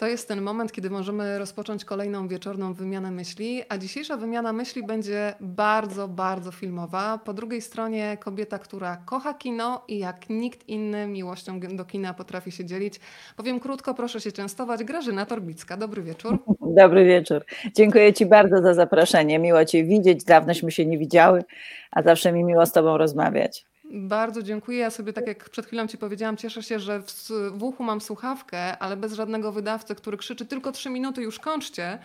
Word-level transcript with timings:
To 0.00 0.06
jest 0.06 0.28
ten 0.28 0.42
moment, 0.42 0.72
kiedy 0.72 0.90
możemy 0.90 1.38
rozpocząć 1.38 1.84
kolejną 1.84 2.28
wieczorną 2.28 2.74
wymianę 2.74 3.10
myśli, 3.10 3.62
a 3.68 3.78
dzisiejsza 3.78 4.16
wymiana 4.16 4.52
myśli 4.52 4.86
będzie 4.86 5.34
bardzo, 5.40 6.08
bardzo 6.08 6.52
filmowa. 6.52 7.18
Po 7.24 7.34
drugiej 7.34 7.60
stronie 7.60 8.16
kobieta, 8.20 8.58
która 8.58 8.96
kocha 8.96 9.34
kino 9.34 9.84
i 9.88 9.98
jak 9.98 10.30
nikt 10.30 10.68
inny 10.68 11.06
miłością 11.06 11.60
do 11.60 11.84
kina 11.84 12.14
potrafi 12.14 12.52
się 12.52 12.64
dzielić. 12.64 13.00
Powiem 13.36 13.60
krótko, 13.60 13.94
proszę 13.94 14.20
się 14.20 14.32
częstować. 14.32 14.84
Grażyna 14.84 15.26
Torbicka, 15.26 15.76
dobry 15.76 16.02
wieczór. 16.02 16.38
Dobry 16.60 17.04
wieczór. 17.04 17.44
Dziękuję 17.76 18.12
Ci 18.12 18.26
bardzo 18.26 18.62
za 18.62 18.74
zaproszenie. 18.74 19.38
Miło 19.38 19.64
Cię 19.64 19.84
widzieć. 19.84 20.24
Dawnośmy 20.24 20.70
się 20.70 20.86
nie 20.86 20.98
widziały, 20.98 21.44
a 21.90 22.02
zawsze 22.02 22.32
mi 22.32 22.44
miło 22.44 22.66
z 22.66 22.72
Tobą 22.72 22.98
rozmawiać. 22.98 23.69
Bardzo 23.92 24.42
dziękuję. 24.42 24.78
Ja 24.78 24.90
sobie, 24.90 25.12
tak 25.12 25.26
jak 25.26 25.50
przed 25.50 25.66
chwilą 25.66 25.86
Ci 25.86 25.98
powiedziałam, 25.98 26.36
cieszę 26.36 26.62
się, 26.62 26.80
że 26.80 27.02
w, 27.02 27.30
w 27.52 27.62
uchu 27.62 27.84
mam 27.84 28.00
słuchawkę, 28.00 28.78
ale 28.78 28.96
bez 28.96 29.12
żadnego 29.12 29.52
wydawcy, 29.52 29.94
który 29.94 30.16
krzyczy 30.16 30.46
tylko 30.46 30.72
trzy 30.72 30.90
minuty, 30.90 31.22
już 31.22 31.38
kończcie. 31.38 31.98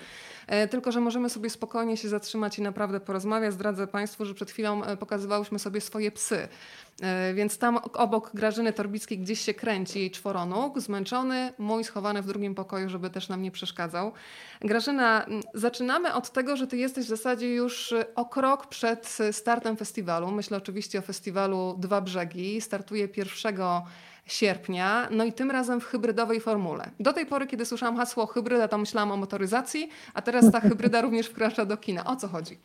E, 0.47 0.67
tylko, 0.67 0.91
że 0.91 1.01
możemy 1.01 1.29
sobie 1.29 1.49
spokojnie 1.49 1.97
się 1.97 2.09
zatrzymać 2.09 2.59
i 2.59 2.61
naprawdę 2.61 2.99
porozmawiać. 2.99 3.53
Zdradzę 3.53 3.87
Państwu, 3.87 4.25
że 4.25 4.33
przed 4.33 4.51
chwilą 4.51 4.83
e, 4.83 4.97
pokazywałyśmy 4.97 5.59
sobie 5.59 5.81
swoje 5.81 6.11
psy. 6.11 6.47
E, 7.01 7.33
więc 7.33 7.57
tam 7.57 7.77
obok 7.77 8.31
Grażyny 8.33 8.73
Torbickiej 8.73 9.19
gdzieś 9.19 9.41
się 9.41 9.53
kręci 9.53 9.99
jej 9.99 10.11
czworonóg, 10.11 10.79
zmęczony, 10.79 11.53
mój 11.57 11.83
schowany 11.83 12.21
w 12.21 12.25
drugim 12.25 12.55
pokoju, 12.55 12.89
żeby 12.89 13.09
też 13.09 13.29
nam 13.29 13.41
nie 13.41 13.51
przeszkadzał. 13.51 14.11
Grażyna, 14.61 15.25
zaczynamy 15.53 16.13
od 16.13 16.31
tego, 16.31 16.57
że 16.57 16.67
ty 16.67 16.77
jesteś 16.77 17.05
w 17.05 17.09
zasadzie 17.09 17.53
już 17.53 17.93
o 18.15 18.25
krok 18.25 18.67
przed 18.67 19.17
startem 19.31 19.77
festiwalu. 19.77 20.31
Myślę 20.31 20.57
oczywiście 20.57 20.99
o 20.99 21.01
festiwalu 21.01 21.75
Dwa 21.79 22.01
Brzegi. 22.01 22.61
Startuje 22.61 23.07
1 23.17 23.57
sierpnia, 24.25 25.07
no 25.11 25.23
i 25.23 25.33
tym 25.33 25.51
razem 25.51 25.81
w 25.81 25.85
hybrydowej 25.85 26.41
formule. 26.41 26.91
Do 26.99 27.13
tej 27.13 27.25
pory, 27.25 27.47
kiedy 27.47 27.65
słyszałam 27.65 27.97
hasło 27.97 28.25
hybryda, 28.25 28.67
to 28.67 28.77
myślałam 28.77 29.11
o 29.11 29.17
motoryzacji, 29.17 29.89
a 30.13 30.21
teraz 30.21 30.51
ta 30.51 30.59
hybryda 30.59 31.01
również 31.01 31.27
wkracza 31.27 31.65
do 31.65 31.77
kina. 31.77 32.05
O 32.05 32.15
co 32.15 32.27
chodzi? 32.27 32.57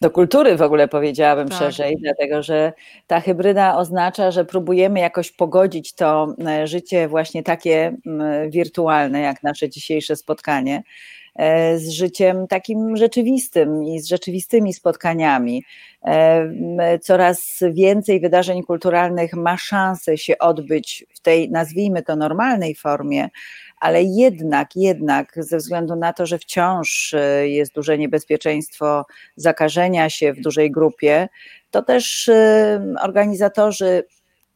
Do 0.00 0.10
kultury 0.10 0.56
w 0.56 0.62
ogóle 0.62 0.88
powiedziałabym 0.88 1.48
tak. 1.48 1.58
szerzej, 1.58 1.96
dlatego 2.00 2.42
że 2.42 2.72
ta 3.06 3.20
hybryda 3.20 3.76
oznacza, 3.76 4.30
że 4.30 4.44
próbujemy 4.44 5.00
jakoś 5.00 5.32
pogodzić 5.32 5.94
to 5.94 6.34
e, 6.46 6.66
życie 6.66 7.08
właśnie 7.08 7.42
takie 7.42 7.96
wirtualne, 8.48 9.20
jak 9.20 9.42
nasze 9.42 9.68
dzisiejsze 9.68 10.16
spotkanie, 10.16 10.82
e, 11.36 11.78
z 11.78 11.90
życiem 11.90 12.46
takim 12.46 12.96
rzeczywistym 12.96 13.84
i 13.84 14.00
z 14.00 14.08
rzeczywistymi 14.08 14.72
spotkaniami. 14.72 15.64
E, 16.04 16.98
coraz 16.98 17.60
więcej 17.72 18.20
wydarzeń 18.20 18.62
kulturalnych 18.62 19.32
ma 19.32 19.56
szansę 19.56 20.18
się 20.18 20.38
odbyć 20.38 21.06
w 21.14 21.20
tej, 21.20 21.50
nazwijmy 21.50 22.02
to, 22.02 22.16
normalnej 22.16 22.74
formie, 22.74 23.28
ale 23.84 24.02
jednak, 24.02 24.76
jednak 24.76 25.32
ze 25.36 25.56
względu 25.56 25.96
na 25.96 26.12
to, 26.12 26.26
że 26.26 26.38
wciąż 26.38 27.14
e, 27.14 27.48
jest 27.48 27.74
duże 27.74 27.98
niebezpieczeństwo 27.98 29.06
zakażenia 29.36 30.10
się 30.10 30.32
w 30.32 30.40
dużej 30.40 30.70
grupie, 30.70 31.28
to 31.70 31.82
też 31.82 32.28
e, 32.28 32.94
organizatorzy 33.02 34.04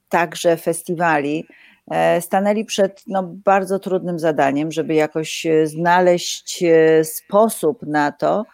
także 0.09 0.57
festiwali 0.57 1.47
e, 1.91 2.21
stanęli 2.21 2.65
przed 2.65 3.03
no, 3.07 3.23
bardzo 3.23 3.79
trudnym 3.79 4.19
zadaniem, 4.19 4.73
żeby 4.73 4.95
jakoś 4.95 5.47
znaleźć 5.65 6.65
sposób 7.03 7.83
na 7.83 8.13
to, 8.13 8.45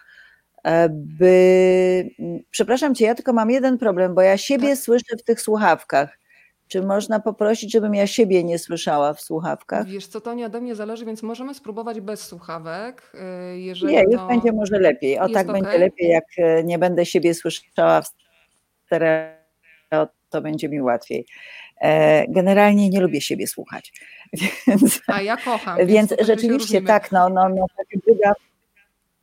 by. 0.89 2.09
Przepraszam 2.51 2.95
cię, 2.95 3.05
ja 3.05 3.15
tylko 3.15 3.33
mam 3.33 3.51
jeden 3.51 3.77
problem, 3.77 4.15
bo 4.15 4.21
ja 4.21 4.37
siebie 4.37 4.69
tak. 4.69 4.77
słyszę 4.77 5.17
w 5.19 5.23
tych 5.23 5.41
słuchawkach. 5.41 6.24
Czy 6.67 6.81
można 6.81 7.19
poprosić, 7.19 7.71
żebym 7.71 7.95
ja 7.95 8.07
siebie 8.07 8.43
nie 8.43 8.59
słyszała 8.59 9.13
w 9.13 9.21
słuchawkach? 9.21 9.87
Wiesz 9.87 10.07
co, 10.07 10.21
to 10.21 10.33
nie 10.33 10.45
ode 10.45 10.61
mnie 10.61 10.75
zależy, 10.75 11.05
więc 11.05 11.23
możemy 11.23 11.53
spróbować 11.53 12.01
bez 12.01 12.21
słuchawek. 12.21 13.11
Y, 13.53 13.59
jeżeli 13.59 13.93
nie, 13.93 14.03
już 14.11 14.21
będzie 14.27 14.51
może 14.51 14.79
lepiej. 14.79 15.19
O 15.19 15.29
tak 15.29 15.49
okay. 15.49 15.61
będzie 15.61 15.77
lepiej, 15.77 16.09
jak 16.09 16.25
e, 16.37 16.63
nie 16.63 16.79
będę 16.79 17.05
siebie 17.05 17.33
słyszała 17.33 18.01
w 18.01 18.07
stereo, 18.85 20.07
to 20.29 20.41
będzie 20.41 20.69
mi 20.69 20.81
łatwiej. 20.81 21.25
E, 21.81 22.25
generalnie 22.27 22.89
nie 22.89 23.01
lubię 23.01 23.21
siebie 23.21 23.47
słuchać. 23.47 23.93
Więc, 24.67 25.01
A 25.07 25.21
ja 25.21 25.37
kocham. 25.37 25.77
Więc, 25.77 25.89
więc 25.89 26.13
rzeczywiście 26.21 26.81
tak, 26.81 27.11
no, 27.11 27.29
no, 27.29 27.49
no 27.49 27.65
ta 27.77 27.83
hybryda 27.91 28.33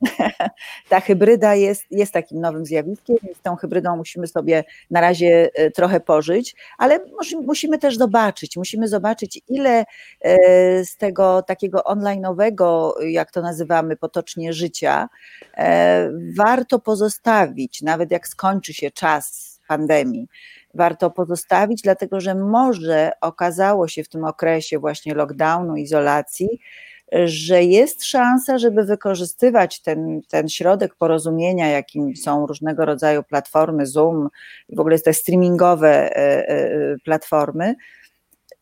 ta 0.89 0.99
hybryda 0.99 1.55
jest, 1.55 1.85
jest 1.91 2.13
takim 2.13 2.41
nowym 2.41 2.65
zjawiskiem, 2.65 3.17
z 3.39 3.41
tą 3.41 3.55
hybrydą 3.55 3.97
musimy 3.97 4.27
sobie 4.27 4.63
na 4.91 5.01
razie 5.01 5.49
e, 5.53 5.71
trochę 5.71 5.99
pożyć, 5.99 6.55
ale 6.77 6.99
musimy 7.45 7.77
też 7.77 7.97
zobaczyć, 7.97 8.57
musimy 8.57 8.87
zobaczyć, 8.87 9.41
ile 9.47 9.85
e, 10.21 10.85
z 10.85 10.97
tego 10.97 11.41
takiego 11.41 11.79
online'owego, 11.79 12.91
jak 13.01 13.31
to 13.31 13.41
nazywamy 13.41 13.95
potocznie, 13.95 14.53
życia 14.53 15.09
e, 15.57 16.11
warto 16.37 16.79
pozostawić, 16.79 17.81
nawet 17.81 18.11
jak 18.11 18.27
skończy 18.27 18.73
się 18.73 18.91
czas 18.91 19.53
pandemii 19.67 20.27
warto 20.73 21.09
pozostawić, 21.09 21.81
dlatego 21.81 22.21
że 22.21 22.35
może 22.35 23.11
okazało 23.21 23.87
się 23.87 24.03
w 24.03 24.09
tym 24.09 24.23
okresie 24.23 24.79
właśnie 24.79 25.13
lockdownu, 25.13 25.75
izolacji, 25.75 26.59
że 27.25 27.63
jest 27.63 28.03
szansa, 28.03 28.57
żeby 28.57 28.83
wykorzystywać 28.83 29.81
ten, 29.81 30.21
ten 30.29 30.49
środek 30.49 30.95
porozumienia, 30.95 31.67
jakim 31.67 32.15
są 32.15 32.47
różnego 32.47 32.85
rodzaju 32.85 33.23
platformy, 33.23 33.85
Zoom 33.85 34.29
w 34.69 34.79
ogóle 34.79 34.99
te 34.99 35.13
streamingowe 35.13 35.89
e, 35.89 36.47
e, 36.49 36.95
platformy, 37.03 37.75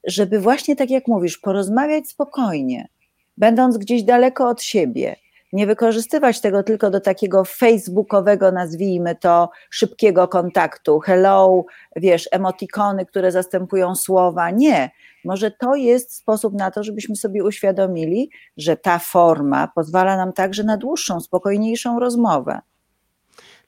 żeby 0.07 0.39
właśnie 0.39 0.75
tak 0.75 0.89
jak 0.89 1.07
mówisz, 1.07 1.37
porozmawiać 1.37 2.07
spokojnie, 2.07 2.87
będąc 3.37 3.77
gdzieś 3.77 4.03
daleko 4.03 4.49
od 4.49 4.61
siebie, 4.61 5.15
nie 5.53 5.67
wykorzystywać 5.67 6.41
tego 6.41 6.63
tylko 6.63 6.89
do 6.89 6.99
takiego 6.99 7.45
facebookowego, 7.45 8.51
nazwijmy 8.51 9.15
to, 9.15 9.49
szybkiego 9.69 10.27
kontaktu. 10.27 10.99
Hello, 10.99 11.65
wiesz, 11.95 12.29
emotikony, 12.31 13.05
które 13.05 13.31
zastępują 13.31 13.95
słowa. 13.95 14.49
Nie. 14.49 14.91
Może 15.25 15.51
to 15.51 15.75
jest 15.75 16.15
sposób 16.15 16.53
na 16.53 16.71
to, 16.71 16.83
żebyśmy 16.83 17.15
sobie 17.15 17.43
uświadomili, 17.43 18.29
że 18.57 18.77
ta 18.77 18.99
forma 18.99 19.71
pozwala 19.75 20.17
nam 20.17 20.33
także 20.33 20.63
na 20.63 20.77
dłuższą, 20.77 21.19
spokojniejszą 21.19 21.99
rozmowę. 21.99 22.61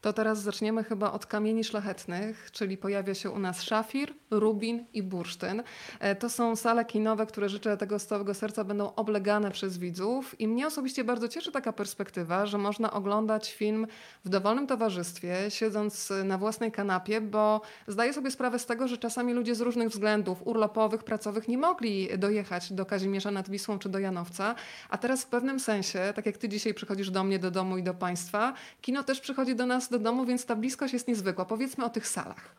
To 0.04 0.14
teraz 0.14 0.42
zaczniemy 0.42 0.84
chyba 0.84 1.12
od 1.12 1.26
kamieni 1.26 1.64
szlachetnych, 1.64 2.52
czyli 2.52 2.78
pojawia 2.78 3.14
się 3.14 3.32
u 3.32 3.40
nas 3.40 3.62
szafir, 3.62 4.14
rubin 4.32 4.86
i 4.94 5.04
bursztyn. 5.04 5.64
E, 6.00 6.16
to 6.16 6.30
są 6.30 6.56
sale 6.56 6.86
kinowe, 6.86 7.26
które 7.26 7.50
życzę 7.50 7.78
tego 7.78 8.00
z 8.00 8.06
całego 8.08 8.34
serca 8.34 8.64
będą 8.64 8.96
oblegane 8.96 9.52
przez 9.52 9.78
widzów 9.78 10.40
i 10.40 10.48
mnie 10.48 10.68
osobiście 10.68 11.04
bardzo 11.04 11.28
cieszy 11.28 11.52
taka 11.52 11.74
perspektywa, 11.74 12.46
że 12.46 12.58
można 12.58 12.94
oglądać 12.94 13.54
film 13.54 13.88
w 14.26 14.30
dowolnym 14.30 14.68
towarzystwie, 14.68 15.36
siedząc 15.50 16.14
na 16.24 16.38
własnej 16.38 16.72
kanapie, 16.72 17.22
bo 17.22 17.62
zdaję 17.88 18.14
sobie 18.14 18.32
sprawę 18.32 18.60
z 18.60 18.66
tego, 18.66 18.88
że 18.88 18.98
czasami 18.98 19.34
ludzie 19.34 19.56
z 19.56 19.62
różnych 19.62 19.90
względów 19.90 20.48
urlopowych, 20.48 21.04
pracowych 21.04 21.48
nie 21.48 21.58
mogli 21.58 22.10
dojechać 22.18 22.74
do 22.74 22.86
Kazimierza 22.86 23.32
nad 23.32 23.50
Wisłą 23.50 23.80
czy 23.80 23.90
do 23.90 24.00
Janowca, 24.00 24.56
a 24.90 24.98
teraz 24.98 25.24
w 25.24 25.28
pewnym 25.28 25.60
sensie, 25.60 26.14
tak 26.16 26.26
jak 26.26 26.38
ty 26.38 26.50
dzisiaj 26.50 26.74
przychodzisz 26.74 27.10
do 27.10 27.24
mnie, 27.24 27.40
do 27.40 27.52
domu 27.52 27.78
i 27.78 27.84
do 27.84 27.94
państwa, 27.94 28.54
kino 28.82 29.04
też 29.04 29.22
przychodzi 29.22 29.56
do 29.56 29.66
nas 29.66 29.93
do 29.94 30.00
domu, 30.00 30.26
więc 30.26 30.46
ta 30.46 30.56
bliskość 30.56 30.94
jest 30.94 31.08
niezwykła. 31.08 31.46
Powiedzmy 31.46 31.86
o 31.86 31.90
tych 31.90 32.08
salach. 32.08 32.56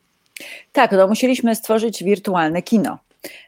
Tak, 0.73 0.93
no 0.93 1.09
musieliśmy 1.09 1.55
stworzyć 1.55 2.05
wirtualne 2.05 2.63
kino 2.63 2.99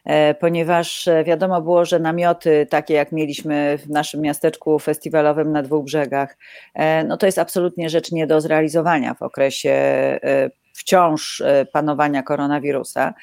e, 0.05 0.33
ponieważ 0.33 1.07
e, 1.07 1.23
wiadomo 1.23 1.61
było, 1.61 1.85
że 1.85 1.99
namioty 1.99 2.67
takie 2.69 2.93
jak 2.93 3.11
mieliśmy 3.11 3.77
w 3.77 3.89
naszym 3.89 4.21
miasteczku 4.21 4.79
festiwalowym 4.79 5.51
na 5.51 5.63
dwóch 5.63 5.85
brzegach, 5.85 6.37
e, 6.73 7.03
no 7.03 7.17
to 7.17 7.25
jest 7.25 7.39
absolutnie 7.39 7.89
rzecz 7.89 8.11
nie 8.11 8.27
do 8.27 8.41
zrealizowania 8.41 9.13
w 9.13 9.21
okresie 9.21 9.73
wciąż 10.77 11.43
panowania 11.71 12.23
koronawirusa. 12.23 13.13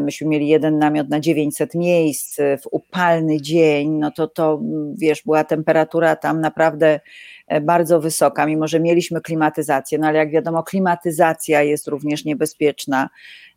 Myśmy 0.00 0.26
mieli 0.26 0.48
jeden 0.48 0.78
namiot 0.78 1.08
na 1.08 1.20
900 1.20 1.74
miejsc 1.74 2.36
w 2.36 2.66
upalny 2.70 3.40
dzień, 3.40 3.90
no 3.90 4.10
to 4.10 4.28
to 4.28 4.60
wiesz, 4.98 5.22
była 5.22 5.44
temperatura 5.44 6.16
tam 6.16 6.40
naprawdę 6.40 7.00
E, 7.46 7.60
bardzo 7.60 8.00
wysoka, 8.00 8.46
mimo 8.46 8.68
że 8.68 8.80
mieliśmy 8.80 9.20
klimatyzację, 9.20 9.98
no 9.98 10.06
ale 10.06 10.18
jak 10.18 10.30
wiadomo, 10.30 10.62
klimatyzacja 10.62 11.62
jest 11.62 11.88
również 11.88 12.24
niebezpieczna 12.24 13.08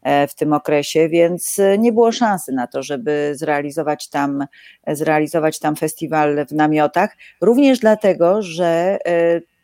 e, 0.04 0.28
w 0.28 0.36
tym 0.36 0.54
okresie, 0.54 1.10
więc 1.10 1.60
e, 1.60 1.78
nie 1.78 1.94
było 1.94 2.12
szansy 2.12 2.52
na 2.52 2.68
to, 2.68 2.84
żeby 2.84 3.32
zrealizować 3.36 4.10
tam, 4.10 4.46
zrealizować 4.88 5.60
tam 5.60 5.76
festiwal 5.76 6.46
w 6.46 6.52
namiotach. 6.52 7.18
Również 7.42 7.80
dlatego, 7.80 8.42
że 8.42 8.98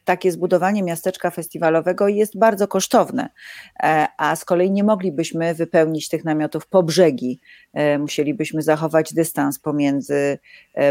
takie 0.05 0.31
zbudowanie 0.31 0.83
miasteczka 0.83 1.31
festiwalowego 1.31 2.07
jest 2.07 2.39
bardzo 2.39 2.67
kosztowne, 2.67 3.29
a 4.17 4.35
z 4.35 4.45
kolei 4.45 4.71
nie 4.71 4.83
moglibyśmy 4.83 5.53
wypełnić 5.53 6.09
tych 6.09 6.23
namiotów 6.23 6.67
po 6.67 6.83
brzegi, 6.83 7.39
musielibyśmy 7.99 8.61
zachować 8.61 9.13
dystans 9.13 9.59
pomiędzy, 9.59 10.39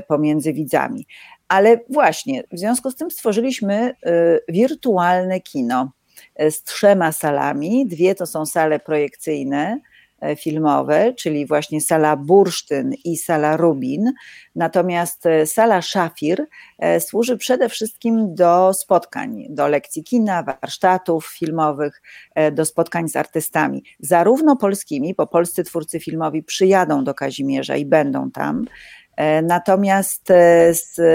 pomiędzy 0.08 0.52
widzami. 0.52 1.06
Ale 1.48 1.80
właśnie, 1.90 2.42
w 2.52 2.58
związku 2.58 2.90
z 2.90 2.96
tym 2.96 3.10
stworzyliśmy 3.10 3.94
wirtualne 4.48 5.40
kino 5.40 5.92
z 6.50 6.62
trzema 6.62 7.12
salami. 7.12 7.86
Dwie 7.86 8.14
to 8.14 8.26
są 8.26 8.46
sale 8.46 8.80
projekcyjne, 8.80 9.80
e, 9.80 9.93
filmowe, 10.38 11.12
czyli 11.12 11.46
właśnie 11.46 11.80
sala 11.80 12.16
Bursztyn 12.16 12.92
i 13.04 13.16
sala 13.16 13.56
Rubin. 13.56 14.12
Natomiast 14.54 15.26
e, 15.26 15.46
sala 15.46 15.82
Szafir 15.82 16.46
służy 16.98 17.36
przede 17.36 17.68
wszystkim 17.68 18.34
do 18.34 18.74
spotkań, 18.74 19.46
do 19.50 19.68
lekcji 19.68 20.04
kina, 20.04 20.42
warsztatów 20.42 21.26
filmowych, 21.26 22.02
do 22.52 22.64
spotkań 22.64 23.08
z 23.08 23.16
artystami, 23.16 23.84
zarówno 24.00 24.56
polskimi, 24.56 25.14
bo 25.14 25.26
polscy 25.26 25.64
twórcy 25.64 26.00
filmowi 26.00 26.42
przyjadą 26.42 27.04
do 27.04 27.14
Kazimierza 27.14 27.76
i 27.76 27.86
będą 27.86 28.30
tam, 28.30 28.64
E, 29.16 29.42
natomiast 29.42 30.30
e, 30.30 30.72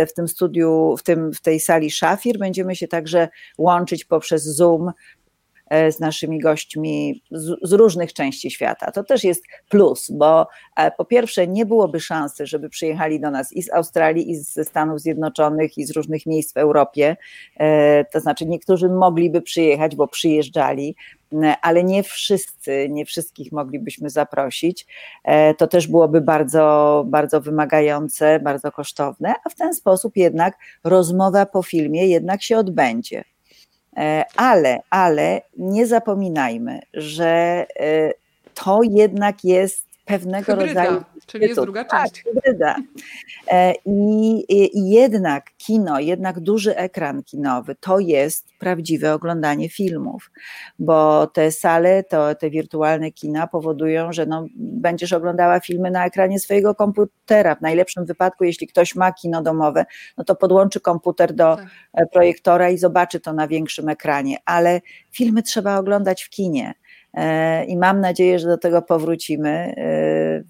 w 0.08 0.14
tym 0.14 0.28
studiu, 0.28 0.96
w, 0.98 1.04
tym, 1.04 1.34
w 1.34 1.42
tej 1.42 1.60
sali 1.60 1.92
Szafir 1.92 2.38
będziemy 2.38 2.76
się 2.76 2.88
także 2.88 3.30
łączyć 3.58 4.06
poprzez 4.06 4.44
Zoom 4.44 4.90
e, 4.90 4.94
z 5.92 6.00
naszymi 6.00 6.40
gośćmi 6.40 7.24
z, 7.32 7.56
z, 7.62 7.74
różnych 7.74 8.14
części 8.14 8.52
świata. 8.52 8.92
To 8.92 9.04
też 9.04 9.24
jest 9.24 9.44
plus, 9.70 10.12
bo 10.12 10.48
po 10.98 11.06
pierwsze 11.06 11.48
nie 11.48 11.66
byłoby 11.66 12.00
szansy, 12.00 12.48
żeby 12.48 12.70
przyjechali 12.70 13.20
do 13.20 13.32
nas 13.32 13.54
i 13.54 13.64
z 13.64 13.74
Australii, 13.74 14.32
i 14.32 14.36
ze 14.36 14.66
Stanów 14.66 15.02
Zjednoczonych, 15.02 15.78
i 15.78 15.86
z 15.86 15.92
różnych 15.92 16.26
miejsc 16.26 16.54
w 16.54 16.58
Europie. 16.58 17.18
To 18.12 18.20
znaczy 18.20 18.46
niektórzy 18.46 18.90
mogliby 18.90 19.42
przyjechać, 19.42 19.96
bo 19.96 20.08
przyjeżdżali, 20.08 20.96
ale 21.62 21.84
nie 21.84 22.04
wszyscy, 22.04 22.88
nie 22.90 23.06
wszystkich 23.06 23.52
moglibyśmy 23.52 24.10
zaprosić. 24.10 24.88
E, 25.24 25.54
to 25.54 25.68
też 25.68 25.88
byłoby 25.88 26.22
bardzo, 26.22 27.04
bardzo 27.08 27.42
wymagające, 27.42 28.40
bardzo 28.40 28.72
kosztowne, 28.72 29.34
a 29.46 29.50
w 29.50 29.56
ten 29.56 29.74
sposób 29.74 30.18
jednak 30.18 30.58
rozmowa 30.84 31.46
po 31.46 31.64
filmie 31.64 32.08
jednak 32.08 32.44
się 32.44 32.58
odbędzie. 32.58 33.24
E, 33.98 34.26
ale, 34.36 34.80
ale 34.90 35.42
nie 35.58 35.88
zapominajmy, 35.88 36.80
że 36.94 37.28
e, 37.80 38.14
to 38.54 38.80
jednak 38.84 39.44
jest 39.44 39.89
pewnego 40.10 40.46
Hybryda, 40.46 40.84
rodzaju. 40.84 41.04
Czyli 41.26 41.48
jest 41.48 41.62
druga 41.62 41.84
tak, 41.84 42.04
część. 42.04 42.24
Hybryda. 42.24 42.76
E, 43.48 43.74
I, 43.86 44.78
I 44.78 44.90
jednak 44.90 45.52
kino, 45.58 46.00
jednak 46.00 46.40
duży 46.40 46.76
ekran 46.76 47.24
kinowy 47.24 47.76
to 47.76 48.00
jest 48.00 48.48
prawdziwe 48.60 49.14
oglądanie 49.14 49.70
filmów, 49.70 50.32
bo 50.80 51.28
te 51.28 51.52
sale, 51.52 52.04
to, 52.04 52.36
te 52.36 52.50
wirtualne 52.50 53.12
kina 53.12 53.48
powodują, 53.48 54.14
że 54.14 54.26
no, 54.26 54.46
będziesz 54.56 55.14
oglądała 55.14 55.60
filmy 55.60 55.92
na 55.92 56.06
ekranie 56.06 56.40
swojego 56.40 56.76
komputera. 56.76 57.56
W 57.56 57.62
najlepszym 57.62 58.06
wypadku, 58.06 58.44
jeśli 58.44 58.68
ktoś 58.68 58.96
ma 58.96 59.12
kino 59.12 59.42
domowe, 59.42 59.86
no 60.18 60.24
to 60.24 60.36
podłączy 60.36 60.80
komputer 60.80 61.34
do 61.34 61.56
tak. 61.56 61.66
E, 61.94 62.06
projektora 62.06 62.70
i 62.70 62.78
zobaczy 62.78 63.20
to 63.20 63.34
na 63.34 63.48
większym 63.48 63.90
ekranie, 63.90 64.38
ale 64.46 64.82
filmy 65.12 65.44
trzeba 65.44 65.78
oglądać 65.78 66.24
w 66.24 66.30
kinie. 66.30 66.74
E, 67.14 67.66
i 67.66 67.78
mam 67.78 68.02
nadzieję, 68.02 68.40
że 68.40 68.48
do 68.48 68.58
tego 68.58 68.82
powrócimy 68.82 69.50
e, 69.50 69.74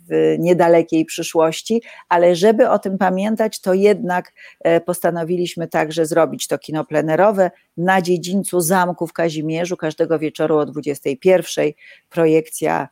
w 0.10 0.36
niedalekiej 0.40 1.06
przyszłości, 1.06 1.82
ale 2.10 2.36
żeby 2.36 2.70
o 2.70 2.80
tym 2.80 2.98
pamiętać, 2.98 3.62
to 3.62 3.74
jednak 3.74 4.34
e, 4.60 4.82
postanowiliśmy 4.82 5.68
także 5.68 6.06
zrobić 6.06 6.48
to 6.48 6.58
kino 6.58 6.86
plenerowe 6.86 7.52
na 7.78 8.02
dziedzińcu 8.02 8.62
zamku 8.62 9.08
w 9.08 9.14
Kazimierzu 9.14 9.78
każdego 9.78 10.20
wieczoru 10.20 10.58
o 10.58 10.66
21. 10.66 11.66
Projekcja 12.10 12.88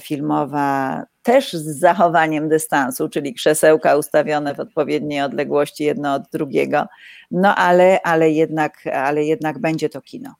filmowa 0.00 1.02
też 1.22 1.52
z 1.52 1.78
zachowaniem 1.78 2.48
dystansu, 2.48 3.08
czyli 3.08 3.34
krzesełka 3.34 3.96
ustawione 3.96 4.54
w 4.54 4.60
odpowiedniej 4.60 5.20
odległości 5.20 5.84
jedno 5.84 6.14
od 6.14 6.22
drugiego, 6.32 6.86
no 7.30 7.54
ale, 7.54 8.02
ale, 8.02 8.30
jednak, 8.30 8.86
ale 8.92 9.24
jednak 9.24 9.58
będzie 9.58 9.88
to 9.88 10.02
kino. 10.02 10.34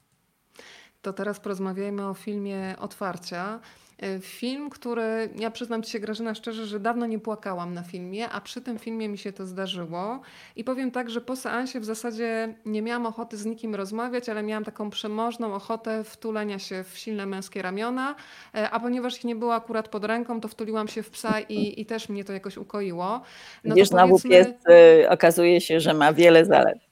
To 1.01 1.13
teraz 1.13 1.39
porozmawiajmy 1.39 2.07
o 2.07 2.13
filmie 2.13 2.75
Otwarcia. 2.79 3.59
E, 4.01 4.19
film, 4.19 4.69
który 4.69 5.29
ja 5.35 5.51
przyznam 5.51 5.83
Ci 5.83 5.91
się, 5.91 5.99
Grażyna, 5.99 6.35
szczerze, 6.35 6.65
że 6.65 6.79
dawno 6.79 7.05
nie 7.05 7.19
płakałam 7.19 7.73
na 7.73 7.83
filmie, 7.83 8.29
a 8.29 8.41
przy 8.41 8.61
tym 8.61 8.79
filmie 8.79 9.09
mi 9.09 9.17
się 9.17 9.33
to 9.33 9.45
zdarzyło. 9.45 10.21
I 10.55 10.63
powiem 10.63 10.91
tak, 10.91 11.09
że 11.09 11.21
po 11.21 11.35
seansie 11.35 11.79
w 11.79 11.85
zasadzie 11.85 12.53
nie 12.65 12.81
miałam 12.81 13.05
ochoty 13.05 13.37
z 13.37 13.45
nikim 13.45 13.75
rozmawiać, 13.75 14.29
ale 14.29 14.43
miałam 14.43 14.63
taką 14.63 14.89
przemożną 14.89 15.53
ochotę 15.53 16.03
wtulenia 16.03 16.59
się 16.59 16.83
w 16.83 16.97
silne 16.97 17.25
męskie 17.25 17.61
ramiona. 17.61 18.15
E, 18.55 18.69
a 18.69 18.79
ponieważ 18.79 19.17
ich 19.17 19.23
nie 19.23 19.35
było 19.35 19.55
akurat 19.55 19.89
pod 19.89 20.05
ręką, 20.05 20.41
to 20.41 20.47
wtuliłam 20.47 20.87
się 20.87 21.03
w 21.03 21.09
psa 21.09 21.39
i, 21.39 21.81
i 21.81 21.85
też 21.85 22.09
mnie 22.09 22.23
to 22.23 22.33
jakoś 22.33 22.57
ukoiło. 22.57 23.21
No 23.63 23.75
Wiesz, 23.75 23.87
znowu 23.89 24.19
pies 24.19 24.47
y, 24.47 25.09
okazuje 25.09 25.61
się, 25.61 25.79
że 25.79 25.93
ma 25.93 26.13
wiele 26.13 26.45
zalet. 26.45 26.88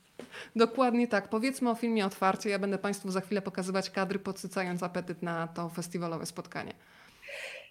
Dokładnie 0.57 1.07
tak. 1.07 1.29
Powiedzmy 1.29 1.69
o 1.69 1.75
filmie 1.75 2.05
otwarcie. 2.05 2.49
Ja 2.49 2.59
będę 2.59 2.77
Państwu 2.77 3.11
za 3.11 3.21
chwilę 3.21 3.41
pokazywać 3.41 3.89
kadry, 3.89 4.19
podsycając 4.19 4.83
apetyt 4.83 5.23
na 5.23 5.47
to 5.47 5.69
festiwalowe 5.69 6.25
spotkanie. 6.25 6.73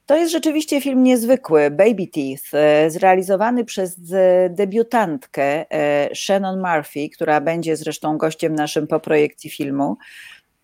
To 0.07 0.17
jest 0.17 0.33
rzeczywiście 0.33 0.81
film 0.81 1.03
niezwykły, 1.03 1.71
Baby 1.71 2.07
Teeth, 2.07 2.55
e, 2.55 2.91
zrealizowany 2.91 3.65
przez 3.65 4.13
e, 4.13 4.51
debiutantkę 4.51 5.71
e, 5.71 6.15
Shannon 6.15 6.61
Murphy, 6.61 7.09
która 7.15 7.41
będzie 7.41 7.77
zresztą 7.77 8.19
gościem 8.19 8.55
naszym 8.55 8.87
po 8.87 9.01
projekcji 9.01 9.51
filmu. 9.51 9.97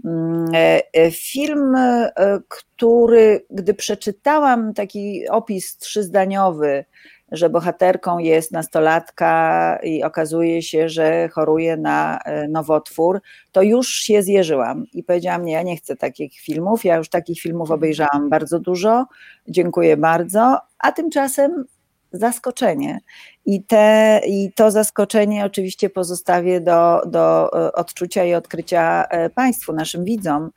Mm, 0.04 0.50
film, 1.12 1.74
który, 2.48 3.46
gdy 3.50 3.74
przeczytałam 3.74 4.74
taki 4.74 5.28
opis 5.28 5.76
trzyzdaniowy 5.76 6.84
że 7.32 7.50
bohaterką 7.50 8.18
jest 8.18 8.52
nastolatka 8.52 9.78
i 9.82 10.02
okazuje 10.02 10.62
się, 10.62 10.88
że 10.88 11.28
choruje 11.28 11.76
na 11.76 12.18
e, 12.18 12.48
nowotwór, 12.48 13.20
to 13.52 13.62
już 13.62 13.88
się 13.88 14.22
zjeżyłam 14.22 14.84
i 14.92 15.04
powiedziałam, 15.04 15.44
nie, 15.44 15.52
ja 15.52 15.62
nie 15.62 15.76
chcę 15.76 15.96
takich 15.96 16.32
filmów, 16.34 16.84
ja 16.84 16.96
już 16.96 17.08
takich 17.08 17.40
filmów 17.40 17.70
obejrzałam 17.70 18.30
bardzo 18.30 18.58
dużo, 18.58 19.06
dziękuję 19.48 19.96
bardzo, 19.96 20.58
a 20.78 20.92
tymczasem 20.92 21.64
zaskoczenie. 22.12 23.00
I, 23.46 23.64
te, 23.64 24.20
I 24.26 24.52
to 24.52 24.70
zaskoczenie 24.70 25.44
oczywiście 25.44 25.90
pozostawię 25.90 26.60
do, 26.60 27.02
do 27.06 27.52
e, 27.66 27.72
odczucia 27.72 28.24
i 28.24 28.34
odkrycia 28.34 29.04
e, 29.10 29.30
Państwu, 29.30 29.72
naszym 29.72 30.04
widzom. 30.04 30.50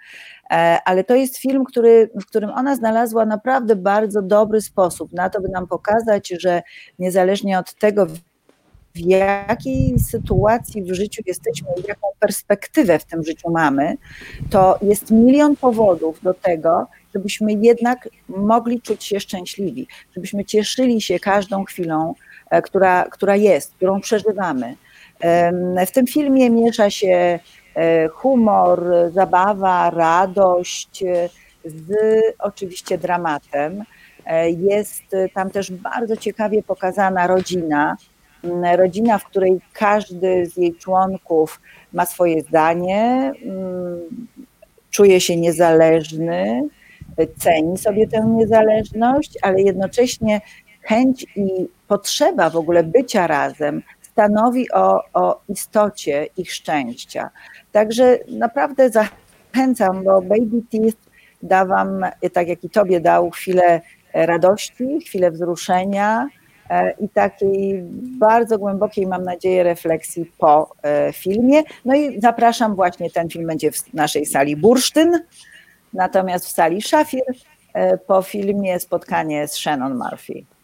E, 0.52 0.80
ale 0.86 1.04
to 1.04 1.16
jest 1.16 1.38
film, 1.38 1.66
który, 1.66 2.10
w 2.22 2.26
którym 2.26 2.50
ona 2.50 2.76
znalazła 2.76 3.26
naprawdę 3.26 3.76
bardzo 3.76 4.22
dobry 4.22 4.62
sposób 4.62 5.14
na 5.14 5.30
to, 5.30 5.42
by 5.42 5.50
nam 5.50 5.68
pokazać, 5.68 6.34
że 6.40 6.64
niezależnie 7.00 7.60
od 7.60 7.74
tego, 7.74 8.06
w 8.96 9.00
jakiej 9.00 10.00
sytuacji 10.00 10.84
w 10.84 10.94
życiu 10.94 11.22
jesteśmy 11.26 11.68
i 11.78 11.88
jaką 11.88 12.08
perspektywę 12.20 13.00
w 13.00 13.06
tym 13.06 13.24
życiu 13.24 13.52
mamy, 13.52 13.98
to 14.50 14.80
jest 14.82 15.12
milion 15.12 15.56
powodów 15.56 16.22
do 16.24 16.34
tego, 16.34 16.88
żebyśmy 17.14 17.54
jednak 17.54 18.10
mogli 18.30 18.82
czuć 18.82 19.04
się 19.04 19.20
szczęśliwi, 19.20 19.88
żebyśmy 20.16 20.46
cieszyli 20.46 21.02
się 21.02 21.20
każdą 21.20 21.64
chwilą, 21.64 22.14
e, 22.50 22.62
która, 22.62 23.04
która 23.12 23.36
jest, 23.36 23.74
którą 23.74 24.02
przeżywamy. 24.02 24.76
W 25.88 25.92
tym 25.92 26.08
filmie 26.08 26.50
miesza 26.50 26.90
się 26.90 27.40
humor, 28.14 28.84
zabawa, 29.14 29.90
radość 29.90 31.04
e, 31.04 31.30
z 31.66 31.94
oczywiście 32.40 32.98
dramatem. 32.98 33.84
E, 34.26 34.50
jest 34.50 35.04
tam 35.34 35.50
też 35.50 35.72
bardzo 35.72 36.18
ciekawie 36.18 36.64
pokazana 36.64 37.28
rodzina, 37.28 37.98
mm, 38.44 38.76
rodzina, 38.80 39.18
w 39.18 39.26
której 39.26 39.60
każdy 39.74 40.46
z 40.46 40.58
jej 40.58 40.76
członków 40.76 41.62
ma 41.94 42.06
swoje 42.06 42.42
zdanie, 42.42 43.34
mm, 43.44 44.00
czuje 44.92 45.22
się 45.22 45.36
niezależny, 45.38 46.62
ceni 47.38 47.78
sobie 47.78 48.08
tę 48.08 48.26
niezależność, 48.26 49.38
ale 49.42 49.62
jednocześnie 49.62 50.42
chęć 50.82 51.26
i 51.36 51.68
potrzeba 51.88 52.50
w 52.50 52.56
ogóle 52.56 52.84
bycia 52.84 53.28
razem 53.28 53.82
stanowi 54.16 54.72
o, 54.72 55.02
o 55.14 55.42
istocie 55.50 56.28
ich 56.38 56.52
szczęścia. 56.54 57.30
Także 57.72 58.20
naprawdę 58.28 58.90
zachęcam, 58.90 60.04
bo 60.04 60.22
Baby 60.22 60.62
Teeth 60.72 60.98
da 61.44 61.66
Wam, 61.66 62.06
tak 62.34 62.48
jak 62.48 62.64
i 62.64 62.70
Tobie 62.70 63.00
dał, 63.00 63.30
chwilę 63.30 63.82
radości, 64.14 65.00
chwilę 65.06 65.32
wzruszenia 65.32 66.28
e, 66.70 66.92
i 66.92 67.10
takiej 67.10 67.84
bardzo 68.20 68.58
głębokiej, 68.58 69.08
mam 69.08 69.24
nadzieję, 69.24 69.64
refleksji 69.64 70.32
po 70.38 70.76
e, 70.84 71.14
filmie. 71.14 71.64
No 71.86 71.96
i 71.96 72.22
zapraszam, 72.22 72.76
właśnie 72.76 73.12
ten 73.12 73.30
film 73.30 73.48
będzie 73.48 73.72
w 73.72 73.94
naszej 73.94 74.26
sali 74.26 74.56
Bursztyn, 74.56 75.20
natomiast 75.94 76.46
w 76.46 76.52
sali 76.52 76.82
Szafir 76.82 77.24
e, 77.74 77.98
po 77.98 78.22
filmie 78.22 78.80
spotkanie 78.80 79.48
z 79.48 79.54
Shannon 79.54 79.98
Murphy. 79.98 80.55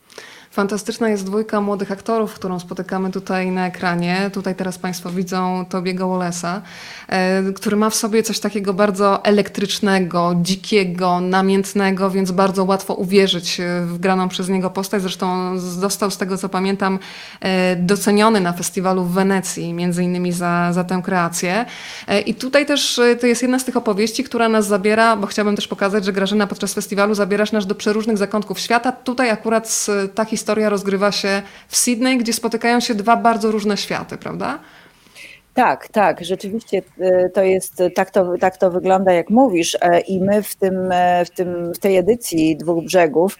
Fantastyczna 0.51 1.09
jest 1.09 1.25
dwójka 1.25 1.61
młodych 1.61 1.91
aktorów, 1.91 2.33
którą 2.33 2.59
spotykamy 2.59 3.11
tutaj 3.11 3.51
na 3.51 3.67
ekranie. 3.67 4.29
Tutaj 4.33 4.55
teraz 4.55 4.77
Państwo 4.77 5.09
widzą 5.09 5.65
Tobiego 5.69 6.05
Wallace'a, 6.05 6.61
e, 7.07 7.53
który 7.53 7.77
ma 7.77 7.89
w 7.89 7.95
sobie 7.95 8.23
coś 8.23 8.39
takiego 8.39 8.73
bardzo 8.73 9.25
elektrycznego, 9.25 10.35
dzikiego, 10.41 11.21
namiętnego, 11.21 12.09
więc 12.09 12.31
bardzo 12.31 12.63
łatwo 12.63 12.93
uwierzyć 12.93 13.61
w 13.85 13.97
graną 13.97 14.29
przez 14.29 14.49
niego 14.49 14.69
postać. 14.69 15.01
Zresztą 15.01 15.59
został 15.59 16.11
z 16.11 16.17
tego 16.17 16.37
co 16.37 16.49
pamiętam 16.49 16.99
e, 17.39 17.75
doceniony 17.75 18.39
na 18.39 18.53
festiwalu 18.53 19.03
w 19.03 19.13
Wenecji, 19.13 19.73
między 19.73 20.03
innymi 20.03 20.31
za, 20.31 20.73
za 20.73 20.83
tę 20.83 21.01
kreację. 21.03 21.65
E, 22.07 22.21
I 22.21 22.35
tutaj 22.35 22.65
też 22.65 23.01
to 23.21 23.27
jest 23.27 23.41
jedna 23.41 23.59
z 23.59 23.65
tych 23.65 23.77
opowieści, 23.77 24.23
która 24.23 24.49
nas 24.49 24.67
zabiera, 24.67 25.17
bo 25.17 25.27
chciałabym 25.27 25.55
też 25.55 25.67
pokazać, 25.67 26.05
że 26.05 26.13
Grażyna 26.13 26.47
podczas 26.47 26.73
festiwalu 26.73 27.15
zabierasz 27.15 27.51
nas 27.51 27.67
do 27.67 27.75
przeróżnych 27.75 28.17
zakątków 28.17 28.59
świata. 28.59 28.91
Tutaj 28.91 29.29
akurat 29.29 29.85
ta 30.15 30.25
historia 30.25 30.40
rozgrywa 30.69 31.11
się 31.11 31.41
w 31.67 31.77
Sydney, 31.77 32.17
gdzie 32.17 32.33
spotykają 32.33 32.79
się 32.79 32.95
dwa 32.95 33.17
bardzo 33.17 33.51
różne 33.51 33.77
światy, 33.77 34.17
prawda? 34.17 34.59
Tak, 35.53 35.87
tak, 35.87 36.25
rzeczywiście 36.25 36.81
e, 36.99 37.29
to 37.29 37.43
jest, 37.43 37.83
tak 37.95 38.11
to, 38.11 38.37
tak 38.39 38.57
to 38.57 38.71
wygląda, 38.71 39.13
jak 39.13 39.29
mówisz. 39.29 39.77
E, 39.81 39.99
I 39.99 40.21
my 40.21 40.43
w, 40.43 40.55
tym, 40.55 40.91
e, 40.91 41.25
w, 41.25 41.29
tym, 41.29 41.73
w 41.73 41.79
tej 41.79 41.97
edycji 41.97 42.57
Dwóch 42.57 42.83
Brzegów 42.83 43.37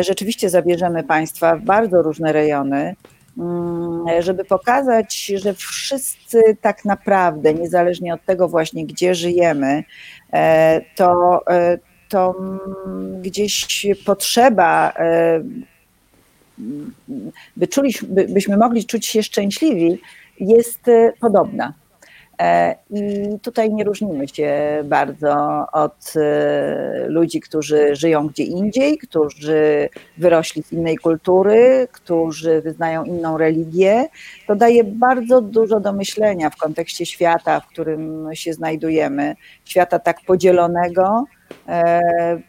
rzeczywiście 0.00 0.50
zabierzemy 0.50 1.04
Państwa 1.04 1.56
w 1.56 1.60
bardzo 1.60 2.02
różne 2.02 2.32
rejony, 2.32 2.96
mm, 3.38 4.22
żeby 4.22 4.44
pokazać, 4.44 5.26
że 5.26 5.54
wszyscy 5.54 6.56
tak 6.60 6.84
naprawdę, 6.84 7.54
niezależnie 7.54 8.14
od 8.14 8.24
tego 8.24 8.48
właśnie, 8.48 8.86
gdzie 8.86 9.14
żyjemy, 9.14 9.84
to, 10.96 11.40
to 12.08 12.34
mm, 12.38 13.22
gdzieś 13.22 13.86
potrzeba 14.06 14.92
by 17.56 17.68
czuli, 17.68 17.94
by, 18.02 18.26
byśmy 18.28 18.56
mogli 18.56 18.86
czuć 18.86 19.06
się 19.06 19.22
szczęśliwi, 19.22 20.00
jest 20.40 20.88
e, 20.88 21.12
podobna. 21.20 21.72
E, 22.40 22.76
I 22.90 23.38
tutaj 23.42 23.72
nie 23.72 23.84
różnimy 23.84 24.28
się 24.28 24.82
bardzo 24.84 25.66
od 25.72 26.12
e, 26.16 27.06
ludzi, 27.08 27.40
którzy 27.40 27.96
żyją 27.96 28.26
gdzie 28.26 28.44
indziej, 28.44 28.98
którzy 28.98 29.88
wyrośli 30.18 30.62
z 30.62 30.72
innej 30.72 30.96
kultury, 30.96 31.88
którzy 31.92 32.60
wyznają 32.60 33.04
inną 33.04 33.38
religię. 33.38 34.08
To 34.46 34.56
daje 34.56 34.84
bardzo 34.84 35.40
dużo 35.40 35.80
do 35.80 35.92
myślenia 35.92 36.50
w 36.50 36.56
kontekście 36.56 37.06
świata, 37.06 37.60
w 37.60 37.66
którym 37.66 38.28
się 38.32 38.52
znajdujemy, 38.52 39.36
świata 39.64 39.98
tak 39.98 40.16
podzielonego, 40.26 41.24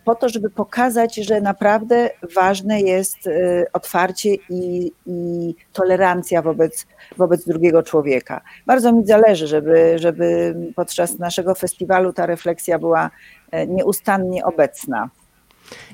po 0.05 0.15
to, 0.15 0.29
żeby 0.29 0.49
pokazać, 0.49 1.15
że 1.15 1.41
naprawdę 1.41 2.09
ważne 2.35 2.81
jest 2.81 3.27
e, 3.27 3.65
otwarcie 3.73 4.35
i, 4.49 4.91
i 5.05 5.55
tolerancja 5.73 6.41
wobec, 6.41 6.87
wobec 7.17 7.45
drugiego 7.45 7.83
człowieka. 7.83 8.41
Bardzo 8.65 8.93
mi 8.93 9.07
zależy, 9.07 9.47
żeby, 9.47 9.99
żeby 9.99 10.55
podczas 10.75 11.19
naszego 11.19 11.55
festiwalu 11.55 12.13
ta 12.13 12.25
refleksja 12.25 12.79
była 12.79 13.09
e, 13.51 13.67
nieustannie 13.67 14.45
obecna. 14.45 15.09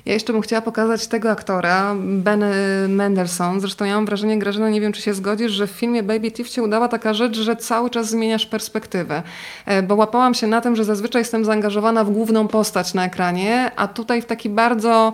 Ja 0.06 0.12
jeszcze 0.12 0.32
bym 0.32 0.42
chciała 0.42 0.62
pokazać 0.62 1.06
tego 1.06 1.30
aktora, 1.30 1.94
Ben 1.98 2.44
Mendelssohn. 2.88 3.60
Zresztą 3.60 3.84
ja 3.84 3.94
mam 3.94 4.06
wrażenie, 4.06 4.38
Grażyna, 4.38 4.70
nie 4.70 4.80
wiem 4.80 4.92
czy 4.92 5.02
się 5.02 5.14
zgodzisz, 5.14 5.52
że 5.52 5.66
w 5.66 5.70
filmie 5.70 6.02
Baby 6.02 6.30
Thief 6.30 6.48
się 6.48 6.62
udała 6.62 6.88
taka 6.88 7.14
rzecz, 7.14 7.36
że 7.36 7.56
cały 7.56 7.90
czas 7.90 8.10
zmieniasz 8.10 8.46
perspektywę. 8.46 9.22
E, 9.66 9.82
bo 9.82 9.94
łapałam 9.94 10.34
się 10.34 10.46
na 10.46 10.60
tym, 10.60 10.76
że 10.76 10.84
zazwyczaj 10.84 11.20
jestem 11.20 11.44
zaangażowana 11.44 12.04
w 12.04 12.10
główną 12.10 12.48
postać 12.48 12.94
na 12.94 13.04
ekranie, 13.04 13.70
a 13.76 13.88
tutaj 13.88 14.22
w 14.22 14.26
taki 14.26 14.48
bardzo 14.48 15.12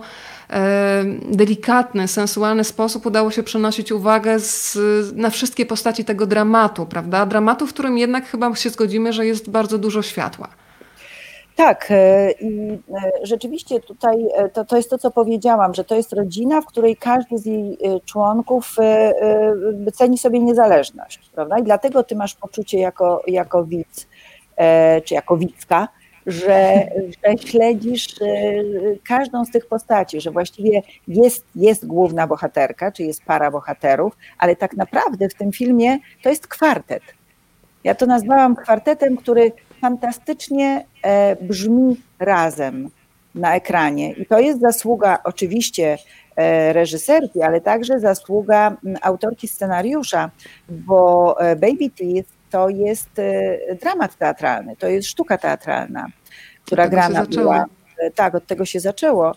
e, 0.49 1.03
delikatny, 1.31 2.07
sensualny 2.07 2.63
sposób 2.63 3.05
udało 3.05 3.31
się 3.31 3.43
przenosić 3.43 3.91
uwagę 3.91 4.39
z, 4.39 4.77
na 5.15 5.29
wszystkie 5.29 5.65
postaci 5.65 6.05
tego 6.05 6.25
dramatu, 6.25 6.85
prawda? 6.85 7.25
Dramatu, 7.25 7.67
w 7.67 7.73
którym 7.73 7.97
jednak 7.97 8.27
chyba 8.27 8.55
się 8.55 8.69
zgodzimy, 8.69 9.13
że 9.13 9.25
jest 9.25 9.49
bardzo 9.49 9.77
dużo 9.77 10.01
światła. 10.01 10.60
Tak, 11.61 11.87
e, 11.91 12.31
i 12.31 12.71
e, 12.71 13.11
rzeczywiście 13.23 13.79
tutaj 13.79 14.27
e, 14.35 14.49
to, 14.49 14.65
to 14.65 14.77
jest 14.77 14.89
to, 14.89 14.97
co 14.97 15.11
powiedziałam, 15.11 15.73
że 15.73 15.83
to 15.83 15.95
jest 15.95 16.13
rodzina, 16.13 16.61
w 16.61 16.65
której 16.65 16.97
każdy 16.97 17.37
z 17.37 17.45
jej 17.45 17.77
członków 18.05 18.75
ceni 19.93 20.17
sobie 20.17 20.39
niezależność, 20.39 21.29
prawda? 21.35 21.59
I 21.59 21.63
dlatego 21.63 22.03
ty 22.03 22.15
masz 22.15 22.35
poczucie 22.35 22.79
jako, 22.79 23.21
jako 23.27 23.63
widz, 23.63 24.07
czy 25.05 25.13
jako 25.13 25.37
widzka, 25.37 25.87
że, 26.25 26.87
że 27.25 27.37
śledzisz 27.37 28.07
każdą 29.07 29.45
z 29.45 29.51
tych 29.51 29.65
postaci, 29.65 30.21
że 30.21 30.31
właściwie 30.31 30.81
jest, 31.07 31.45
jest 31.55 31.85
główna 31.85 32.27
bohaterka, 32.27 32.91
czy 32.91 33.03
jest 33.03 33.23
para 33.23 33.51
bohaterów, 33.51 34.17
ale 34.37 34.55
tak 34.55 34.73
naprawdę 34.73 35.29
w 35.29 35.33
tym 35.33 35.51
filmie 35.51 35.97
to 36.23 36.29
jest 36.29 36.47
kwartet. 36.47 37.03
Ja 37.83 37.95
to 37.95 38.05
nazwałam 38.05 38.55
kwartetem, 38.55 39.17
który 39.17 39.51
fantastycznie 39.81 40.85
e, 41.03 41.35
brzmi 41.35 42.01
razem 42.19 42.89
na 43.35 43.55
ekranie. 43.55 44.11
I 44.11 44.25
to 44.25 44.39
jest 44.39 44.61
zasługa 44.61 45.19
oczywiście 45.23 45.97
e, 46.35 46.73
reżyserki, 46.73 47.41
ale 47.41 47.61
także 47.61 47.99
zasługa 47.99 48.77
autorki 49.01 49.47
scenariusza, 49.47 50.31
bo 50.69 51.35
e, 51.41 51.55
Baby 51.55 51.89
Teeth 51.89 52.29
to 52.49 52.69
jest 52.69 53.09
dramat 53.81 54.17
teatralny, 54.17 54.75
to 54.75 54.87
jest 54.87 55.07
sztuka 55.07 55.37
teatralna, 55.37 56.07
która 56.65 56.87
grana 56.87 57.25
była. 57.25 57.65
Tak, 58.15 58.35
od 58.35 58.47
tego 58.47 58.65
się 58.65 58.79
zaczęło, 58.79 59.35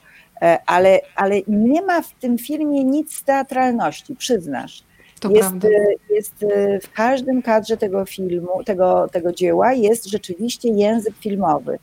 ale, 0.66 1.00
ale 1.16 1.34
nie 1.48 1.82
ma 1.82 2.02
w 2.02 2.12
tym 2.12 2.38
filmie 2.38 2.84
nic 2.84 3.16
z 3.16 3.24
teatralności, 3.24 4.16
przyznasz. 4.16 4.84
To 5.20 5.30
jest, 5.30 5.50
prawda. 5.50 5.68
jest 6.10 6.42
y, 6.42 6.80
w 6.82 6.92
każdym 6.92 7.42
kadrze 7.42 7.76
tego 7.76 8.04
filmu, 8.04 8.64
tego, 8.64 9.08
tego 9.12 9.32
dzieła 9.32 9.72
jest 9.72 10.06
rzeczywiście 10.06 10.68
język 10.68 11.14
filmowy. 11.20 11.78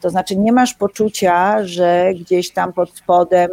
To 0.00 0.10
znaczy 0.10 0.36
nie 0.36 0.52
masz 0.52 0.74
poczucia, 0.74 1.64
że 1.64 2.10
gdzieś 2.20 2.50
tam 2.50 2.72
pod 2.72 2.96
spodem 2.96 3.50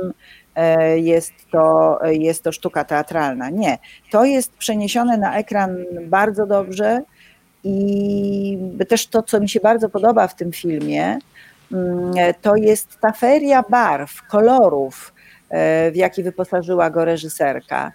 e, 0.55 0.99
jest 0.99 1.33
to, 1.51 1.99
jest 2.05 2.43
to 2.43 2.51
sztuka 2.51 2.83
teatralna. 2.83 3.49
Nie. 3.49 3.77
To 4.11 4.25
jest 4.25 4.51
przeniesione 4.51 5.17
na 5.17 5.37
ekran 5.37 5.77
bardzo 6.07 6.45
dobrze 6.45 7.01
i 7.63 8.57
też 8.87 9.07
to, 9.07 9.23
co 9.23 9.39
mi 9.39 9.49
się 9.49 9.59
bardzo 9.59 9.89
podoba 9.89 10.27
w 10.27 10.35
tym 10.35 10.51
filmie, 10.51 11.19
mm, 11.71 12.13
to 12.41 12.55
jest 12.55 12.99
ta 12.99 13.11
feria 13.11 13.63
barw, 13.69 14.27
kolorów, 14.27 15.12
e, 15.12 15.12
w 15.91 15.95
jaki 15.95 16.23
wyposażyła 16.23 16.89
go 16.89 17.05
reżyserka. 17.05 17.91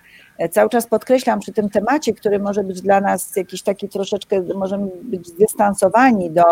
Cały 0.50 0.70
czas 0.70 0.86
podkreślam 0.86 1.40
przy 1.40 1.52
tym 1.52 1.70
temacie, 1.70 2.14
który 2.14 2.38
może 2.38 2.64
być 2.64 2.82
dla 2.82 3.00
nas 3.00 3.36
jakiś 3.36 3.62
taki 3.62 3.88
troszeczkę, 3.88 4.42
możemy 4.54 4.90
być 5.02 5.28
zdystansowani 5.28 6.30
do, 6.30 6.44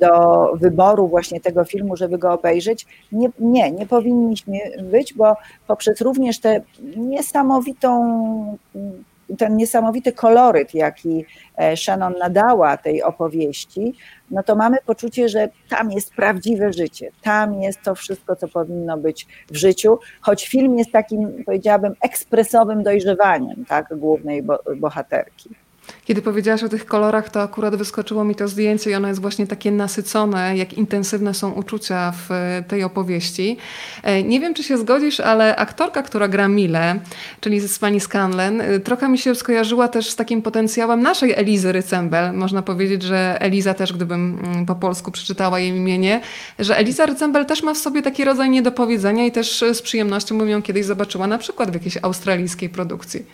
do 0.00 0.52
wyboru 0.54 1.08
właśnie 1.08 1.40
tego 1.40 1.64
filmu, 1.64 1.96
żeby 1.96 2.18
go 2.18 2.32
obejrzeć. 2.32 2.86
Nie, 3.12 3.28
nie, 3.38 3.70
nie 3.70 3.86
powinniśmy 3.86 4.58
być, 4.82 5.14
bo 5.14 5.36
poprzez 5.66 6.00
również 6.00 6.40
tę 6.40 6.60
niesamowitą 6.96 8.56
ten 9.38 9.56
niesamowity 9.56 10.12
koloryt, 10.12 10.74
jaki 10.74 11.24
e, 11.56 11.76
Shannon 11.76 12.14
nadała 12.18 12.76
tej 12.76 13.02
opowieści, 13.02 13.94
no 14.30 14.42
to 14.42 14.56
mamy 14.56 14.76
poczucie, 14.86 15.28
że 15.28 15.48
tam 15.68 15.92
jest 15.92 16.14
prawdziwe 16.14 16.72
życie, 16.72 17.10
tam 17.22 17.62
jest 17.62 17.82
to 17.82 17.94
wszystko, 17.94 18.36
co 18.36 18.48
powinno 18.48 18.98
być 18.98 19.26
w 19.50 19.56
życiu, 19.56 19.98
choć 20.20 20.48
film 20.48 20.78
jest 20.78 20.92
takim, 20.92 21.44
powiedziałabym, 21.44 21.94
ekspresowym 22.00 22.82
dojrzewaniem 22.82 23.64
tak, 23.64 23.98
głównej 23.98 24.42
bohaterki. 24.76 25.50
Kiedy 26.04 26.22
powiedziałaś 26.22 26.62
o 26.62 26.68
tych 26.68 26.86
kolorach, 26.86 27.28
to 27.30 27.42
akurat 27.42 27.76
wyskoczyło 27.76 28.24
mi 28.24 28.34
to 28.34 28.48
zdjęcie 28.48 28.90
i 28.90 28.94
ono 28.94 29.08
jest 29.08 29.20
właśnie 29.20 29.46
takie 29.46 29.72
nasycone, 29.72 30.56
jak 30.56 30.72
intensywne 30.72 31.34
są 31.34 31.52
uczucia 31.52 32.12
w 32.12 32.32
e, 32.32 32.64
tej 32.68 32.82
opowieści. 32.82 33.56
E, 34.02 34.22
nie 34.22 34.40
wiem, 34.40 34.54
czy 34.54 34.62
się 34.62 34.78
zgodzisz, 34.78 35.20
ale 35.20 35.56
aktorka, 35.56 36.02
która 36.02 36.28
gra 36.28 36.48
Mile, 36.48 37.00
czyli 37.40 37.60
z 37.60 37.78
pani 37.78 38.00
Scanlen, 38.00 38.60
e, 38.60 38.80
trochę 38.80 39.08
mi 39.08 39.18
się 39.18 39.34
skojarzyła 39.34 39.88
też 39.88 40.10
z 40.10 40.16
takim 40.16 40.42
potencjałem 40.42 41.02
naszej 41.02 41.32
Elizy 41.32 41.72
Rycembel. 41.72 42.32
Można 42.32 42.62
powiedzieć, 42.62 43.02
że 43.02 43.36
Eliza 43.40 43.74
też, 43.74 43.92
gdybym 43.92 44.40
mm, 44.44 44.66
po 44.66 44.74
polsku 44.74 45.10
przeczytała 45.10 45.58
jej 45.58 45.70
imienie, 45.70 46.20
że 46.58 46.76
Eliza 46.76 47.06
Rycembel 47.06 47.46
też 47.46 47.62
ma 47.62 47.74
w 47.74 47.78
sobie 47.78 48.02
taki 48.02 48.24
rodzaj 48.24 48.50
niedopowiedzenia 48.50 49.26
i 49.26 49.32
też 49.32 49.64
z 49.72 49.82
przyjemnością 49.82 50.38
bym 50.38 50.48
ją 50.48 50.62
kiedyś 50.62 50.84
zobaczyła 50.84 51.26
na 51.26 51.38
przykład 51.38 51.70
w 51.70 51.74
jakiejś 51.74 51.98
australijskiej 52.02 52.68
produkcji. 52.68 53.24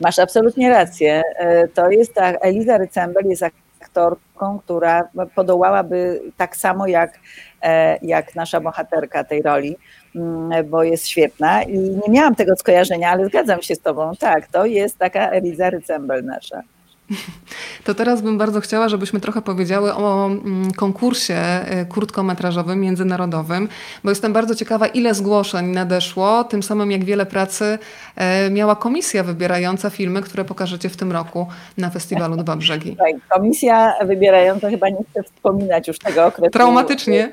Masz 0.00 0.18
absolutnie 0.18 0.70
rację. 0.70 1.22
E, 1.36 1.68
to 1.68 1.90
jest 1.90 2.12
Eliza 2.40 2.78
Rycembel 2.78 3.24
jest 3.26 3.42
aktorką, 3.80 4.58
która 4.58 5.08
podołałaby 5.34 6.20
tak 6.36 6.56
samo 6.56 6.86
jak, 6.86 7.18
e, 7.62 7.98
jak 8.02 8.34
nasza 8.34 8.60
bohaterka 8.60 9.24
tej 9.24 9.42
roli, 9.42 9.76
mm, 10.16 10.70
bo 10.70 10.82
jest 10.82 11.06
świetna 11.06 11.62
i 11.62 11.78
nie 11.78 12.08
miałam 12.08 12.34
tego 12.34 12.56
skojarzenia, 12.56 13.10
ale 13.10 13.26
zgadzam 13.26 13.62
się 13.62 13.74
z 13.74 13.80
tobą. 13.80 14.12
Tak, 14.18 14.46
to 14.46 14.66
jest 14.66 14.98
taka 14.98 15.30
Eliza 15.30 15.70
Rycembel 15.70 16.24
nasza. 16.24 16.62
To 17.84 17.94
teraz 17.94 18.22
bym 18.22 18.38
bardzo 18.38 18.60
chciała, 18.60 18.88
żebyśmy 18.88 19.20
trochę 19.20 19.42
powiedziały 19.42 19.94
o 19.94 20.26
mm, 20.26 20.72
konkursie 20.72 21.34
e, 21.34 21.86
krótkometrażowym, 21.88 22.80
międzynarodowym, 22.80 23.68
bo 24.04 24.10
jestem 24.10 24.32
bardzo 24.32 24.54
ciekawa, 24.54 24.86
ile 24.86 25.14
zgłoszeń 25.14 25.66
nadeszło, 25.66 26.44
tym 26.44 26.62
samym 26.62 26.90
jak 26.90 27.04
wiele 27.04 27.26
pracy 27.26 27.78
e, 28.16 28.50
miała 28.50 28.76
komisja 28.76 29.24
wybierająca 29.24 29.90
filmy, 29.90 30.22
które 30.22 30.44
pokażecie 30.44 30.88
w 30.88 30.96
tym 30.96 31.12
roku 31.12 31.46
na 31.78 31.90
festiwalu 31.90 32.36
Dwa 32.36 32.56
Brzegi. 32.56 32.96
Komisja 33.28 33.94
wybierająca 34.04 34.70
chyba 34.70 34.88
nie 34.88 35.04
chce 35.10 35.22
wspominać 35.22 35.88
już 35.88 35.98
tego 35.98 36.26
okresu. 36.26 36.50
Traumatycznie 36.50 37.32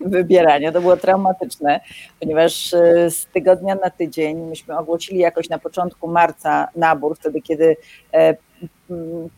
wybierania. 0.00 0.72
To 0.72 0.80
było 0.80 0.96
traumatyczne, 0.96 1.80
ponieważ 2.20 2.74
e, 2.74 3.10
z 3.10 3.26
tygodnia 3.26 3.74
na 3.74 3.90
tydzień 3.90 4.36
myśmy 4.36 4.78
ogłosili 4.78 5.18
jakoś 5.18 5.48
na 5.48 5.58
początku 5.58 6.08
marca 6.08 6.68
nabór, 6.76 7.16
wtedy 7.16 7.40
kiedy 7.40 7.76
e, 8.12 8.36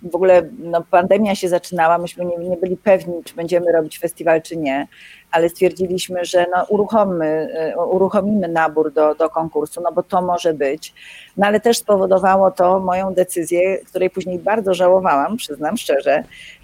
w 0.02 0.14
ogóle 0.14 0.42
no, 0.58 0.84
pandemia 0.90 1.34
się 1.34 1.48
zaczynała, 1.48 1.98
myśmy 1.98 2.24
nie, 2.24 2.36
nie, 2.36 2.56
byli 2.56 2.76
pewni, 2.76 3.24
czy 3.24 3.34
będziemy 3.34 3.72
robić 3.72 3.98
festiwal, 3.98 4.42
czy 4.42 4.56
nie, 4.56 4.86
ale 5.30 5.48
stwierdziliśmy, 5.48 6.24
że 6.24 6.46
no, 6.56 6.64
uruchommy, 6.68 7.48
e, 7.54 7.76
uruchomimy 7.76 8.48
nabór 8.48 8.92
do, 8.92 9.14
do 9.14 9.30
konkursu, 9.30 9.80
no 9.84 9.92
bo 9.92 10.02
to 10.02 10.22
może 10.22 10.54
być. 10.54 10.94
No 11.36 11.46
ale 11.46 11.60
też 11.60 11.78
spowodowało 11.78 12.50
to 12.50 12.80
moją 12.80 13.14
decyzję, 13.14 13.78
której 13.78 14.10
później 14.10 14.38
bardzo 14.38 14.74
żałowałam, 14.74 15.36
przyznam 15.36 15.76
szczerze, 15.76 16.22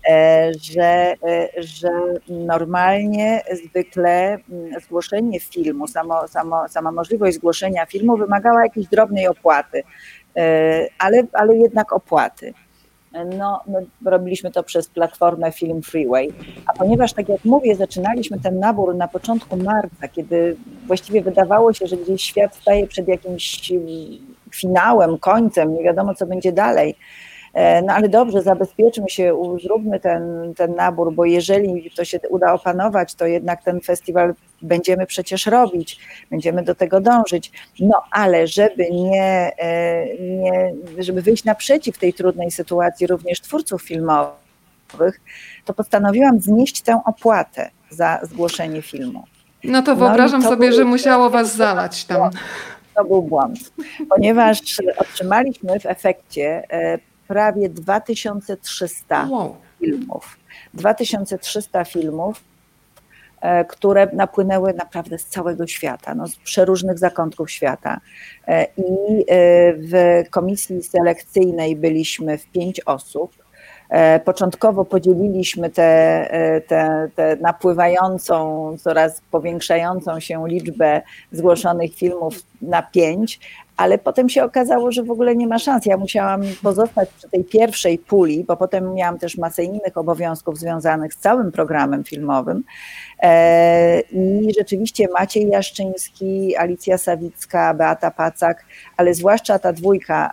e, 0.08 0.50
że, 0.60 0.82
e, 0.82 1.48
że 1.58 1.90
normalnie 2.28 3.42
zwykle 3.52 4.38
mm, 4.50 4.80
zgłoszenie 4.80 5.40
filmu, 5.40 5.86
samo, 5.86 6.28
samo, 6.28 6.68
sama 6.68 6.92
możliwość 6.92 7.36
zgłoszenia 7.36 7.86
filmu 7.86 8.16
wymagała 8.16 8.62
jakiejś 8.62 8.86
drobnej 8.86 9.26
opłaty, 9.28 9.82
ale, 10.98 11.22
ale 11.32 11.56
jednak 11.56 11.92
opłaty. 11.92 12.54
No, 13.38 13.60
my 13.66 14.10
robiliśmy 14.10 14.50
to 14.50 14.62
przez 14.62 14.88
platformę 14.88 15.52
Film 15.52 15.82
Freeway, 15.82 16.32
a 16.66 16.72
ponieważ, 16.72 17.12
tak 17.12 17.28
jak 17.28 17.44
mówię, 17.44 17.76
zaczynaliśmy 17.76 18.40
ten 18.40 18.58
nabór 18.58 18.94
na 18.94 19.08
początku 19.08 19.56
marca, 19.56 20.08
kiedy 20.08 20.56
właściwie 20.86 21.22
wydawało 21.22 21.72
się, 21.72 21.86
że 21.86 21.96
gdzieś 21.96 22.22
świat 22.22 22.56
staje 22.56 22.86
przed 22.86 23.08
jakimś 23.08 23.72
finałem, 24.54 25.18
końcem, 25.18 25.74
nie 25.74 25.82
wiadomo 25.82 26.14
co 26.14 26.26
będzie 26.26 26.52
dalej, 26.52 26.94
no 27.54 27.92
ale 27.92 28.08
dobrze, 28.08 28.42
zabezpieczmy 28.42 29.10
się, 29.10 29.56
zróbmy 29.62 30.00
ten, 30.00 30.54
ten 30.56 30.74
nabór, 30.74 31.14
bo 31.14 31.24
jeżeli 31.24 31.90
to 31.96 32.04
się 32.04 32.18
uda 32.30 32.52
opanować, 32.52 33.14
to 33.14 33.26
jednak 33.26 33.64
ten 33.64 33.80
festiwal 33.80 34.34
będziemy 34.62 35.06
przecież 35.06 35.46
robić, 35.46 35.98
będziemy 36.30 36.62
do 36.62 36.74
tego 36.74 37.00
dążyć. 37.00 37.52
No 37.80 38.02
ale 38.10 38.46
żeby 38.46 38.90
nie, 38.90 39.52
e, 39.58 40.04
nie 40.18 40.74
żeby 40.98 41.22
wyjść 41.22 41.44
naprzeciw 41.44 41.98
tej 41.98 42.14
trudnej 42.14 42.50
sytuacji 42.50 43.06
również 43.06 43.40
twórców 43.40 43.82
filmowych, 43.82 45.20
to 45.64 45.74
postanowiłam 45.74 46.40
znieść 46.40 46.82
tę 46.82 47.00
opłatę 47.06 47.70
za 47.90 48.20
zgłoszenie 48.22 48.82
filmu. 48.82 49.24
No 49.64 49.82
to 49.82 49.96
wyobrażam 49.96 50.42
no 50.42 50.48
to 50.48 50.54
sobie, 50.54 50.68
był, 50.68 50.76
że 50.76 50.84
musiało 50.84 51.30
was 51.30 51.56
zalać 51.56 52.04
tam. 52.04 52.30
To 52.94 53.04
był 53.04 53.22
błąd, 53.22 53.72
ponieważ 54.08 54.60
otrzymaliśmy 54.98 55.80
w 55.80 55.86
efekcie 55.86 56.62
e, 56.70 57.11
prawie 57.28 57.68
2300 57.68 59.26
wow. 59.30 59.56
filmów. 59.80 60.38
2300 60.74 61.84
filmów, 61.84 62.44
e, 63.40 63.64
które 63.64 64.08
napłynęły 64.12 64.74
naprawdę 64.74 65.18
z 65.18 65.26
całego 65.26 65.66
świata, 65.66 66.14
no, 66.14 66.28
z 66.28 66.36
przeróżnych 66.36 66.98
zakątków 66.98 67.50
świata. 67.50 68.00
E, 68.48 68.64
I 68.64 69.20
e, 69.20 69.72
w 69.74 70.22
komisji 70.30 70.82
selekcyjnej 70.82 71.76
byliśmy 71.76 72.38
w 72.38 72.46
pięć 72.46 72.80
osób. 72.80 73.42
Początkowo 74.24 74.84
podzieliliśmy 74.84 75.70
tę 75.70 77.08
napływającą, 77.40 78.76
coraz 78.78 79.22
powiększającą 79.30 80.20
się 80.20 80.48
liczbę 80.48 81.02
zgłoszonych 81.32 81.94
filmów 81.94 82.34
na 82.62 82.82
pięć, 82.82 83.40
ale 83.76 83.98
potem 83.98 84.28
się 84.28 84.44
okazało, 84.44 84.92
że 84.92 85.02
w 85.02 85.10
ogóle 85.10 85.36
nie 85.36 85.46
ma 85.46 85.58
szans. 85.58 85.86
Ja 85.86 85.96
musiałam 85.96 86.42
pozostać 86.62 87.08
przy 87.18 87.28
tej 87.30 87.44
pierwszej 87.44 87.98
puli, 87.98 88.44
bo 88.44 88.56
potem 88.56 88.94
miałam 88.94 89.18
też 89.18 89.38
masę 89.38 89.64
innych 89.64 89.96
obowiązków 89.96 90.58
związanych 90.58 91.14
z 91.14 91.16
całym 91.16 91.52
programem 91.52 92.04
filmowym. 92.04 92.64
E, 93.22 94.00
I 94.00 94.52
rzeczywiście 94.58 95.08
Maciej 95.18 95.48
Jaszczyński, 95.48 96.56
Alicja 96.56 96.98
Sawicka, 96.98 97.74
Beata 97.74 98.10
Pacak, 98.10 98.64
ale 98.96 99.14
zwłaszcza 99.14 99.58
ta 99.58 99.72
dwójka, 99.72 100.32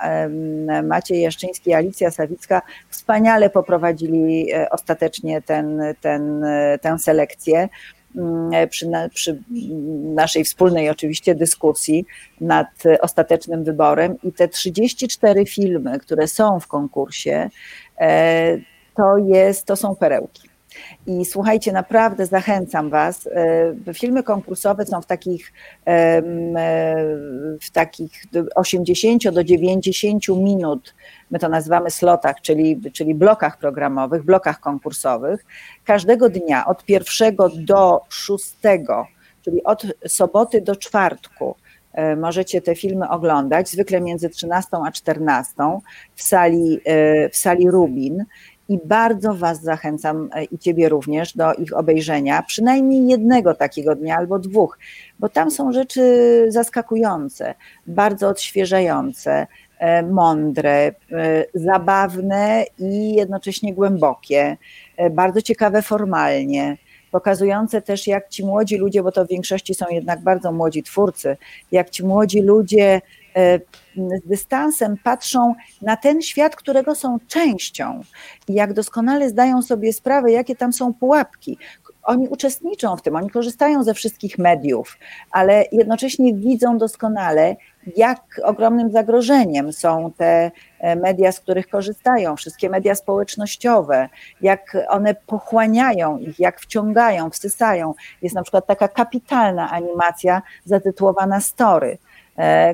Maciej 0.84 1.22
Jaszczyński 1.22 1.70
i 1.70 1.74
Alicja 1.74 2.12
Sawicka, 2.12 2.62
wspaniale 2.90 3.50
poprowadzili 3.50 4.52
e, 4.54 4.70
ostatecznie 4.70 5.42
ten, 5.42 5.82
ten, 6.02 6.44
e, 6.44 6.80
tę 6.82 7.00
selekcję. 7.00 7.70
Mm, 8.20 8.70
przy, 8.70 8.90
przy, 9.14 9.44
naszej 10.14 10.44
wspólnej 10.44 10.90
oczywiście 10.90 11.36
dyskusji 11.36 12.06
nad 12.42 12.68
ostatecznym 13.02 13.64
wyborem 13.64 14.16
i 14.24 14.32
te 14.32 14.48
34 14.48 15.46
filmy, 15.46 16.00
które 16.00 16.28
są 16.28 16.60
w 16.60 16.68
konkursie, 16.68 17.50
e, 18.00 18.58
to, 18.96 19.18
jest, 19.18 19.66
to 19.66 19.76
są 19.76 19.96
perełki. 19.96 20.49
I 21.08 21.26
słuchajcie, 21.26 21.72
naprawdę 21.72 22.26
zachęcam 22.26 22.90
Was. 22.90 23.30
E, 23.88 23.94
filmy 23.94 24.24
konkursowe 24.24 24.86
są 24.86 25.02
w 25.02 25.06
takich, 25.06 25.54
e, 25.88 26.22
w 27.62 27.72
takich 27.72 28.12
80 28.56 29.30
do 29.32 29.44
90 29.44 30.28
minut 30.28 30.94
my 31.32 31.40
to 31.40 31.50
nazywamy 31.50 31.92
slotach, 31.92 32.42
czyli, 32.42 32.82
czyli 32.94 33.16
blokach 33.16 33.58
programowych, 33.58 34.24
blokach 34.24 34.60
konkursowych. 34.60 35.46
Każdego 35.86 36.30
dnia 36.30 36.66
od 36.66 36.86
pierwszego 36.86 37.50
do 37.50 38.02
szóstego, 38.10 39.08
czyli 39.42 39.64
od 39.64 39.86
soboty 40.08 40.62
do 40.62 40.76
czwartku, 40.76 41.56
e, 41.94 42.16
możecie 42.16 42.62
te 42.62 42.76
filmy 42.76 43.10
oglądać, 43.10 43.70
zwykle 43.70 44.02
między 44.02 44.30
13 44.30 44.78
a 44.86 44.92
14 44.92 45.54
w 46.16 46.24
sali, 46.24 46.80
w 47.32 47.38
sali 47.38 47.72
Rubin. 47.72 48.26
I 48.70 48.80
bardzo 48.86 49.34
Was 49.34 49.62
zachęcam 49.62 50.30
e, 50.34 50.44
i 50.44 50.58
Ciebie 50.58 50.90
również 50.90 51.36
do 51.36 51.54
ich 51.54 51.78
obejrzenia, 51.78 52.44
przynajmniej 52.48 53.08
jednego 53.08 53.54
takiego 53.54 53.96
dnia 53.96 54.18
albo 54.18 54.40
dwóch, 54.40 54.78
bo 55.20 55.30
tam 55.30 55.52
są 55.52 55.72
rzeczy 55.74 56.46
zaskakujące, 56.50 57.54
bardzo 57.88 58.28
odświeżające, 58.28 59.48
E, 59.80 60.04
mądre, 60.04 60.92
e, 61.12 61.46
zabawne 61.54 62.66
i 62.80 63.16
jednocześnie 63.16 63.74
głębokie, 63.74 64.58
bardzo 65.12 65.42
ciekawe 65.42 65.82
formalnie, 65.82 66.78
pokazujące 67.12 67.82
też, 67.82 68.08
jak 68.08 68.30
ci 68.30 68.46
młodzi 68.46 68.78
ludzie, 68.78 69.04
bo 69.04 69.12
to 69.12 69.26
w 69.26 69.30
większości 69.30 69.74
są 69.74 69.86
jednak 69.90 70.20
bardzo 70.20 70.52
młodzi 70.52 70.84
twórcy, 70.84 71.38
jak 71.72 71.90
ci 71.90 72.06
młodzi 72.06 72.42
ludzie 72.42 73.02
z 73.96 74.28
dystansem 74.28 74.98
patrzą 75.04 75.56
na 75.82 75.98
ten 75.98 76.22
świat, 76.22 76.56
którego 76.56 76.96
są 76.96 77.18
częścią 77.28 78.02
i 78.48 78.54
jak 78.54 78.74
doskonale 78.74 79.30
zdają 79.30 79.62
sobie 79.62 79.94
sprawę, 79.94 80.32
jakie 80.32 80.56
tam 80.56 80.74
są 80.74 80.94
pułapki, 80.94 81.58
oni 82.10 82.28
uczestniczą 82.28 82.98
w 82.98 83.02
tym, 83.02 83.16
oni 83.16 83.30
korzystają 83.30 83.84
ze 83.84 83.94
wszystkich 83.94 84.38
mediów, 84.38 84.98
ale 85.32 85.66
jednocześnie 85.72 86.34
widzą 86.34 86.78
doskonale, 86.78 87.56
jak 87.98 88.42
ogromnym 88.44 88.92
zagrożeniem 88.92 89.74
są 89.74 90.12
te 90.18 90.52
e, 90.80 90.96
media, 90.96 91.32
z 91.32 91.40
których 91.40 91.68
korzystają, 91.68 92.36
wszystkie 92.36 92.70
media 92.70 92.96
społecznościowe, 92.96 94.10
jak 94.42 94.78
one 94.88 95.16
pochłaniają 95.16 96.18
ich, 96.18 96.40
jak 96.40 96.60
wciągają, 96.60 97.30
wsysają. 97.30 97.94
Jest 98.22 98.36
na 98.36 98.42
przykład 98.42 98.68
taka 98.68 98.88
kapitalna 98.88 99.72
animacja 99.72 100.42
zatytułowana 100.66 101.40
Story 101.42 101.90
e, 101.92 102.09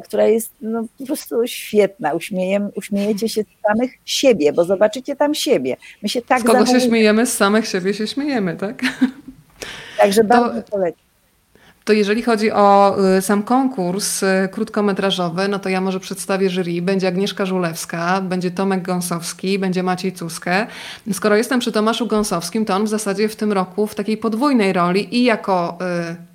która 0.04 0.26
jest 0.26 0.52
no, 0.62 0.86
po 1.00 1.06
prostu 1.06 1.36
świetna. 1.46 2.14
Uśmiejem, 2.14 2.70
uśmiejecie 2.76 3.30
się 3.30 3.44
z 3.44 3.68
samych 3.68 3.92
siebie, 4.06 4.54
bo 4.54 4.66
zobaczycie 4.66 5.16
tam 5.16 5.36
siebie. 5.36 5.78
My 6.04 6.10
się 6.10 6.22
tak 6.22 6.42
z 6.42 6.44
kogo 6.44 6.66
się 6.66 6.82
śmiejemy? 6.82 7.26
Z 7.26 7.34
samych 7.34 7.68
siebie 7.68 7.94
się 7.94 8.08
śmiejemy, 8.08 8.56
tak? 8.56 8.82
Także 10.00 10.22
to... 10.22 10.28
bardzo 10.28 10.62
polecam. 10.62 11.06
To 11.86 11.94
jeżeli 11.94 12.22
chodzi 12.22 12.52
o 12.52 12.96
y, 13.18 13.22
sam 13.22 13.44
konkurs 13.44 14.24
y, 14.24 14.50
krótkometrażowy, 14.52 15.48
no 15.48 15.60
to 15.60 15.70
ja 15.70 15.82
może 15.82 16.00
przedstawię 16.00 16.50
jury. 16.50 16.82
Będzie 16.82 17.08
Agnieszka 17.08 17.46
Żulewska, 17.46 18.22
będzie 18.22 18.52
Tomek 18.52 18.82
Gąsowski, 18.82 19.60
będzie 19.60 19.84
Maciej 19.84 20.14
Cuskę. 20.14 20.68
Skoro 21.14 21.36
jestem 21.36 21.60
przy 21.60 21.72
Tomaszu 21.72 22.08
Gąsowskim, 22.08 22.66
to 22.66 22.76
on 22.76 22.86
w 22.86 22.88
zasadzie 22.88 23.30
w 23.30 23.36
tym 23.36 23.52
roku 23.52 23.88
w 23.88 23.96
takiej 23.96 24.18
podwójnej 24.18 24.74
roli 24.74 25.18
i 25.18 25.24
jako 25.24 25.78
y, 26.12 26.35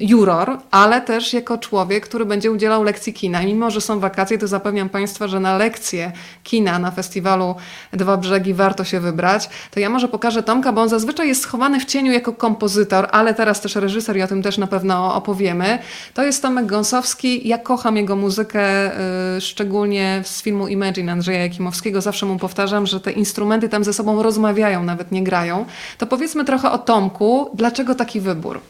juror, 0.00 0.58
ale 0.70 1.00
też 1.00 1.32
jako 1.32 1.58
człowiek, 1.58 2.04
który 2.04 2.24
będzie 2.26 2.50
udzielał 2.50 2.82
lekcji 2.82 3.12
kina. 3.12 3.42
Mimo, 3.42 3.70
że 3.70 3.80
są 3.80 4.00
wakacje, 4.00 4.38
to 4.38 4.48
zapewniam 4.48 4.88
Państwa, 4.88 5.28
że 5.28 5.40
na 5.40 5.56
lekcję 5.56 6.12
kina 6.42 6.78
na 6.78 6.90
festiwalu 6.90 7.54
Dwa 7.92 8.16
Brzegi 8.16 8.54
warto 8.54 8.84
się 8.84 9.00
wybrać. 9.00 9.50
To 9.70 9.80
ja 9.80 9.90
może 9.90 10.08
pokażę 10.08 10.42
Tomka, 10.42 10.72
bo 10.72 10.82
on 10.82 10.88
zazwyczaj 10.88 11.28
jest 11.28 11.42
schowany 11.42 11.80
w 11.80 11.84
cieniu 11.84 12.12
jako 12.12 12.32
kompozytor, 12.32 13.08
ale 13.10 13.34
teraz 13.34 13.60
też 13.60 13.74
reżyser 13.74 14.16
i 14.16 14.22
o 14.22 14.28
tym 14.28 14.42
też 14.42 14.58
na 14.58 14.66
pewno 14.66 15.14
opowiemy. 15.14 15.78
To 16.14 16.22
jest 16.22 16.42
Tomek 16.42 16.66
Gąsowski. 16.66 17.48
Ja 17.48 17.58
kocham 17.58 17.96
jego 17.96 18.16
muzykę, 18.16 18.90
yy, 19.34 19.40
szczególnie 19.40 20.22
z 20.24 20.42
filmu 20.42 20.68
Imagine 20.68 21.12
Andrzeja 21.12 21.42
Jakimowskiego. 21.42 22.00
Zawsze 22.00 22.26
mu 22.26 22.38
powtarzam, 22.38 22.86
że 22.86 23.00
te 23.00 23.12
instrumenty 23.12 23.68
tam 23.68 23.84
ze 23.84 23.92
sobą 23.92 24.22
rozmawiają, 24.22 24.82
nawet 24.82 25.12
nie 25.12 25.22
grają. 25.22 25.64
To 25.98 26.06
powiedzmy 26.06 26.44
trochę 26.44 26.70
o 26.70 26.78
Tomku. 26.78 27.50
Dlaczego 27.54 27.94
taki 27.94 28.20
wybór? 28.20 28.60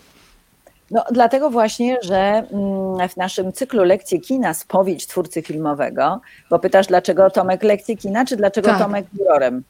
No, 0.90 1.04
dlatego 1.10 1.50
właśnie, 1.50 1.96
że 2.02 2.16
mm, 2.16 3.08
w 3.08 3.16
naszym 3.16 3.52
cyklu 3.52 3.84
lekcji 3.84 4.20
kina 4.20 4.54
spowiedź 4.54 5.06
twórcy 5.06 5.42
filmowego, 5.42 6.20
bo 6.50 6.58
pytasz, 6.58 6.86
dlaczego 6.86 7.30
Tomek 7.30 7.62
lekcji 7.62 7.96
kina, 7.96 8.24
czy 8.24 8.36
dlaczego 8.36 8.68
tak. 8.68 8.78
Tomek 8.78 9.06
jurorem? 9.18 9.62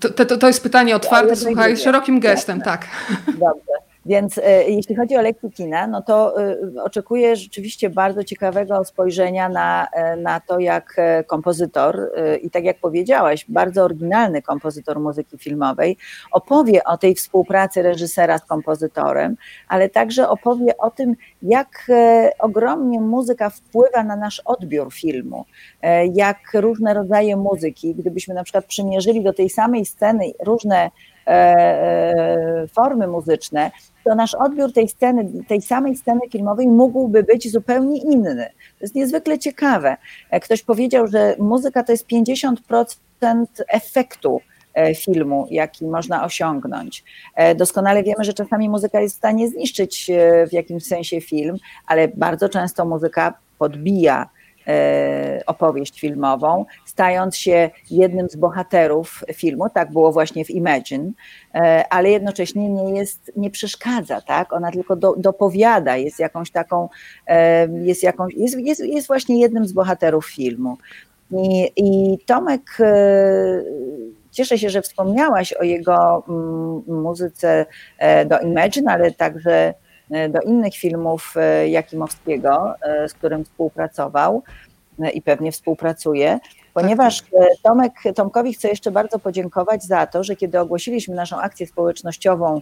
To, 0.00 0.24
to, 0.24 0.36
to 0.36 0.46
jest 0.46 0.62
pytanie 0.62 0.96
otwarte, 0.96 1.36
słuchaj, 1.36 1.76
szerokim 1.76 2.20
gestem, 2.20 2.58
Jasne. 2.58 2.72
tak. 2.72 2.86
Dobrze. 3.26 3.85
Więc 4.06 4.38
e, 4.38 4.70
jeśli 4.70 4.96
chodzi 4.96 5.16
o 5.16 5.22
lekcje 5.22 5.50
kina, 5.50 5.86
no 5.86 6.02
to 6.02 6.42
e, 6.42 6.56
oczekuję 6.82 7.36
rzeczywiście 7.36 7.90
bardzo 7.90 8.24
ciekawego 8.24 8.84
spojrzenia 8.84 9.48
na, 9.48 9.86
e, 9.92 10.16
na 10.16 10.40
to, 10.40 10.58
jak 10.58 10.96
kompozytor, 11.26 12.12
i 12.42 12.50
tak 12.50 12.64
jak 12.64 12.78
powiedziałaś, 12.78 13.44
bardzo 13.48 13.84
oryginalny 13.84 14.42
kompozytor 14.42 15.00
muzyki 15.00 15.38
filmowej, 15.38 15.96
opowie 16.32 16.84
o 16.84 16.98
tej 16.98 17.14
współpracy 17.14 17.82
reżysera 17.82 18.38
z 18.38 18.44
kompozytorem, 18.44 19.36
ale 19.68 19.88
także 19.88 20.28
opowie 20.28 20.76
o 20.76 20.90
tym, 20.90 21.14
jak 21.42 21.86
ogromnie 22.38 23.00
muzyka 23.00 23.50
wpływa 23.50 24.04
na 24.04 24.16
nasz 24.16 24.42
odbiór 24.44 24.92
filmu, 24.92 25.44
jak 26.14 26.38
różne 26.54 26.94
rodzaje 26.94 27.36
muzyki, 27.36 27.94
gdybyśmy 27.94 28.34
na 28.34 28.44
przykład 28.44 28.64
przymierzyli 28.64 29.22
do 29.22 29.32
tej 29.32 29.50
samej 29.50 29.86
sceny 29.86 30.24
różne 30.44 30.90
formy 32.74 33.06
muzyczne, 33.06 33.70
to 34.06 34.14
nasz 34.14 34.34
odbiór 34.34 34.72
tej 34.72 34.88
sceny, 34.88 35.44
tej 35.48 35.62
samej 35.62 35.96
sceny 35.96 36.20
filmowej 36.32 36.68
mógłby 36.68 37.22
być 37.22 37.52
zupełnie 37.52 37.98
inny. 37.98 38.50
To 38.78 38.84
jest 38.84 38.94
niezwykle 38.94 39.38
ciekawe. 39.38 39.96
E, 40.30 40.40
ktoś 40.40 40.62
powiedział, 40.62 41.06
że 41.06 41.36
muzyka 41.38 41.82
to 41.82 41.92
jest 41.92 42.06
50% 42.06 42.56
efektu 43.68 44.40
e, 44.74 44.94
filmu, 44.94 45.46
jaki 45.50 45.86
można 45.86 46.24
osiągnąć. 46.24 47.04
E, 47.34 47.54
doskonale 47.54 48.02
wiemy, 48.02 48.24
że 48.24 48.32
czasami 48.32 48.68
muzyka 48.68 49.00
jest 49.00 49.14
w 49.14 49.18
stanie 49.18 49.48
zniszczyć 49.48 50.10
w 50.50 50.52
jakimś 50.52 50.84
sensie 50.84 51.20
film, 51.20 51.56
ale 51.86 52.08
bardzo 52.08 52.48
często 52.48 52.84
muzyka 52.84 53.34
podbija 53.58 54.26
E, 54.26 54.35
opowieść 55.46 56.00
filmową, 56.00 56.64
stając 56.84 57.36
się 57.36 57.70
jednym 57.90 58.28
z 58.28 58.36
bohaterów 58.36 59.24
filmu. 59.34 59.70
Tak 59.74 59.92
było 59.92 60.12
właśnie 60.12 60.44
w 60.44 60.50
Imagine, 60.50 61.10
e, 61.54 61.84
ale 61.90 62.10
jednocześnie 62.10 62.68
nie 62.68 62.98
jest, 62.98 63.32
nie 63.36 63.50
przeszkadza, 63.50 64.20
tak? 64.20 64.52
Ona 64.52 64.70
tylko 64.70 64.96
do, 64.96 65.14
dopowiada, 65.16 65.96
jest 65.96 66.18
jakąś 66.18 66.50
taką, 66.50 66.88
e, 67.26 67.68
jest, 67.82 68.02
jakąś, 68.02 68.34
jest, 68.34 68.58
jest, 68.58 68.84
jest 68.84 69.06
właśnie 69.06 69.40
jednym 69.40 69.66
z 69.66 69.72
bohaterów 69.72 70.26
filmu. 70.26 70.76
I, 71.30 71.72
i 71.76 72.18
Tomek 72.26 72.62
Cieszę 74.30 74.58
się, 74.58 74.70
że 74.70 74.82
wspomniałaś 74.82 75.52
o 75.52 75.62
jego 75.62 76.24
mm, 76.28 77.02
muzyce 77.02 77.66
do 78.26 78.38
Imagine, 78.38 78.92
ale 78.92 79.10
także 79.10 79.74
E, 79.76 79.85
do 80.10 80.40
innych 80.40 80.74
filmów 80.74 81.34
e, 81.36 81.68
Jakimowskiego, 81.68 82.74
e, 82.82 83.08
z 83.08 83.14
którym 83.14 83.44
współpracował 83.44 84.42
i 85.14 85.22
pewnie 85.22 85.52
współpracuje, 85.52 86.38
ponieważ 86.74 87.20
tak, 87.20 87.30
tak. 87.30 87.58
Tomek, 87.62 87.92
Tomkowi 88.14 88.52
chcę 88.54 88.68
jeszcze 88.68 88.90
bardzo 88.90 89.18
podziękować 89.18 89.84
za 89.84 90.06
to, 90.06 90.24
że 90.24 90.36
kiedy 90.36 90.60
ogłosiliśmy 90.60 91.14
naszą 91.14 91.40
akcję 91.40 91.66
społecznościową, 91.66 92.60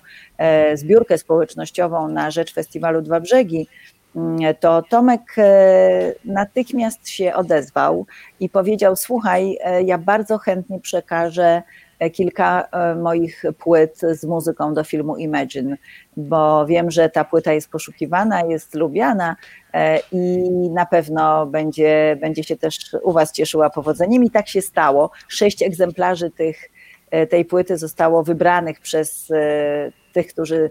zbiórkę 0.75 1.19
społecznościową 1.19 2.09
na 2.09 2.31
rzecz 2.31 2.55
festiwalu 2.55 3.03
Dwa 3.03 3.21
Brzegi, 3.21 3.67
mm, 4.17 4.55
to 4.61 4.83
Tomek 4.83 5.37
natychmiast 6.25 7.09
się 7.09 7.35
odezwał 7.35 8.07
i 8.41 8.49
powiedział: 8.49 8.97
Słuchaj, 8.97 9.59
ja 9.85 9.99
bardzo 9.99 10.39
chętnie 10.39 10.81
przekażę 10.81 11.63
kilka 12.11 12.69
e, 12.73 12.95
moich 12.95 13.43
płyt 13.59 14.01
z 14.01 14.25
muzyką 14.25 14.75
do 14.75 14.85
filmu 14.85 15.17
Imagine, 15.17 15.77
bo 16.17 16.67
wiem, 16.67 16.91
że 16.91 17.11
ta 17.11 17.25
płyta 17.25 17.53
jest 17.53 17.71
poszukiwana, 17.71 18.43
jest 18.43 18.75
lubiana 18.75 19.37
e, 19.73 19.99
i 20.13 20.51
na 20.71 20.87
pewno 20.87 21.47
będzie, 21.47 22.17
będzie 22.21 22.45
się 22.45 22.57
też 22.57 22.97
u 23.03 23.13
Was 23.13 23.33
cieszyła 23.33 23.71
powodzeniem 23.71 24.25
i 24.25 24.31
tak 24.31 24.49
się 24.49 24.63
stało. 24.63 25.11
Sześć 25.29 25.63
egzemplarzy 25.63 26.31
tych, 26.31 26.71
e, 27.11 27.27
tej 27.27 27.45
płyty 27.45 27.79
zostało 27.79 28.23
wybranych 28.23 28.81
przez 28.81 29.33
tych, 30.13 30.27
którzy 30.27 30.71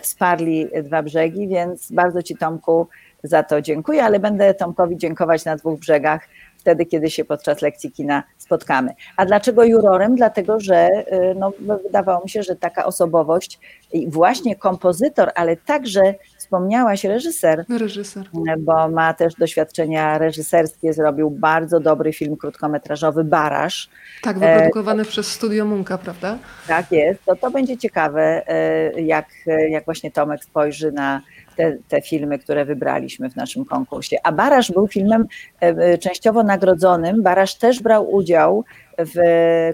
wsparli 0.00 0.68
Dwa 0.82 1.02
Brzegi, 1.02 1.48
więc 1.48 1.92
bardzo 1.92 2.22
Ci 2.22 2.36
Tomku 2.36 2.88
za 3.22 3.42
to 3.42 3.62
dziękuję, 3.62 4.04
ale 4.04 4.20
będę 4.20 4.54
Tomkowi 4.54 4.96
dziękować 4.96 5.44
na 5.44 5.56
dwóch 5.56 5.80
brzegach 5.80 6.28
wtedy, 6.66 6.86
kiedy 6.86 7.10
się 7.10 7.24
podczas 7.24 7.62
lekcji 7.62 7.92
kina 7.92 8.22
spotkamy. 8.38 8.94
A 9.16 9.26
dlaczego 9.26 9.64
jurorem? 9.64 10.16
Dlatego, 10.16 10.60
że 10.60 10.90
y, 11.12 11.34
no, 11.38 11.52
wydawało 11.84 12.24
mi 12.24 12.30
się, 12.30 12.42
że 12.42 12.56
taka 12.56 12.84
osobowość 12.84 13.58
i 13.92 14.10
właśnie 14.10 14.56
kompozytor, 14.56 15.30
ale 15.34 15.56
także 15.56 16.14
wspomniałaś 16.38 17.04
reżyser, 17.04 17.64
reżyser, 17.68 18.28
bo 18.58 18.88
ma 18.88 19.14
też 19.14 19.34
doświadczenia 19.34 20.18
reżyserskie, 20.18 20.92
zrobił 20.92 21.30
bardzo 21.30 21.80
dobry 21.80 22.12
film 22.12 22.36
krótkometrażowy 22.36 23.24
Barasz. 23.24 23.88
Tak, 24.22 24.38
wyprodukowany 24.38 25.02
e, 25.02 25.04
przez 25.04 25.26
Studio 25.26 25.64
Munka, 25.64 25.98
prawda? 25.98 26.38
Tak 26.68 26.92
jest, 26.92 27.24
to, 27.24 27.36
to 27.36 27.50
będzie 27.50 27.76
ciekawe, 27.76 28.48
e, 28.48 29.02
jak, 29.02 29.26
jak 29.68 29.84
właśnie 29.84 30.10
Tomek 30.10 30.44
spojrzy 30.44 30.92
na 30.92 31.22
te, 31.56 31.76
te 31.88 32.02
filmy, 32.02 32.38
które 32.38 32.64
wybraliśmy 32.64 33.30
w 33.30 33.36
naszym 33.36 33.64
konkursie. 33.64 34.16
A 34.22 34.32
Barasz 34.32 34.72
był 34.72 34.88
filmem 34.88 35.26
e, 35.62 35.66
e, 35.66 35.98
częściowo 35.98 36.42
nagrodzonym. 36.42 37.22
Barasz 37.22 37.54
też 37.54 37.82
brał 37.82 38.14
udział 38.14 38.64
w 38.98 39.18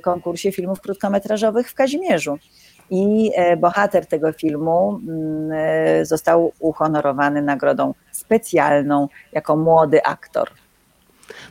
konkursie 0.03 0.53
filmów 0.53 0.81
krótkometrażowych 0.81 1.71
w 1.71 1.75
Kazimierzu. 1.75 2.39
I 2.91 3.31
e, 3.37 3.57
bohater 3.57 4.07
tego 4.07 4.33
filmu 4.33 5.01
mm, 5.09 6.07
został 6.07 6.53
uhonorowany 6.59 7.43
nagrodą 7.43 7.95
specjalną 8.13 9.09
jako 9.33 9.57
młody 9.57 10.05
aktor. 10.05 10.51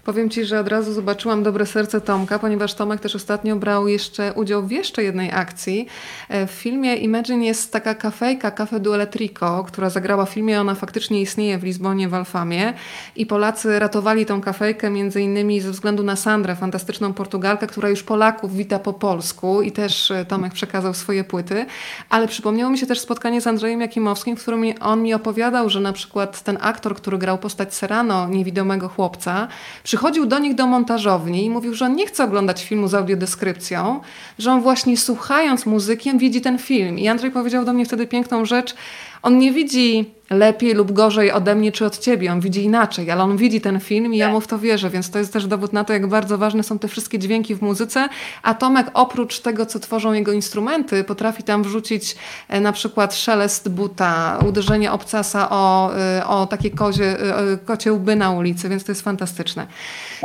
Powiem 0.06 0.30
Ci, 0.30 0.46
że 0.46 0.60
od 0.60 0.68
razu 0.68 0.94
zobaczyłam 0.94 1.44
dobre 1.44 1.66
serce 1.66 2.02
Tomka, 2.02 2.40
ponieważ 2.40 2.74
Tomek 2.74 3.00
też 3.00 3.16
ostatnio 3.16 3.56
brał 3.56 3.88
jeszcze 3.88 4.34
udział 4.34 4.68
w 4.68 4.72
jeszcze 4.72 5.04
jednej 5.04 5.32
akcji. 5.32 5.88
E, 6.30 6.48
w 6.48 6.52
filmie 6.52 6.96
Imagine 6.96 7.46
jest 7.46 7.74
taka 7.74 7.96
kafejka, 7.96 8.52
Cafe 8.52 8.80
du 8.80 8.94
Elettrico, 8.94 9.64
która 9.68 9.90
zagrała 9.90 10.26
w 10.26 10.30
filmie, 10.30 10.62
ona 10.62 10.76
faktycznie 10.76 11.22
istnieje 11.22 11.58
w 11.58 11.64
Lizbonie, 11.64 12.10
w 12.10 12.14
Alfamie. 12.14 12.74
I 13.16 13.26
Polacy 13.26 13.80
ratowali 13.80 14.26
tą 14.26 14.42
kafejkę 14.42 14.90
między 14.90 15.22
innymi 15.22 15.62
ze 15.62 15.72
względu 15.72 16.04
na 16.04 16.16
Sandrę, 16.16 16.56
fantastyczną 16.56 17.14
Portugalkę, 17.14 17.68
która 17.68 17.90
już 17.90 18.04
Polaków 18.04 18.56
wita 18.56 18.80
po 18.80 18.94
polsku. 18.94 19.62
I 19.62 19.72
też 19.72 20.12
e, 20.12 20.26
Tomek 20.26 20.54
przekazał 20.54 20.94
swoje 20.94 21.24
płyty, 21.24 21.66
ale 22.10 22.28
przypomniało 22.28 22.72
mi 22.72 22.78
się 22.78 22.86
też 22.86 23.00
spotkanie 23.00 23.42
z 23.42 23.48
Andrzejem 23.48 23.82
Jakimowskim, 23.82 24.38
w 24.38 24.42
którym 24.42 24.62
on 24.82 25.04
mi 25.04 25.14
opowiadał, 25.14 25.70
że 25.70 25.80
na 25.80 25.94
przykład 25.94 26.44
ten 26.44 26.58
aktor, 26.62 26.96
który 26.96 27.18
grał 27.18 27.38
postać 27.38 27.76
Serrano, 27.76 28.28
niewidomego 28.28 28.90
chłopca, 28.90 29.48
przychodził 29.84 30.26
do 30.26 30.40
nich 30.40 30.56
do 30.56 30.68
montażowni 30.68 31.46
i 31.46 31.50
mówił, 31.50 31.74
że 31.74 31.86
on 31.86 31.96
nie 31.96 32.08
chce 32.08 32.24
oglądać 32.24 32.64
filmu 32.64 32.88
z 32.88 32.94
audiodeskrypcją, 32.94 34.00
że 34.40 34.52
on 34.52 34.62
właśnie 34.62 34.98
słuchając 34.98 35.66
muzyki 35.66 36.18
widzi 36.18 36.42
ten 36.42 36.58
film. 36.58 37.00
I 37.00 37.08
Andrzej 37.08 37.32
powiedział 37.32 37.66
do 37.66 37.74
mnie 37.74 37.86
wtedy 37.86 38.08
piękną 38.08 38.46
rzecz, 38.46 38.76
on 39.24 39.38
nie 39.38 39.52
widzi 39.52 40.14
lepiej 40.32 40.74
lub 40.74 40.92
gorzej 40.92 41.32
ode 41.32 41.56
mnie 41.56 41.72
czy 41.72 41.86
od 41.86 41.98
ciebie, 41.98 42.32
on 42.32 42.40
widzi 42.40 42.64
inaczej, 42.64 43.12
ale 43.12 43.24
on 43.24 43.38
widzi 43.38 43.62
ten 43.62 43.80
film 43.80 44.14
i 44.14 44.18
ja 44.18 44.30
mu 44.30 44.42
w 44.42 44.48
to 44.48 44.60
wierzę, 44.60 44.90
więc 44.90 45.12
to 45.12 45.20
jest 45.20 45.34
też 45.34 45.48
dowód 45.48 45.74
na 45.74 45.84
to, 45.84 45.94
jak 45.94 46.08
bardzo 46.08 46.38
ważne 46.38 46.64
są 46.64 46.80
te 46.80 46.88
wszystkie 46.88 47.20
dźwięki 47.20 47.56
w 47.56 47.62
muzyce, 47.62 48.10
a 48.44 48.54
Tomek 48.54 48.88
oprócz 48.94 49.40
tego, 49.40 49.66
co 49.66 49.80
tworzą 49.80 50.14
jego 50.14 50.32
instrumenty, 50.32 51.04
potrafi 51.04 51.44
tam 51.44 51.64
wrzucić 51.64 52.16
e, 52.50 52.62
na 52.62 52.72
przykład 52.72 53.16
szelest 53.16 53.70
buta, 53.70 54.40
uderzenie 54.48 54.92
obcasa 54.92 55.50
o, 55.50 55.92
e, 55.98 56.28
o 56.28 56.46
takie 56.48 56.70
kozie, 56.70 57.20
e, 57.20 57.58
kocie 57.66 57.94
łby 57.94 58.16
na 58.16 58.32
ulicy, 58.32 58.70
więc 58.70 58.84
to 58.84 58.92
jest 58.92 59.02
fantastyczne. 59.02 59.68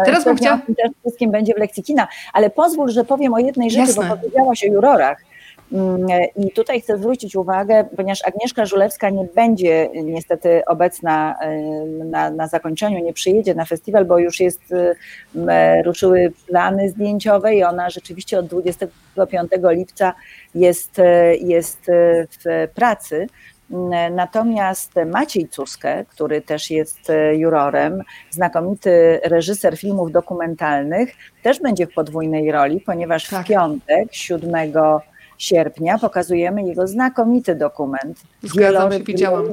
Teraz 0.05 0.25
bym 0.25 0.37
chciała... 0.37 0.61
Wszystkim 1.01 1.31
będzie 1.31 1.55
w 1.55 1.59
lekcji 1.59 1.83
kina, 1.83 2.09
ale 2.33 2.51
pozwól, 2.51 2.91
że 2.91 3.05
powiem 3.05 3.35
o 3.35 3.39
jednej 3.39 3.71
rzeczy, 3.71 3.87
Jasne. 3.87 4.09
bo 4.09 4.17
powiedziałaś 4.17 4.65
o 4.65 4.67
jurorach. 4.67 5.26
Mm, 5.73 6.07
I 6.37 6.51
tutaj 6.51 6.81
chcę 6.81 6.99
zwrócić 6.99 7.37
uwagę, 7.37 7.85
ponieważ 7.97 8.25
Agnieszka 8.25 8.67
Żulewska 8.67 9.11
nie 9.11 9.25
będzie 9.35 9.89
niestety 9.95 10.63
obecna 10.67 11.35
na, 12.05 12.31
na 12.31 12.49
zakończeniu, 12.49 13.05
nie 13.05 13.13
przyjedzie 13.13 13.55
na 13.55 13.65
festiwal, 13.65 14.05
bo 14.05 14.19
już 14.19 14.41
jest, 14.41 14.61
ruszyły 15.85 16.33
plany 16.47 16.91
zdjęciowe 16.91 17.55
i 17.55 17.65
ona 17.65 17.91
rzeczywiście 17.91 18.39
od 18.39 18.47
25 18.47 19.51
lipca 19.71 20.15
jest, 20.55 21.01
jest 21.41 21.81
w 22.45 22.69
pracy 22.75 23.27
Natomiast 24.11 24.93
Maciej 25.07 25.49
Cuskę, 25.49 26.05
który 26.05 26.41
też 26.41 26.71
jest 26.71 27.13
jurorem, 27.33 28.03
znakomity 28.31 29.21
reżyser 29.25 29.79
filmów 29.79 30.13
dokumentalnych, 30.13 31.15
też 31.43 31.61
będzie 31.61 31.87
w 31.87 31.95
podwójnej 31.95 32.53
roli, 32.53 32.81
ponieważ 32.81 33.29
tak. 33.29 33.45
w 33.45 33.49
piątek, 33.49 34.09
7 34.11 34.73
sierpnia, 35.39 35.99
pokazujemy 35.99 36.63
jego 36.63 36.87
znakomity 36.87 37.55
dokument. 37.55 38.21
Zgadzam 38.43 38.93
się, 38.93 38.99
widziałam. 38.99 39.45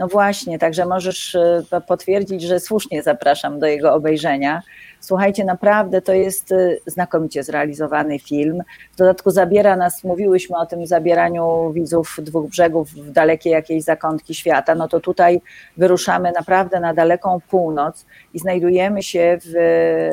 No 0.00 0.08
właśnie, 0.08 0.58
także 0.58 0.86
możesz 0.86 1.34
e, 1.34 1.62
potwierdzić, 1.86 2.42
że 2.42 2.60
słusznie 2.60 3.02
zapraszam 3.02 3.58
do 3.58 3.66
jego 3.66 3.94
obejrzenia. 3.94 4.62
Słuchajcie, 5.00 5.44
naprawdę 5.44 6.02
to 6.02 6.12
jest 6.12 6.52
e, 6.52 6.76
znakomicie 6.86 7.42
zrealizowany 7.42 8.18
film. 8.18 8.62
W 8.92 8.96
dodatku 8.96 9.30
zabiera 9.30 9.76
nas, 9.76 10.04
mówiłyśmy 10.04 10.56
o 10.56 10.66
tym 10.66 10.86
zabieraniu 10.86 11.72
widzów 11.72 12.16
dwóch 12.22 12.50
brzegów 12.50 12.90
w 12.90 13.10
dalekie 13.10 13.50
jakiejś 13.50 13.84
zakątki 13.84 14.34
świata. 14.34 14.74
No 14.74 14.88
to 14.88 15.00
tutaj 15.00 15.40
wyruszamy 15.76 16.32
naprawdę 16.32 16.80
na 16.80 16.94
daleką 16.94 17.40
północ 17.50 18.06
i 18.34 18.38
znajdujemy 18.38 19.02
się 19.02 19.38
w 19.44 19.52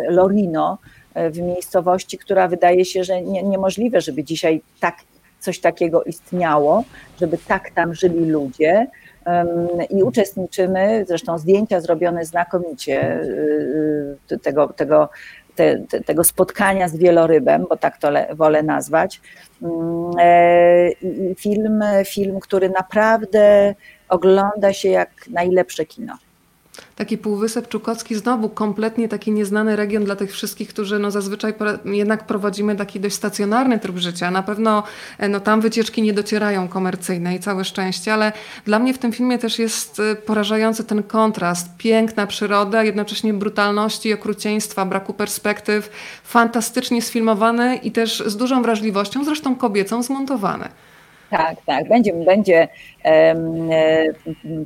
Lorino, 0.10 0.78
e, 0.84 0.97
w 1.32 1.38
miejscowości, 1.42 2.18
która 2.18 2.48
wydaje 2.48 2.86
się, 2.86 3.04
że 3.04 3.22
nie, 3.22 3.44
niemożliwe, 3.44 4.02
żeby 4.02 4.24
dzisiaj 4.24 4.62
tak 4.80 4.96
coś 5.40 5.60
takiego 5.60 6.04
istniało, 6.04 6.84
żeby 7.20 7.38
tak 7.48 7.72
tam 7.72 7.94
żyli 7.94 8.26
ludzie 8.26 8.88
i 9.90 10.04
uczestniczymy, 10.04 11.06
zresztą 11.08 11.38
zdjęcia 11.38 11.82
zrobione 11.82 12.26
znakomicie 12.26 13.22
y, 13.22 14.18
y, 14.32 14.40
tego, 14.40 14.68
tego, 14.68 15.10
te, 15.56 15.80
tego 16.06 16.24
spotkania 16.24 16.88
z 16.88 16.98
wielorybem, 16.98 17.66
bo 17.70 17.78
tak 17.78 17.98
to 17.98 18.10
wolę 18.36 18.64
nazwać. 18.64 19.22
Mm, 19.62 20.12
e, 20.20 20.92
I 20.92 21.36
film, 21.36 21.84
film, 22.06 22.40
który 22.40 22.70
naprawdę 22.70 23.76
ogląda 24.10 24.74
się 24.74 24.90
jak 24.90 25.10
najlepsze 25.30 25.86
kino 25.86 26.18
taki 26.96 27.18
Półwysep 27.18 27.68
Czukocki, 27.68 28.16
znowu 28.16 28.50
kompletnie 28.50 29.10
taki 29.10 29.32
nieznany 29.32 29.76
region 29.76 30.04
dla 30.04 30.16
tych 30.16 30.32
wszystkich, 30.32 30.70
którzy 30.70 31.00
no 31.00 31.12
zazwyczaj 31.12 31.54
jednak 31.86 32.28
prowadzimy 32.28 32.76
taki 32.76 33.00
dość 33.00 33.16
stacjonarny 33.16 33.80
tryb 33.80 33.98
życia. 33.98 34.32
Na 34.32 34.44
pewno 34.44 34.84
e, 35.18 35.30
no, 35.30 35.40
tam 35.40 35.62
wycieczki 35.62 36.02
nie 36.02 36.14
docierają 36.14 36.68
komercyjne 36.68 37.36
i 37.36 37.40
całe 37.40 37.66
szczęście, 37.66 38.14
ale 38.14 38.32
dla 38.66 38.80
mnie 38.80 38.94
w 38.94 38.98
tym 38.98 39.12
filmie 39.12 39.38
też 39.38 39.60
jest 39.60 40.00
e, 40.00 40.16
porażający 40.16 40.84
ten 40.84 41.04
kontrast. 41.04 41.68
Piękna 41.78 42.28
przyroda, 42.28 42.84
jednocześnie 42.84 43.34
brutalności, 43.34 44.14
okrucieństwa, 44.14 44.86
braku 44.86 45.14
perspektyw, 45.14 45.90
fantastycznie 46.24 47.02
sfilmowane 47.02 47.76
i 47.76 47.92
też 47.92 48.24
z 48.26 48.38
dużą 48.38 48.62
wrażliwością, 48.62 49.26
zresztą 49.26 49.56
kobiecą, 49.56 50.04
zmontowane. 50.04 50.70
Tak, 51.30 51.58
tak. 51.66 51.88
Będzie, 51.88 52.14
będzie 52.14 52.68
e, 53.06 53.36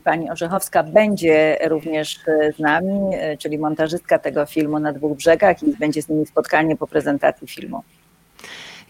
pani 0.04 0.30
Orzechowska 0.30 0.84
będzie 0.84 1.58
również 1.68 2.20
z 2.58 2.60
nami, 2.60 3.00
e, 3.14 3.38
czyli 3.38 3.58
montażystka 3.58 4.20
tego 4.20 4.46
filmu 4.46 4.80
na 4.80 4.94
dwóch 4.94 5.18
brzegach 5.18 5.64
i 5.64 5.78
będzie 5.78 6.02
z 6.02 6.10
nimi 6.10 6.26
spotkanie 6.26 6.76
po 6.76 6.88
prezentacji 6.88 7.48
filmu. 7.48 7.84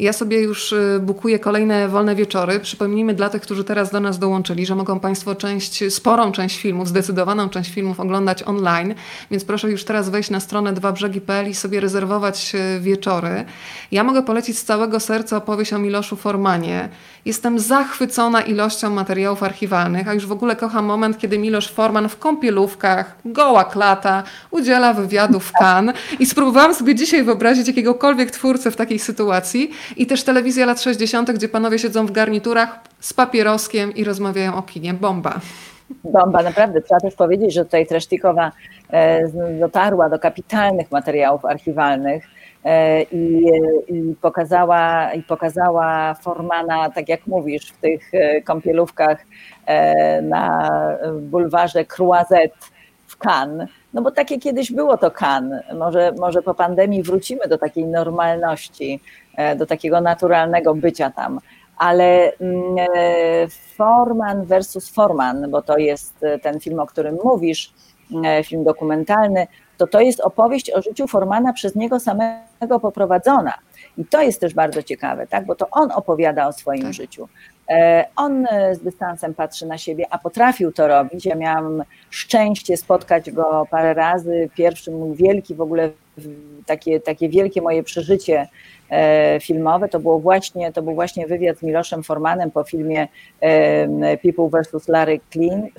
Ja 0.02 0.14
sobie 0.14 0.42
już 0.42 0.72
y, 0.72 1.00
bukuję 1.02 1.40
kolejne 1.40 1.88
wolne 1.90 2.16
wieczory. 2.16 2.60
Przypomnijmy 2.60 3.14
dla 3.14 3.30
tych, 3.30 3.42
którzy 3.42 3.64
teraz 3.64 3.92
do 3.92 4.00
nas 4.00 4.20
dołączyli, 4.20 4.66
że 4.66 4.76
mogą 4.76 5.00
Państwo 5.00 5.36
część, 5.36 5.94
sporą 5.94 6.32
część 6.32 6.58
filmów, 6.62 6.88
zdecydowaną 6.88 7.50
część 7.50 7.74
filmów 7.74 8.00
oglądać 8.00 8.44
online, 8.44 8.96
więc 9.32 9.46
proszę 9.46 9.72
już 9.72 9.86
teraz 9.86 10.10
wejść 10.10 10.30
na 10.30 10.40
stronę 10.40 10.74
dwabrzegi.pl 10.74 11.50
i 11.50 11.54
sobie 11.54 11.80
rezerwować 11.80 12.54
wieczory. 12.80 13.46
Ja 13.92 14.04
mogę 14.04 14.24
polecić 14.24 14.58
z 14.58 14.64
całego 14.64 15.00
serca 15.00 15.38
opowieść 15.38 15.74
o 15.74 15.80
Miloszu 15.80 16.16
Formanie. 16.16 16.90
Jestem 17.26 17.60
zachwycona 17.60 18.42
ilością 18.42 18.90
materiałów 18.90 19.44
archiwalnych, 19.44 20.08
a 20.08 20.14
już 20.14 20.28
w 20.28 20.32
ogóle 20.32 20.56
kocham 20.56 20.86
moment, 20.86 21.18
kiedy 21.18 21.40
Milosz 21.40 21.72
Forman 21.72 22.10
w 22.10 22.20
kąpielówkach, 22.20 23.16
goła 23.26 23.64
klata, 23.64 24.24
udziela 24.52 24.94
wywiadu 24.94 25.40
w 25.40 25.52
Cannes 25.52 25.96
i 26.20 26.26
spróbowałam 26.26 26.74
sobie 26.74 26.96
dzisiaj 26.96 27.24
wyobrazić 27.24 27.68
jakiegokolwiek 27.68 28.32
twórcę 28.32 28.72
w 28.72 28.76
takiej 28.76 29.00
sytuacji 29.00 29.72
i 29.98 30.08
też 30.08 30.24
telewizja 30.24 30.66
lat 30.66 30.82
60., 30.82 31.32
gdzie 31.32 31.50
panowie 31.50 31.80
siedzą 31.80 32.06
w 32.06 32.12
garniturach 32.12 32.80
z 33.00 33.14
papieroskiem 33.14 33.96
i 33.96 34.04
rozmawiają 34.04 34.56
o 34.56 34.62
kinie. 34.62 34.94
Bomba. 34.94 35.40
Bomba, 36.04 36.44
naprawdę. 36.44 36.82
Trzeba 36.82 37.00
też 37.00 37.16
powiedzieć, 37.16 37.54
że 37.54 37.66
tutaj 37.66 37.88
Tresztikowa 37.88 38.52
e, 38.90 39.28
dotarła 39.60 40.10
do 40.10 40.20
kapitalnych 40.20 40.92
materiałów 40.92 41.46
archiwalnych 41.46 42.41
i, 43.12 43.46
i, 43.88 44.16
pokazała, 44.22 45.14
i 45.14 45.24
pokazała 45.24 46.14
Formana, 46.14 46.90
tak 46.90 47.10
jak 47.10 47.28
mówisz, 47.28 47.72
w 47.72 47.78
tych 47.78 48.14
e, 48.14 48.42
kąpielówkach 48.42 49.26
na 50.22 50.72
bulwarze 51.22 51.86
Croisette 51.86 52.58
w 53.08 53.18
Cannes. 53.18 53.70
No 53.94 54.02
bo 54.02 54.12
takie 54.12 54.40
kiedyś 54.40 54.72
było 54.72 54.98
to 54.98 55.12
Cannes. 55.12 55.64
Może, 55.78 56.12
może 56.20 56.42
po 56.42 56.54
pandemii 56.54 57.04
wrócimy 57.04 57.48
do 57.48 57.58
takiej 57.58 57.86
normalności 57.86 59.00
E, 59.38 59.56
do 59.56 59.66
takiego 59.66 60.02
naturalnego 60.02 60.76
bycia 60.76 61.12
tam. 61.12 61.40
Ale 61.78 62.32
mm, 62.38 62.76
e, 62.78 63.48
Forman 63.76 64.46
versus 64.46 64.90
Forman, 64.90 65.52
bo 65.52 65.62
to 65.62 65.78
jest 65.78 66.24
e, 66.24 66.40
ten 66.40 66.60
film, 66.60 66.80
o 66.80 66.86
którym 66.86 67.18
mówisz, 67.24 67.74
film 68.46 68.64
dokumentalny, 68.64 69.48
to 69.82 69.88
to 69.88 70.02
jest 70.02 70.20
opowieść 70.20 70.72
o 70.72 70.82
życiu 70.82 71.08
Formana 71.08 71.54
przez 71.54 71.76
niego 71.76 72.00
samego 72.00 72.80
poprowadzona. 72.82 73.54
I 73.98 74.06
to 74.06 74.22
jest 74.22 74.42
też 74.42 74.54
bardzo 74.54 74.84
ciekawe, 74.84 75.28
tak? 75.28 75.46
bo 75.46 75.56
to 75.56 75.68
on 75.72 75.92
opowiada 75.92 76.48
o 76.48 76.54
swoim 76.54 76.84
tak. 76.84 76.94
życiu. 76.94 77.28
On 78.16 78.48
z 78.74 78.80
dystansem 78.80 79.34
patrzy 79.34 79.66
na 79.66 79.78
siebie, 79.78 80.06
a 80.10 80.18
potrafił 80.18 80.72
to 80.72 80.88
robić. 80.88 81.26
Ja 81.26 81.36
miałam 81.36 81.84
szczęście 82.10 82.78
spotkać 82.78 83.32
go 83.32 83.68
parę 83.72 83.94
razy. 83.94 84.50
Pierwszy 84.56 84.92
mój 84.92 85.16
wielki 85.16 85.56
w 85.56 85.62
ogóle 85.62 85.90
takie, 86.66 87.00
takie 87.00 87.30
wielkie 87.30 87.62
moje 87.62 87.84
przeżycie 87.84 88.48
E, 88.92 89.40
filmowe. 89.40 89.90
To, 89.90 90.00
było 90.00 90.20
właśnie, 90.20 90.72
to 90.72 90.82
był 90.82 90.94
właśnie 90.94 91.28
wywiad 91.28 91.58
z 91.58 91.64
Miloszem 91.64 92.04
Formanem 92.04 92.52
po 92.52 92.64
filmie 92.64 93.08
People 94.24 94.62
vs. 94.62 94.88
Larry 94.88 95.20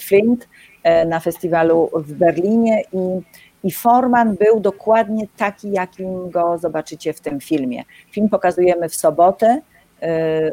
Flint 0.00 0.48
e, 0.82 1.04
na 1.04 1.20
festiwalu 1.20 1.90
w 1.94 2.12
Berlinie 2.12 2.82
i 2.92 3.20
i 3.64 3.72
Forman 3.72 4.36
był 4.36 4.60
dokładnie 4.60 5.26
taki, 5.36 5.72
jakim 5.72 6.30
go 6.30 6.58
zobaczycie 6.58 7.12
w 7.12 7.20
tym 7.20 7.40
filmie. 7.40 7.82
Film 8.10 8.28
pokazujemy 8.28 8.88
w 8.88 8.94
sobotę, 8.94 9.60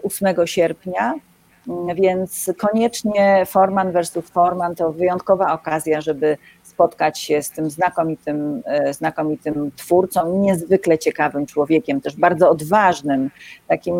8 0.03 0.27
e, 0.27 0.47
sierpnia, 0.47 1.13
więc 1.95 2.51
koniecznie 2.57 3.45
Forman 3.45 3.91
versus 3.91 4.29
Forman 4.29 4.75
to 4.75 4.91
wyjątkowa 4.91 5.53
okazja, 5.53 6.01
żeby 6.01 6.37
spotkać 6.63 7.19
się 7.19 7.41
z 7.41 7.49
tym 7.51 7.69
znakomitym, 7.69 8.61
e, 8.65 8.93
znakomitym 8.93 9.71
twórcą, 9.75 10.37
niezwykle 10.37 10.97
ciekawym 10.97 11.45
człowiekiem, 11.45 12.01
też 12.01 12.15
bardzo 12.15 12.49
odważnym, 12.49 13.29
takim 13.67 13.95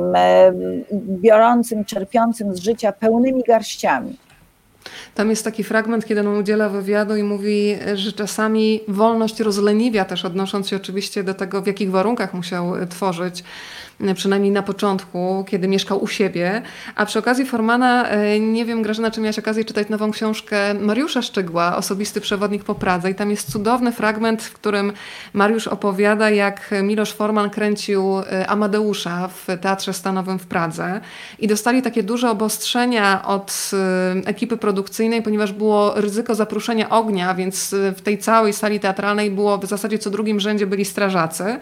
biorącym, 0.94 1.86
czerpiącym 1.86 2.56
z 2.56 2.60
życia 2.60 2.92
pełnymi 2.92 3.44
garściami. 3.44 4.18
Tam 5.16 5.30
jest 5.30 5.44
taki 5.44 5.64
fragment, 5.64 6.06
kiedy 6.06 6.22
on 6.22 6.28
udziela 6.28 6.70
wywiadu 6.70 7.16
i 7.16 7.24
mówi, 7.24 7.78
że 7.96 8.14
czasami 8.14 8.80
wolność 8.88 9.40
rozleniwia 9.40 10.06
też, 10.06 10.26
odnosząc 10.26 10.70
się 10.70 10.76
oczywiście 10.76 11.24
do 11.24 11.34
tego, 11.34 11.62
w 11.62 11.68
jakich 11.68 11.92
warunkach 11.92 12.34
musiał 12.34 12.74
tworzyć 12.90 13.44
przynajmniej 14.16 14.52
na 14.52 14.64
początku, 14.64 15.46
kiedy 15.48 15.68
mieszkał 15.68 16.04
u 16.04 16.08
siebie. 16.08 16.62
A 16.96 17.06
przy 17.06 17.20
okazji 17.20 17.46
Formana, 17.46 18.10
e, 18.10 18.40
nie 18.40 18.66
wiem 18.66 18.82
Grażyna, 18.82 19.12
czy 19.12 19.22
miałaś 19.22 19.40
okazję 19.40 19.66
czytać 19.66 19.90
nową 19.90 20.12
książkę 20.12 20.74
Mariusza 20.74 21.22
Szczygła, 21.22 21.78
Osobisty 21.78 22.22
przewodnik 22.22 22.64
po 22.64 22.76
Pradze 22.76 23.12
i 23.12 23.16
tam 23.16 23.32
jest 23.32 23.52
cudowny 23.52 23.92
fragment, 23.92 24.44
w 24.44 24.54
którym 24.54 24.94
Mariusz 25.34 25.68
opowiada, 25.68 26.30
jak 26.30 26.70
Milosz 26.84 27.14
Forman 27.14 27.50
kręcił 27.50 28.20
e, 28.20 28.48
Amadeusza 28.48 29.28
w 29.28 29.48
Teatrze 29.62 29.94
Stanowym 29.94 30.40
w 30.40 30.48
Pradze 30.48 31.02
i 31.40 31.48
dostali 31.48 31.82
takie 31.82 32.04
duże 32.04 32.32
obostrzenia 32.32 33.26
od 33.26 33.72
e, 33.74 34.28
ekipy 34.30 34.58
produkcyjnej, 34.58 35.22
ponieważ 35.22 35.54
było 35.54 35.94
ryzyko 35.96 36.36
zapruszenia 36.36 36.90
ognia, 36.90 37.36
więc 37.36 37.76
w 37.96 38.02
tej 38.02 38.18
całej 38.18 38.54
sali 38.54 38.80
teatralnej 38.80 39.32
było 39.32 39.58
w 39.58 39.66
zasadzie 39.66 40.00
co 40.00 40.10
drugim 40.10 40.40
rzędzie 40.40 40.68
byli 40.68 40.86
strażacy. 40.86 41.60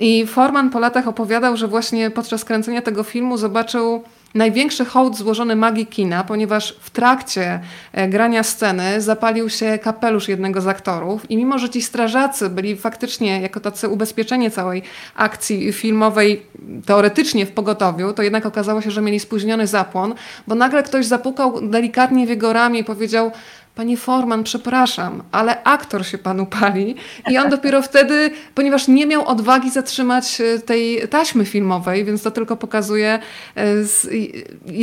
I 0.00 0.26
Forman 0.26 0.70
po 0.70 0.78
latach 0.78 1.08
opowiadał, 1.08 1.56
że 1.56 1.68
właśnie 1.68 2.10
podczas 2.10 2.44
kręcenia 2.44 2.82
tego 2.82 3.02
filmu 3.02 3.36
zobaczył 3.36 4.02
największy 4.34 4.84
hołd 4.84 5.16
złożony 5.16 5.56
magii 5.56 5.86
kina, 5.86 6.24
ponieważ 6.24 6.76
w 6.80 6.90
trakcie 6.90 7.60
e, 7.92 8.08
grania 8.08 8.42
sceny 8.42 9.00
zapalił 9.00 9.48
się 9.48 9.78
kapelusz 9.78 10.28
jednego 10.28 10.60
z 10.60 10.66
aktorów 10.66 11.30
i 11.30 11.36
mimo, 11.36 11.58
że 11.58 11.70
ci 11.70 11.82
strażacy 11.82 12.50
byli 12.50 12.76
faktycznie 12.76 13.40
jako 13.40 13.60
tacy 13.60 13.88
ubezpieczenie 13.88 14.50
całej 14.50 14.82
akcji 15.14 15.72
filmowej 15.72 16.42
teoretycznie 16.86 17.46
w 17.46 17.52
pogotowiu, 17.52 18.12
to 18.12 18.22
jednak 18.22 18.46
okazało 18.46 18.82
się, 18.82 18.90
że 18.90 19.02
mieli 19.02 19.20
spóźniony 19.20 19.66
zapłon, 19.66 20.14
bo 20.46 20.54
nagle 20.54 20.82
ktoś 20.82 21.06
zapukał 21.06 21.68
delikatnie 21.68 22.26
w 22.26 22.28
jego 22.28 22.52
ramię 22.52 22.80
i 22.80 22.84
powiedział 22.84 23.30
Panie 23.74 23.96
Forman, 23.96 24.44
przepraszam, 24.44 25.22
ale 25.32 25.62
aktor 25.62 26.06
się 26.06 26.18
panu 26.18 26.46
pali. 26.46 26.96
I 27.30 27.38
on 27.38 27.50
dopiero 27.50 27.82
wtedy, 27.82 28.30
ponieważ 28.54 28.88
nie 28.88 29.06
miał 29.06 29.26
odwagi 29.26 29.70
zatrzymać 29.70 30.40
e, 30.40 30.58
tej 30.58 31.08
taśmy 31.08 31.44
filmowej, 31.44 32.04
więc 32.04 32.22
to 32.22 32.30
tylko 32.30 32.56
pokazuje, 32.56 33.18
e, 33.54 33.84
z, 33.84 34.08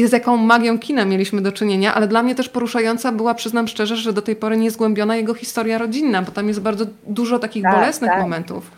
z 0.06 0.12
jaką 0.12 0.38
magią 0.38 0.80
kina 0.80 1.06
mieliśmy 1.06 1.41
do 1.41 1.52
czynienia, 1.52 1.95
ale 1.95 2.08
dla 2.08 2.23
mnie 2.23 2.36
też 2.36 2.50
poruszająca 2.50 3.12
była, 3.12 3.34
przyznam 3.34 3.67
szczerze, 3.67 3.95
że 3.95 4.13
do 4.13 4.21
tej 4.21 4.36
pory 4.36 4.58
niezgłębiona 4.58 5.15
jego 5.15 5.34
historia 5.34 5.78
rodzinna, 5.78 6.21
bo 6.21 6.32
tam 6.32 6.47
jest 6.47 6.62
bardzo 6.62 6.86
dużo 7.08 7.39
takich 7.39 7.63
tak, 7.63 7.76
bolesnych 7.76 8.12
tak. 8.12 8.21
momentów. 8.21 8.71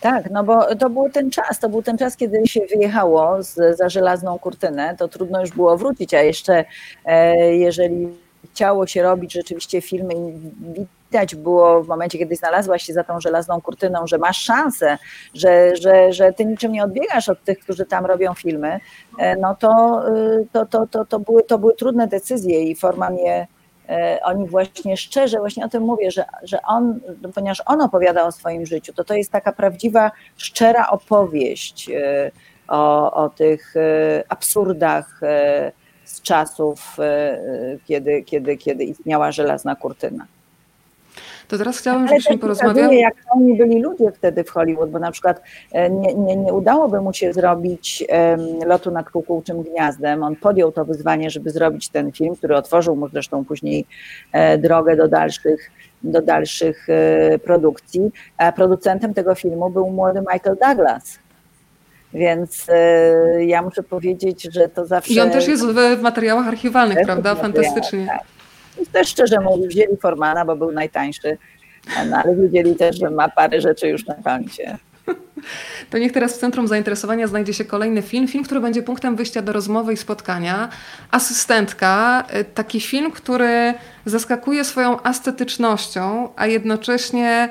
Tak, 0.00 0.30
no 0.30 0.44
bo 0.44 0.74
to 0.74 0.90
był 0.90 1.10
ten 1.10 1.30
czas, 1.30 1.58
to 1.58 1.68
był 1.68 1.82
ten 1.82 1.98
czas, 1.98 2.16
kiedy 2.16 2.46
się 2.46 2.60
wyjechało 2.74 3.42
z, 3.42 3.78
za 3.78 3.88
żelazną 3.88 4.38
kurtynę, 4.38 4.96
to 4.98 5.08
trudno 5.08 5.40
już 5.40 5.50
było 5.50 5.78
wrócić, 5.78 6.14
a 6.14 6.22
jeszcze 6.22 6.64
e, 7.04 7.36
jeżeli 7.56 8.23
chciało 8.54 8.86
się 8.86 9.02
robić 9.02 9.32
rzeczywiście 9.32 9.80
filmy 9.80 10.14
i 10.14 10.32
widać 11.12 11.34
było 11.34 11.82
w 11.82 11.88
momencie, 11.88 12.18
kiedy 12.18 12.36
znalazłaś 12.36 12.82
się 12.82 12.92
za 12.92 13.04
tą 13.04 13.20
żelazną 13.20 13.60
kurtyną, 13.60 14.06
że 14.06 14.18
masz 14.18 14.38
szansę, 14.38 14.98
że, 15.34 15.76
że, 15.76 16.12
że 16.12 16.32
ty 16.32 16.44
niczym 16.44 16.72
nie 16.72 16.84
odbiegasz 16.84 17.28
od 17.28 17.44
tych, 17.44 17.58
którzy 17.58 17.84
tam 17.86 18.06
robią 18.06 18.34
filmy, 18.34 18.80
e, 19.18 19.36
no 19.36 19.54
to, 19.54 20.02
to, 20.52 20.66
to, 20.66 20.86
to, 20.86 21.04
to, 21.04 21.18
były, 21.18 21.42
to 21.42 21.58
były 21.58 21.74
trudne 21.74 22.06
decyzje 22.06 22.62
i 22.62 22.76
Forman 22.76 23.16
je 23.16 23.46
oni 24.22 24.48
właśnie 24.48 24.96
szczerze, 24.96 25.38
właśnie 25.38 25.64
o 25.64 25.68
tym 25.68 25.82
mówię, 25.82 26.10
że, 26.10 26.24
że 26.42 26.62
on, 26.62 27.00
ponieważ 27.34 27.62
on 27.66 27.80
opowiada 27.80 28.24
o 28.24 28.32
swoim 28.32 28.66
życiu, 28.66 28.92
to 28.92 29.04
to 29.04 29.14
jest 29.14 29.32
taka 29.32 29.52
prawdziwa, 29.52 30.10
szczera 30.36 30.88
opowieść 30.90 31.90
o, 32.68 33.12
o 33.12 33.28
tych 33.28 33.74
absurdach 34.28 35.20
z 36.04 36.22
czasów, 36.22 36.96
kiedy, 37.84 38.22
kiedy, 38.22 38.56
kiedy 38.56 38.84
istniała 38.84 39.32
żelazna 39.32 39.76
kurtyna. 39.76 40.26
To 41.48 41.58
teraz 41.58 41.78
chciałabym, 41.78 42.08
żebyśmy 42.08 42.38
porozmawiali. 42.38 42.98
jak 42.98 43.14
oni 43.30 43.56
byli 43.56 43.82
ludzie 43.82 44.12
wtedy 44.12 44.44
w 44.44 44.50
Hollywood, 44.50 44.90
bo 44.90 44.98
na 44.98 45.10
przykład 45.10 45.42
e, 45.72 45.90
nie, 45.90 46.14
nie, 46.14 46.36
nie 46.36 46.52
udałoby 46.52 47.00
mu 47.00 47.12
się 47.12 47.32
zrobić 47.32 48.04
um, 48.08 48.40
lotu 48.66 48.90
nad 48.90 49.10
kukułczym 49.10 49.62
gniazdem. 49.62 50.22
On 50.22 50.36
podjął 50.36 50.72
to 50.72 50.84
wyzwanie, 50.84 51.30
żeby 51.30 51.50
zrobić 51.50 51.88
ten 51.88 52.12
film, 52.12 52.36
który 52.36 52.56
otworzył 52.56 52.96
mu 52.96 53.08
zresztą 53.08 53.44
później 53.44 53.86
e, 54.32 54.58
drogę 54.58 54.96
do 54.96 55.08
dalszych 55.08 55.70
do 56.02 56.22
dalszych 56.22 56.86
e, 56.88 57.38
produkcji. 57.38 58.10
A 58.38 58.52
producentem 58.52 59.14
tego 59.14 59.34
filmu 59.34 59.70
był 59.70 59.90
młody 59.90 60.20
Michael 60.20 60.56
Douglas. 60.60 61.18
Więc 62.14 62.66
e, 62.68 63.44
ja 63.44 63.62
muszę 63.62 63.82
powiedzieć, 63.82 64.48
że 64.52 64.68
to 64.68 64.86
zawsze. 64.86 65.14
I 65.14 65.20
on 65.20 65.30
też 65.30 65.48
jest 65.48 65.66
w, 65.66 65.98
w 65.98 66.02
materiałach 66.02 66.48
archiwalnych, 66.48 66.98
prawda? 67.04 67.34
Fantastycznie. 67.34 68.06
Tak. 68.06 68.20
I 68.82 68.86
też 68.86 69.08
szczerze 69.08 69.40
mówiąc, 69.40 69.66
wzięli 69.66 69.96
Formana, 69.96 70.44
bo 70.44 70.56
był 70.56 70.72
najtańszy, 70.72 71.38
no, 72.10 72.16
ale 72.16 72.36
wiedzieli 72.36 72.76
też, 72.76 72.98
że 72.98 73.10
ma 73.10 73.28
parę 73.28 73.60
rzeczy 73.60 73.88
już 73.88 74.06
na 74.06 74.14
koncie. 74.14 74.78
To 75.90 75.98
niech 75.98 76.12
teraz 76.12 76.34
w 76.34 76.38
centrum 76.38 76.68
zainteresowania 76.68 77.26
znajdzie 77.26 77.54
się 77.54 77.64
kolejny 77.64 78.02
film, 78.02 78.28
film, 78.28 78.44
który 78.44 78.60
będzie 78.60 78.82
punktem 78.82 79.16
wyjścia 79.16 79.42
do 79.42 79.52
rozmowy 79.52 79.92
i 79.92 79.96
spotkania. 79.96 80.68
Asystentka, 81.10 82.24
y, 82.40 82.44
taki 82.44 82.80
film, 82.80 83.10
który 83.10 83.74
zaskakuje 84.04 84.64
swoją 84.64 85.02
estetycznością, 85.02 86.28
a 86.36 86.46
jednocześnie 86.46 87.48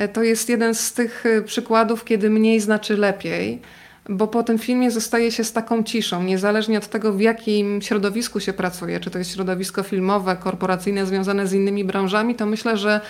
y, 0.00 0.08
to 0.08 0.22
jest 0.22 0.48
jeden 0.48 0.74
z 0.74 0.92
tych 0.92 1.26
y, 1.26 1.42
przykładów, 1.42 2.04
kiedy 2.04 2.30
mniej 2.30 2.60
znaczy 2.60 2.96
lepiej 2.96 3.62
bo 4.08 4.26
po 4.26 4.42
tym 4.42 4.58
filmie 4.58 4.90
zostaje 4.90 5.32
się 5.32 5.44
z 5.44 5.52
taką 5.52 5.82
ciszą, 5.82 6.22
niezależnie 6.22 6.78
od 6.78 6.88
tego, 6.88 7.12
w 7.12 7.20
jakim 7.20 7.82
środowisku 7.82 8.40
się 8.40 8.52
pracuje, 8.52 9.00
czy 9.00 9.10
to 9.10 9.18
jest 9.18 9.32
środowisko 9.32 9.82
filmowe, 9.82 10.36
korporacyjne, 10.36 11.06
związane 11.06 11.46
z 11.46 11.52
innymi 11.52 11.84
branżami, 11.84 12.34
to 12.34 12.46
myślę, 12.46 12.76
że 12.76 13.00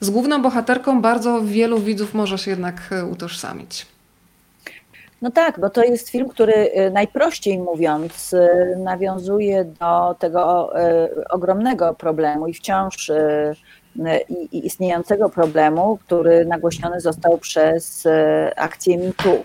z 0.00 0.10
główną 0.10 0.42
bohaterką 0.42 1.00
bardzo 1.00 1.40
wielu 1.42 1.78
widzów 1.78 2.14
może 2.14 2.38
się 2.38 2.50
jednak 2.50 2.74
e, 2.90 3.04
utożsamić. 3.04 3.86
No 5.22 5.30
tak, 5.30 5.60
bo 5.60 5.70
to 5.70 5.84
jest 5.84 6.08
film, 6.08 6.28
który 6.28 6.52
e, 6.52 6.90
najprościej 6.90 7.58
mówiąc 7.58 8.34
e, 8.34 8.76
nawiązuje 8.78 9.64
do 9.64 10.14
tego 10.18 10.72
ogromnego 11.30 11.94
problemu 11.94 12.46
i 12.46 12.54
wciąż 12.54 13.10
istniejącego 14.52 15.28
problemu, 15.28 15.98
który 16.06 16.44
nagłośniony 16.44 17.00
został 17.00 17.38
przez 17.38 18.04
akcję 18.56 18.98
MeToo. 18.98 19.44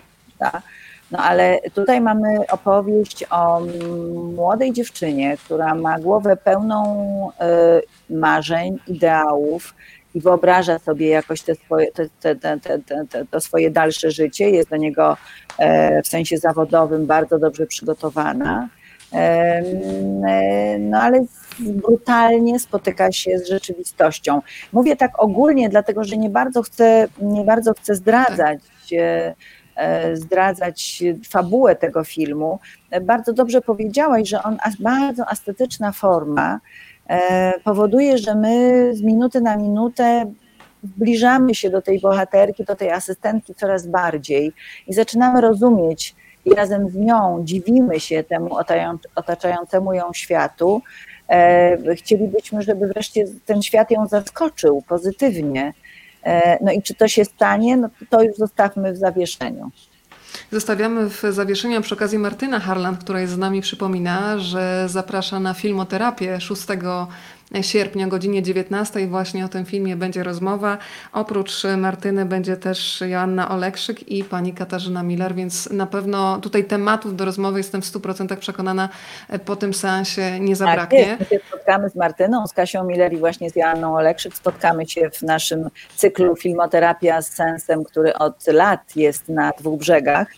Tak? 1.10 1.18
No 1.18 1.24
ale 1.24 1.60
tutaj 1.74 2.00
mamy 2.00 2.46
opowieść 2.50 3.24
o 3.30 3.60
młodej 4.34 4.72
dziewczynie, 4.72 5.36
która 5.44 5.74
ma 5.74 5.98
głowę 5.98 6.36
pełną 6.36 7.30
y, 8.10 8.14
marzeń, 8.14 8.78
ideałów 8.86 9.74
i 10.14 10.20
wyobraża 10.20 10.78
sobie 10.78 11.08
jakoś 11.08 11.42
te 11.42 11.54
swoje, 11.54 11.92
te, 11.92 12.36
te, 12.36 12.60
te, 13.08 13.24
to 13.30 13.40
swoje 13.40 13.70
dalsze 13.70 14.10
życie, 14.10 14.50
jest 14.50 14.70
do 14.70 14.76
niego 14.76 15.16
e, 15.58 16.02
w 16.02 16.08
sensie 16.08 16.38
zawodowym 16.38 17.06
bardzo 17.06 17.38
dobrze 17.38 17.66
przygotowana. 17.66 18.68
E, 19.12 19.62
no 20.78 20.98
ale 20.98 21.24
brutalnie 21.60 22.58
spotyka 22.58 23.12
się 23.12 23.38
z 23.38 23.48
rzeczywistością. 23.48 24.40
Mówię 24.72 24.96
tak 24.96 25.22
ogólnie, 25.22 25.68
dlatego 25.68 26.04
że 26.04 26.16
nie 26.16 26.30
bardzo 26.30 26.62
chcę, 26.62 27.08
nie 27.22 27.44
bardzo 27.44 27.74
chcę 27.74 27.94
zdradzać 27.94 28.60
e, 28.92 29.34
E, 29.34 29.34
zdradzać 30.14 31.02
fabułę 31.30 31.76
tego 31.76 32.04
filmu, 32.04 32.58
bardzo 33.02 33.32
dobrze 33.32 33.60
powiedziałaś, 33.60 34.28
że 34.28 34.42
on 34.42 34.58
bardzo 34.80 35.24
estetyczna 35.32 35.92
forma 35.92 36.60
e, 37.08 37.52
powoduje, 37.64 38.18
że 38.18 38.34
my 38.34 38.90
z 38.94 39.02
minuty 39.02 39.40
na 39.40 39.56
minutę 39.56 40.32
zbliżamy 40.82 41.54
się 41.54 41.70
do 41.70 41.82
tej 41.82 42.00
bohaterki, 42.00 42.64
do 42.64 42.76
tej 42.76 42.90
asystentki 42.90 43.54
coraz 43.54 43.86
bardziej 43.86 44.52
i 44.86 44.94
zaczynamy 44.94 45.40
rozumieć 45.40 46.14
i 46.44 46.54
razem 46.54 46.90
z 46.90 46.94
nią 46.94 47.40
dziwimy 47.44 48.00
się 48.00 48.24
temu 48.24 48.56
otaczającemu 49.14 49.92
ją 49.92 50.12
światu. 50.12 50.82
E, 51.28 51.94
chcielibyśmy, 51.94 52.62
żeby 52.62 52.86
wreszcie 52.86 53.24
ten 53.46 53.62
świat 53.62 53.90
ją 53.90 54.06
zaskoczył 54.06 54.82
pozytywnie 54.88 55.72
E, 55.72 55.87
no 56.60 56.72
i 56.72 56.82
czy 56.82 56.94
to 56.94 57.08
się 57.08 57.24
stanie, 57.24 57.76
no 57.76 57.88
to 58.10 58.22
już 58.22 58.36
zostawmy 58.36 58.92
w 58.92 58.96
zawieszeniu. 58.96 59.70
Zostawiamy 60.52 61.10
w 61.10 61.22
zawieszeniu 61.30 61.80
przy 61.82 61.94
okazji 61.94 62.18
Martyna 62.18 62.60
Harland, 62.60 62.98
która 63.04 63.20
jest 63.20 63.32
z 63.32 63.38
nami, 63.38 63.60
przypomina, 63.60 64.38
że 64.38 64.84
zaprasza 64.88 65.40
na 65.40 65.54
filmoterapię 65.54 66.40
6 66.40 66.62
sierpnia 67.62 68.06
o 68.06 68.08
godzinie 68.08 68.42
19 68.42 69.06
właśnie 69.06 69.44
o 69.44 69.48
tym 69.48 69.64
filmie 69.64 69.96
będzie 69.96 70.22
rozmowa. 70.22 70.78
Oprócz 71.12 71.62
Martyny 71.76 72.26
będzie 72.26 72.56
też 72.56 73.00
Joanna 73.06 73.48
Olekszyk 73.48 74.08
i 74.08 74.24
pani 74.24 74.52
Katarzyna 74.52 75.02
Miller, 75.02 75.34
więc 75.34 75.70
na 75.70 75.86
pewno 75.86 76.40
tutaj 76.40 76.64
tematów 76.64 77.16
do 77.16 77.24
rozmowy 77.24 77.58
jestem 77.58 77.82
w 77.82 77.84
100% 77.84 78.36
przekonana 78.36 78.88
po 79.44 79.56
tym 79.56 79.74
seansie 79.74 80.40
nie 80.40 80.56
zabraknie. 80.56 81.06
Tak, 81.06 81.20
My 81.20 81.26
się 81.26 81.38
spotkamy 81.48 81.90
z 81.90 81.94
Martyną, 81.94 82.46
z 82.46 82.52
Kasią 82.52 82.84
Miller 82.84 83.12
i 83.12 83.16
właśnie 83.16 83.50
z 83.50 83.56
Joanną 83.56 83.96
Olekszyk. 83.96 84.34
Spotkamy 84.34 84.86
się 84.86 85.10
w 85.10 85.22
naszym 85.22 85.68
cyklu 85.96 86.36
Filmoterapia 86.36 87.22
z 87.22 87.28
sensem, 87.28 87.84
który 87.84 88.14
od 88.14 88.46
lat 88.46 88.96
jest 88.96 89.28
na 89.28 89.52
dwóch 89.58 89.78
brzegach. 89.78 90.28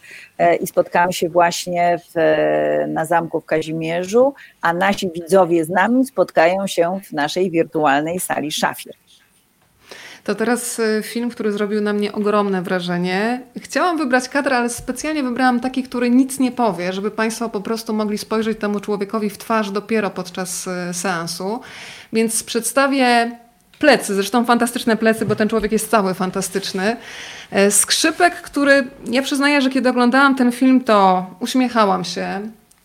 E, 0.41 0.57
i 0.57 0.67
spotkamy 0.67 1.13
się 1.13 1.29
właśnie 1.29 1.99
w, 1.99 2.19
e, 2.19 2.87
na 2.87 3.05
Zamku 3.05 3.41
w 3.41 3.45
Kazimierzu, 3.45 4.35
a 4.63 4.73
nasi 4.73 5.11
widzowie 5.11 5.65
z 5.65 5.69
nami 5.69 6.07
spotkają 6.07 6.67
się 6.67 7.01
w 7.05 7.13
naszej 7.13 7.51
wirtualnej 7.51 8.21
sali 8.21 8.53
Szafir. 8.53 8.93
To 10.25 10.35
teraz 10.35 10.81
e, 10.81 11.03
film, 11.03 11.31
który 11.31 11.53
zrobił 11.53 11.81
na 11.81 11.93
mnie 11.93 12.13
ogromne 12.13 12.63
wrażenie. 12.63 13.43
Chciałam 13.57 13.99
wybrać 13.99 14.29
kadr, 14.29 14.53
ale 14.53 14.69
specjalnie 14.69 15.23
wybrałam 15.23 15.61
taki, 15.61 15.83
który 15.83 16.11
nic 16.11 16.39
nie 16.39 16.53
powie, 16.53 16.93
żeby 16.93 17.11
Państwo 17.11 17.49
po 17.49 17.61
prostu 17.61 17.93
mogli 17.93 18.19
spojrzeć 18.19 18.59
temu 18.59 18.81
człowiekowi 18.81 19.31
w 19.31 19.39
twarz 19.39 19.71
dopiero 19.71 20.11
podczas 20.11 20.69
seansu. 20.93 21.61
Więc 22.13 22.45
przedstawię 22.45 23.31
plecy, 23.81 24.15
zresztą 24.15 24.45
fantastyczne 24.45 24.97
plecy, 24.97 25.27
bo 25.27 25.37
ten 25.37 25.49
człowiek 25.49 25.73
jest 25.73 25.91
cały 25.91 26.15
fantastyczny. 26.15 26.97
E, 27.51 27.71
skrzypek, 27.71 28.35
który 28.35 28.87
ja 29.07 29.23
przyznaję, 29.23 29.63
że 29.63 29.71
kiedy 29.71 29.89
oglądałam 29.89 30.35
ten 30.35 30.53
film, 30.53 30.81
to 30.81 31.27
uśmiechałam 31.41 32.05
się, 32.05 32.41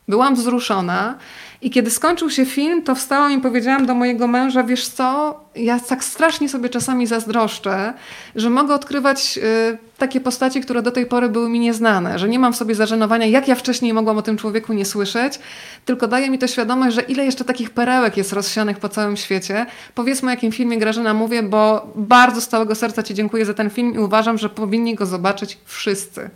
byłam 0.07 0.35
wzruszona. 0.35 1.17
I 1.65 1.69
kiedy 1.69 1.91
skończył 1.91 2.29
się 2.29 2.45
film, 2.45 2.83
to 2.83 2.95
wstałam 2.95 3.31
i 3.31 3.41
powiedziałam 3.41 3.85
do 3.85 3.95
mojego 3.95 4.27
męża, 4.27 4.63
wiesz 4.63 4.87
co, 4.87 5.39
ja 5.55 5.79
tak 5.79 6.03
strasznie 6.03 6.49
sobie 6.49 6.69
czasami 6.69 7.07
zazdroszczę, 7.07 7.93
że 8.35 8.49
mogę 8.49 8.73
odkrywać 8.73 9.39
y, 9.73 9.77
takie 9.97 10.21
postacie, 10.21 10.61
które 10.61 10.81
do 10.81 10.91
tej 10.91 11.05
pory 11.05 11.29
były 11.29 11.49
mi 11.49 11.59
nieznane, 11.59 12.19
że 12.19 12.29
nie 12.29 12.39
mam 12.39 12.53
w 12.53 12.55
sobie 12.55 12.75
zażenowania, 12.75 13.25
jak 13.25 13.47
ja 13.47 13.55
wcześniej 13.55 13.93
mogłam 13.93 14.17
o 14.17 14.21
tym 14.21 14.37
człowieku 14.37 14.73
nie 14.73 14.85
słyszeć, 14.85 15.39
tylko 15.85 16.07
daje 16.07 16.29
mi 16.29 16.39
to 16.39 16.47
świadomość, 16.47 16.95
że 16.95 17.01
ile 17.01 17.25
jeszcze 17.25 17.45
takich 17.45 17.69
perełek 17.69 18.17
jest 18.17 18.33
rozsianych 18.33 18.79
po 18.79 18.89
całym 18.89 19.17
świecie. 19.17 19.65
Powiedzmy, 19.95 20.27
o 20.27 20.31
jakim 20.31 20.51
filmie 20.51 20.77
Grażyna 20.77 21.13
mówię, 21.13 21.43
bo 21.43 21.87
bardzo 21.95 22.41
z 22.41 22.47
całego 22.47 22.75
serca 22.75 23.03
Ci 23.03 23.13
dziękuję 23.13 23.45
za 23.45 23.53
ten 23.53 23.69
film 23.69 23.95
i 23.95 23.99
uważam, 23.99 24.37
że 24.37 24.49
powinni 24.49 24.95
go 24.95 25.05
zobaczyć 25.05 25.57
wszyscy. 25.65 26.29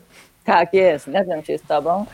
Tak 0.46 0.74
jest, 0.74 1.08
zgadzam 1.08 1.44
się 1.44 1.58
z 1.58 1.62
Tobą. 1.62 2.06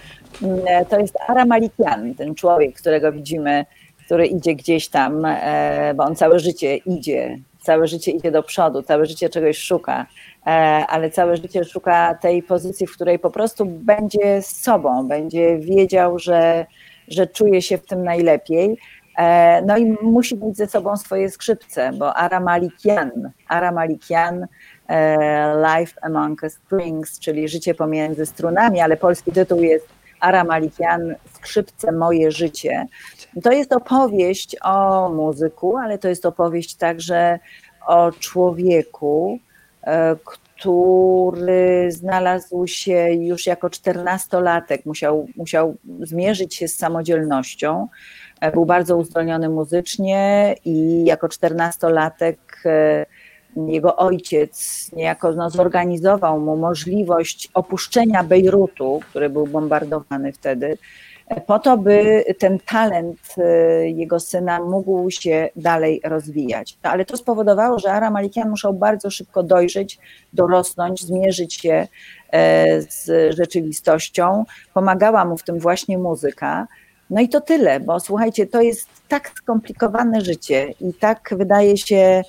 Mm, 0.44 0.86
to 0.90 1.00
jest 1.00 1.18
Ara 1.28 1.46
Malikian, 1.46 2.16
ten 2.16 2.36
człowiek, 2.36 2.76
którego 2.76 3.12
widzimy 3.12 3.66
który 4.06 4.28
idzie 4.28 4.56
gdzieś 4.56 4.88
tam, 4.88 5.26
e, 5.26 5.94
bo 5.96 6.04
on 6.04 6.16
całe 6.16 6.40
życie 6.40 6.78
idzie, 6.78 7.38
całe 7.62 7.88
życie 7.88 8.12
idzie 8.12 8.32
do 8.32 8.44
przodu, 8.44 8.84
całe 8.84 9.06
życie 9.06 9.30
czegoś 9.30 9.58
szuka, 9.58 10.06
e, 10.48 10.50
ale 10.90 11.10
całe 11.10 11.38
życie 11.38 11.64
szuka 11.64 12.16
tej 12.16 12.44
pozycji, 12.44 12.88
w 12.88 12.96
której 12.96 13.20
po 13.20 13.30
prostu 13.32 13.66
będzie 13.66 14.42
z 14.42 14.62
sobą, 14.62 15.08
będzie 15.08 15.58
wiedział, 15.58 16.20
że, 16.20 16.66
że 17.08 17.28
czuje 17.28 17.62
się 17.62 17.78
w 17.78 17.86
tym 17.86 18.04
najlepiej. 18.04 18.78
E, 19.18 19.62
no 19.62 19.78
i 19.78 19.86
musi 20.02 20.38
mieć 20.38 20.58
ze 20.58 20.68
sobą 20.68 20.98
swoje 20.98 21.30
skrzypce, 21.30 21.92
bo 21.98 22.14
Ara 22.14 22.40
Malikian, 22.40 23.12
Ara 23.48 23.72
Malikian 23.72 24.48
Life 25.78 25.94
Among 26.02 26.42
Strings, 26.50 27.20
czyli 27.20 27.50
życie 27.50 27.76
pomiędzy 27.76 28.26
strunami, 28.26 28.82
ale 28.82 28.98
polski 28.98 29.32
tytuł 29.32 29.60
jest 29.60 29.88
Ara 30.20 30.44
Malikian, 30.44 31.16
Skrzypce 31.34 31.92
Moje 31.92 32.32
Życie. 32.32 32.88
To 33.44 33.52
jest 33.52 33.74
opowieść 33.74 34.56
o 34.64 35.10
muzyku, 35.10 35.78
ale 35.78 35.98
to 35.98 36.08
jest 36.08 36.26
opowieść 36.26 36.76
także 36.76 37.40
o 37.88 38.12
człowieku, 38.12 39.40
e, 39.84 40.16
który 40.26 41.92
znalazł 41.92 42.68
się 42.68 43.08
już 43.14 43.46
jako 43.46 43.70
czternastolatek, 43.70 44.86
musiał, 44.86 45.28
musiał 45.36 45.76
zmierzyć 46.02 46.56
się 46.56 46.68
z 46.68 46.78
samodzielnością. 46.78 47.88
E, 48.42 48.52
był 48.52 48.66
bardzo 48.66 48.98
uzdolniony 48.98 49.50
muzycznie 49.50 50.56
i 50.66 51.06
jako 51.06 51.30
czternastolatek 51.30 52.40
e, 52.66 53.06
jego 53.56 53.96
ojciec 53.96 54.86
niejako 54.94 55.32
no, 55.32 55.50
zorganizował 55.50 56.40
mu 56.40 56.58
możliwość 56.58 57.50
opuszczenia 57.54 58.24
Bejrutu, 58.24 59.00
który 59.10 59.30
był 59.30 59.48
bombardowany 59.48 60.34
wtedy, 60.34 60.78
po 61.46 61.60
to, 61.60 61.78
by 61.78 62.24
ten 62.40 62.60
talent 62.60 63.20
e, 63.38 63.90
jego 63.90 64.20
syna 64.20 64.60
mógł 64.60 65.12
się 65.12 65.50
dalej 65.56 66.02
rozwijać. 66.04 66.78
No, 66.84 66.90
ale 66.90 67.06
to 67.06 67.18
spowodowało, 67.18 67.80
że 67.80 67.92
Ara 67.92 68.12
Malikian 68.12 68.50
musiał 68.50 68.74
bardzo 68.74 69.10
szybko 69.10 69.44
dojrzeć, 69.44 70.00
dorosnąć, 70.34 71.02
zmierzyć 71.02 71.54
się 71.54 71.88
e, 72.32 72.82
z 72.82 73.36
rzeczywistością. 73.36 74.46
Pomagała 74.74 75.26
mu 75.26 75.38
w 75.38 75.44
tym 75.44 75.60
właśnie 75.60 75.98
muzyka. 75.98 76.68
No 77.10 77.22
i 77.22 77.30
to 77.30 77.42
tyle, 77.42 77.80
bo 77.80 78.00
słuchajcie, 78.00 78.48
to 78.48 78.62
jest 78.62 78.90
tak 79.08 79.32
skomplikowane 79.36 80.22
życie 80.22 80.74
i 80.82 80.94
tak 80.94 81.34
wydaje 81.38 81.78
się 81.78 82.24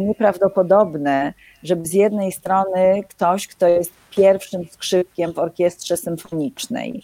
nieprawdopodobne, 0.00 1.34
żeby 1.62 1.86
z 1.86 1.92
jednej 1.92 2.32
strony 2.32 3.02
ktoś, 3.08 3.46
kto 3.46 3.68
jest 3.68 3.92
pierwszym 4.10 4.64
skrzypkiem 4.70 5.32
w 5.32 5.38
orkiestrze 5.38 5.96
symfonicznej, 5.96 7.02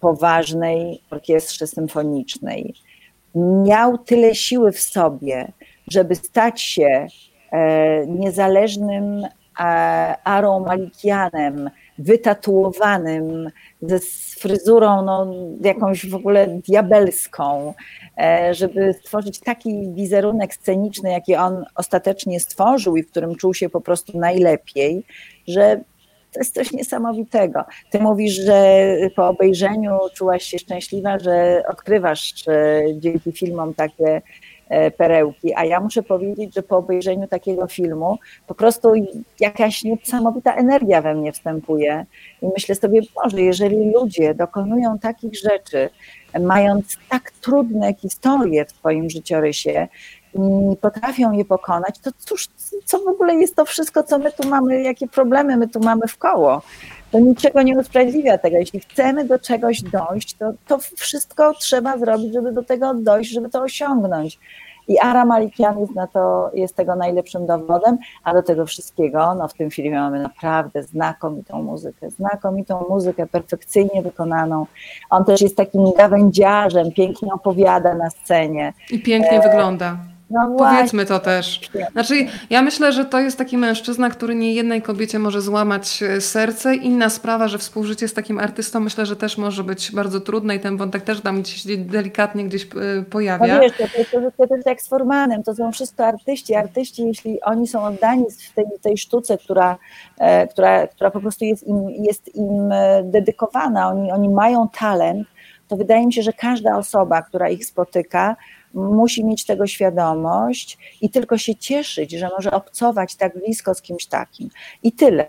poważnej 0.00 1.02
orkiestrze 1.10 1.66
symfonicznej, 1.66 2.74
miał 3.64 3.98
tyle 3.98 4.34
siły 4.34 4.72
w 4.72 4.80
sobie, 4.80 5.52
żeby 5.90 6.14
stać 6.14 6.62
się 6.62 7.06
e, 7.52 8.06
niezależnym 8.06 9.24
e, 9.24 9.28
Arą 10.24 10.60
Malikianem, 10.60 11.70
wytatuowanym, 11.98 13.50
ze 13.82 13.98
fryzurą 14.38 15.02
no, 15.02 15.34
jakąś 15.60 16.06
w 16.06 16.14
ogóle 16.14 16.46
diabelską, 16.46 17.74
e, 18.18 18.54
żeby 18.54 18.92
stworzyć 18.92 19.40
taki 19.40 19.92
wizerunek 19.94 20.54
sceniczny, 20.54 21.10
jaki 21.10 21.34
on 21.34 21.64
ostatecznie 21.74 22.40
stworzył 22.40 22.96
i 22.96 23.02
w 23.02 23.10
którym 23.10 23.36
czuł 23.36 23.54
się 23.54 23.68
po 23.68 23.80
prostu 23.80 24.18
najlepiej, 24.18 25.04
że 25.48 25.80
to 26.32 26.40
jest 26.40 26.54
coś 26.54 26.72
niesamowitego. 26.72 27.64
Ty 27.90 28.00
mówisz, 28.00 28.34
że 28.34 28.86
po 29.16 29.28
obejrzeniu 29.28 29.98
czułaś 30.14 30.42
się 30.42 30.58
szczęśliwa, 30.58 31.18
że 31.18 31.62
odkrywasz 31.68 32.34
dzięki 32.94 33.32
filmom 33.32 33.74
takie 33.74 34.22
perełki, 34.96 35.54
a 35.54 35.64
ja 35.64 35.80
muszę 35.80 36.02
powiedzieć, 36.02 36.54
że 36.54 36.62
po 36.62 36.76
obejrzeniu 36.76 37.28
takiego 37.28 37.66
filmu 37.66 38.18
po 38.46 38.54
prostu 38.54 38.92
jakaś 39.40 39.84
niesamowita 39.84 40.54
energia 40.54 41.02
we 41.02 41.14
mnie 41.14 41.32
wstępuje 41.32 42.06
i 42.42 42.46
myślę 42.46 42.74
sobie, 42.74 43.00
Boże, 43.14 43.40
jeżeli 43.40 43.90
ludzie 43.90 44.34
dokonują 44.34 44.98
takich 44.98 45.34
rzeczy, 45.34 45.90
mając 46.40 46.98
tak 47.08 47.30
trudne 47.30 47.94
historie 47.94 48.64
w 48.64 48.72
swoim 48.72 49.10
życiorysie, 49.10 49.88
i 50.72 50.76
potrafią 50.76 51.32
je 51.32 51.44
pokonać, 51.44 51.98
to 51.98 52.10
cóż, 52.18 52.48
co 52.84 52.98
w 52.98 53.08
ogóle 53.08 53.34
jest 53.34 53.56
to 53.56 53.64
wszystko, 53.64 54.02
co 54.02 54.18
my 54.18 54.32
tu 54.32 54.48
mamy, 54.48 54.82
jakie 54.82 55.08
problemy 55.08 55.56
my 55.56 55.68
tu 55.68 55.80
mamy 55.80 56.06
w 56.08 56.18
koło? 56.18 56.62
To 57.10 57.18
niczego 57.18 57.62
nie 57.62 57.78
usprawiedliwia 57.78 58.38
tego. 58.38 58.56
Jeśli 58.56 58.80
chcemy 58.80 59.24
do 59.24 59.38
czegoś 59.38 59.82
dojść, 59.82 60.34
to, 60.34 60.52
to 60.66 60.78
wszystko 60.96 61.54
trzeba 61.54 61.98
zrobić, 61.98 62.32
żeby 62.32 62.52
do 62.52 62.62
tego 62.62 62.94
dojść, 62.94 63.30
żeby 63.30 63.50
to 63.50 63.62
osiągnąć. 63.62 64.38
I 64.88 64.98
Ara 64.98 65.24
Malikian 65.24 65.80
jest, 65.80 65.94
na 65.94 66.06
to, 66.06 66.50
jest 66.54 66.76
tego 66.76 66.96
najlepszym 66.96 67.46
dowodem, 67.46 67.98
a 68.24 68.34
do 68.34 68.42
tego 68.42 68.66
wszystkiego, 68.66 69.34
no 69.34 69.48
w 69.48 69.54
tym 69.54 69.70
filmie 69.70 70.00
mamy 70.00 70.22
naprawdę 70.22 70.82
znakomitą 70.82 71.62
muzykę, 71.62 72.10
znakomitą 72.10 72.84
muzykę, 72.88 73.26
perfekcyjnie 73.26 74.02
wykonaną. 74.02 74.66
On 75.10 75.24
też 75.24 75.40
jest 75.40 75.56
takim 75.56 75.92
gawędziarzem, 75.96 76.92
pięknie 76.92 77.32
opowiada 77.32 77.94
na 77.94 78.10
scenie. 78.10 78.72
I 78.90 79.02
pięknie 79.02 79.42
e, 79.42 79.50
wygląda. 79.50 79.96
No 80.30 80.54
Powiedzmy 80.58 81.06
to 81.06 81.18
też. 81.18 81.60
Znaczy, 81.92 82.14
ja 82.50 82.62
myślę, 82.62 82.92
że 82.92 83.04
to 83.04 83.20
jest 83.20 83.38
taki 83.38 83.58
mężczyzna, 83.58 84.10
który 84.10 84.34
nie 84.34 84.52
jednej 84.52 84.82
kobiecie 84.82 85.18
może 85.18 85.42
złamać 85.42 86.02
e, 86.02 86.20
serce. 86.20 86.74
Inna 86.74 87.10
sprawa, 87.10 87.48
że 87.48 87.58
współżycie 87.58 88.08
z 88.08 88.14
takim 88.14 88.38
artystą 88.38 88.80
myślę, 88.80 89.06
że 89.06 89.16
też 89.16 89.38
może 89.38 89.64
być 89.64 89.92
bardzo 89.92 90.20
trudne 90.20 90.56
i 90.56 90.60
ten 90.60 90.76
wątek 90.76 91.02
też 91.02 91.20
tam 91.20 91.42
gdzieś 91.42 91.76
delikatnie 91.78 92.44
gdzieś 92.44 92.64
e, 92.64 93.02
pojawia. 93.02 93.54
No 93.54 93.60
wiesz, 93.60 93.72
to, 93.78 93.84
to, 94.12 94.30
to, 94.38 94.46
to 94.46 94.54
jest 94.54 94.66
jak 94.66 94.82
z 94.82 94.88
Formanem, 94.88 95.42
to 95.42 95.54
są 95.54 95.72
wszystko 95.72 96.06
artyści. 96.06 96.54
Artyści, 96.54 97.06
jeśli 97.06 97.40
oni 97.40 97.66
są 97.66 97.84
oddani 97.84 98.24
w 98.50 98.54
tej, 98.54 98.64
tej 98.82 98.98
sztuce, 98.98 99.38
która, 99.38 99.76
e, 100.18 100.46
która, 100.46 100.86
która 100.86 101.10
po 101.10 101.20
prostu 101.20 101.44
jest 101.44 101.66
im, 101.66 101.90
jest 101.90 102.34
im 102.34 102.70
dedykowana, 103.04 103.88
oni, 103.88 104.12
oni 104.12 104.28
mają 104.28 104.68
talent, 104.68 105.28
to 105.68 105.76
wydaje 105.76 106.06
mi 106.06 106.12
się, 106.12 106.22
że 106.22 106.32
każda 106.32 106.76
osoba, 106.76 107.22
która 107.22 107.48
ich 107.48 107.66
spotyka, 107.66 108.36
musi 108.74 109.24
mieć 109.24 109.44
tego 109.44 109.66
świadomość 109.66 110.78
i 111.00 111.10
tylko 111.10 111.38
się 111.38 111.54
cieszyć, 111.54 112.12
że 112.12 112.28
może 112.36 112.50
obcować 112.50 113.16
tak 113.16 113.38
blisko 113.38 113.74
z 113.74 113.82
kimś 113.82 114.06
takim. 114.06 114.48
I 114.82 114.92
tyle. 114.92 115.28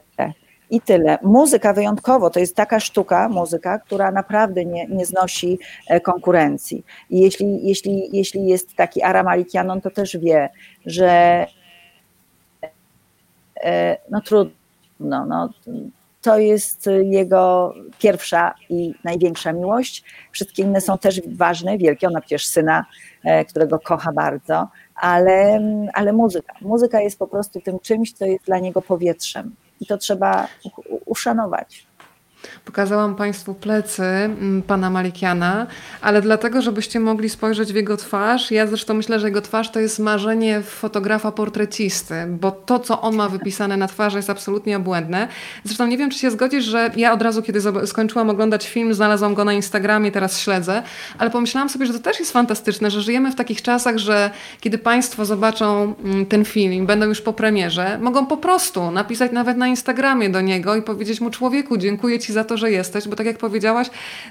I 0.70 0.82
tyle. 0.82 1.18
Muzyka 1.24 1.74
wyjątkowo 1.74 2.30
to 2.30 2.40
jest 2.40 2.56
taka 2.56 2.80
sztuka, 2.80 3.30
muzyka, 3.30 3.80
która 3.80 4.12
naprawdę 4.12 4.66
nie, 4.66 4.88
nie 4.88 5.06
znosi 5.06 5.60
e, 5.88 6.02
konkurencji. 6.02 6.86
I 7.10 7.20
jeśli, 7.20 7.68
jeśli, 7.68 8.10
jeśli 8.14 8.48
jest 8.48 8.76
taki 8.76 9.04
Aramalikianon, 9.04 9.82
to 9.82 9.92
też 9.92 10.18
wie, 10.18 10.50
że 10.86 11.46
e, 13.64 13.98
no 14.12 14.22
trudno, 14.22 15.26
no, 15.26 15.50
to 16.22 16.40
jest 16.40 16.90
jego 17.04 17.74
pierwsza 18.00 18.54
i 18.70 18.94
największa 19.04 19.54
miłość. 19.54 20.04
Wszystkie 20.32 20.64
inne 20.64 20.82
są 20.82 20.98
też 20.98 21.22
ważne, 21.28 21.78
wielkie. 21.78 22.08
Ona 22.08 22.22
przecież 22.22 22.48
syna, 22.48 22.86
e, 23.24 23.46
którego 23.46 23.80
kocha 23.80 24.12
bardzo, 24.14 24.68
ale, 24.96 25.62
ale 25.94 26.14
muzyka. 26.14 26.54
Muzyka 26.62 27.02
jest 27.02 27.20
po 27.20 27.28
prostu 27.28 27.62
tym 27.62 27.80
czymś, 27.80 28.14
co 28.14 28.26
jest 28.26 28.46
dla 28.46 28.60
niego 28.60 28.82
powietrzem. 28.82 29.56
I 29.80 29.86
to 29.86 29.98
trzeba 29.98 30.48
uszanować. 31.06 31.89
Pokazałam 32.66 33.16
Państwu 33.16 33.54
plecy 33.54 34.04
mm, 34.04 34.62
pana 34.62 34.90
Malikiana, 34.90 35.68
ale 36.02 36.22
dlatego, 36.22 36.62
żebyście 36.62 37.00
mogli 37.00 37.30
spojrzeć 37.30 37.74
w 37.74 37.76
jego 37.76 37.98
twarz. 37.98 38.52
Ja 38.52 38.68
zresztą 38.68 38.94
myślę, 38.94 39.20
że 39.20 39.28
jego 39.28 39.42
twarz 39.42 39.72
to 39.72 39.80
jest 39.80 40.00
marzenie 40.00 40.62
fotografa 40.62 41.32
portrecisty, 41.32 42.16
bo 42.30 42.52
to, 42.52 42.80
co 42.80 43.02
on 43.02 43.16
ma 43.16 43.30
wypisane 43.30 43.78
na 43.78 43.88
twarzy, 43.88 44.18
jest 44.18 44.30
absolutnie 44.30 44.78
obłędne. 44.78 45.28
Zresztą 45.64 45.88
nie 45.88 45.98
wiem, 45.98 46.10
czy 46.10 46.20
się 46.20 46.32
zgodzisz, 46.32 46.66
że 46.66 46.92
ja 46.98 47.14
od 47.14 47.22
razu, 47.22 47.42
kiedy 47.42 47.62
skończyłam 47.86 48.30
oglądać 48.30 48.70
film, 48.70 48.94
znalazłam 48.94 49.34
go 49.34 49.46
na 49.46 49.54
Instagramie, 49.54 50.12
teraz 50.12 50.40
śledzę, 50.40 50.84
ale 51.18 51.30
pomyślałam 51.30 51.70
sobie, 51.70 51.86
że 51.86 51.94
to 51.94 52.00
też 52.00 52.20
jest 52.20 52.32
fantastyczne, 52.32 52.92
że 52.92 53.02
żyjemy 53.02 53.32
w 53.32 53.36
takich 53.36 53.62
czasach, 53.62 53.98
że 53.98 54.32
kiedy 54.62 54.78
Państwo 54.78 55.26
zobaczą 55.26 55.96
mm, 56.04 56.26
ten 56.26 56.46
film, 56.46 56.86
będą 56.86 57.06
już 57.06 57.22
po 57.22 57.34
premierze, 57.34 57.98
mogą 58.02 58.26
po 58.26 58.38
prostu 58.38 58.92
napisać 58.92 59.32
nawet 59.32 59.58
na 59.58 59.68
Instagramie 59.68 60.30
do 60.30 60.42
niego 60.42 60.76
i 60.76 60.82
powiedzieć 60.82 61.22
mu, 61.22 61.30
człowieku, 61.30 61.78
dziękuję 61.78 62.20
Ci 62.20 62.29
Ci 62.30 62.34
za 62.34 62.44
to, 62.44 62.58
że 62.58 62.72
jesteś, 62.72 63.08
bo 63.08 63.16
tak 63.16 63.26
jak 63.26 63.38
powiedziałaś, 63.38 63.90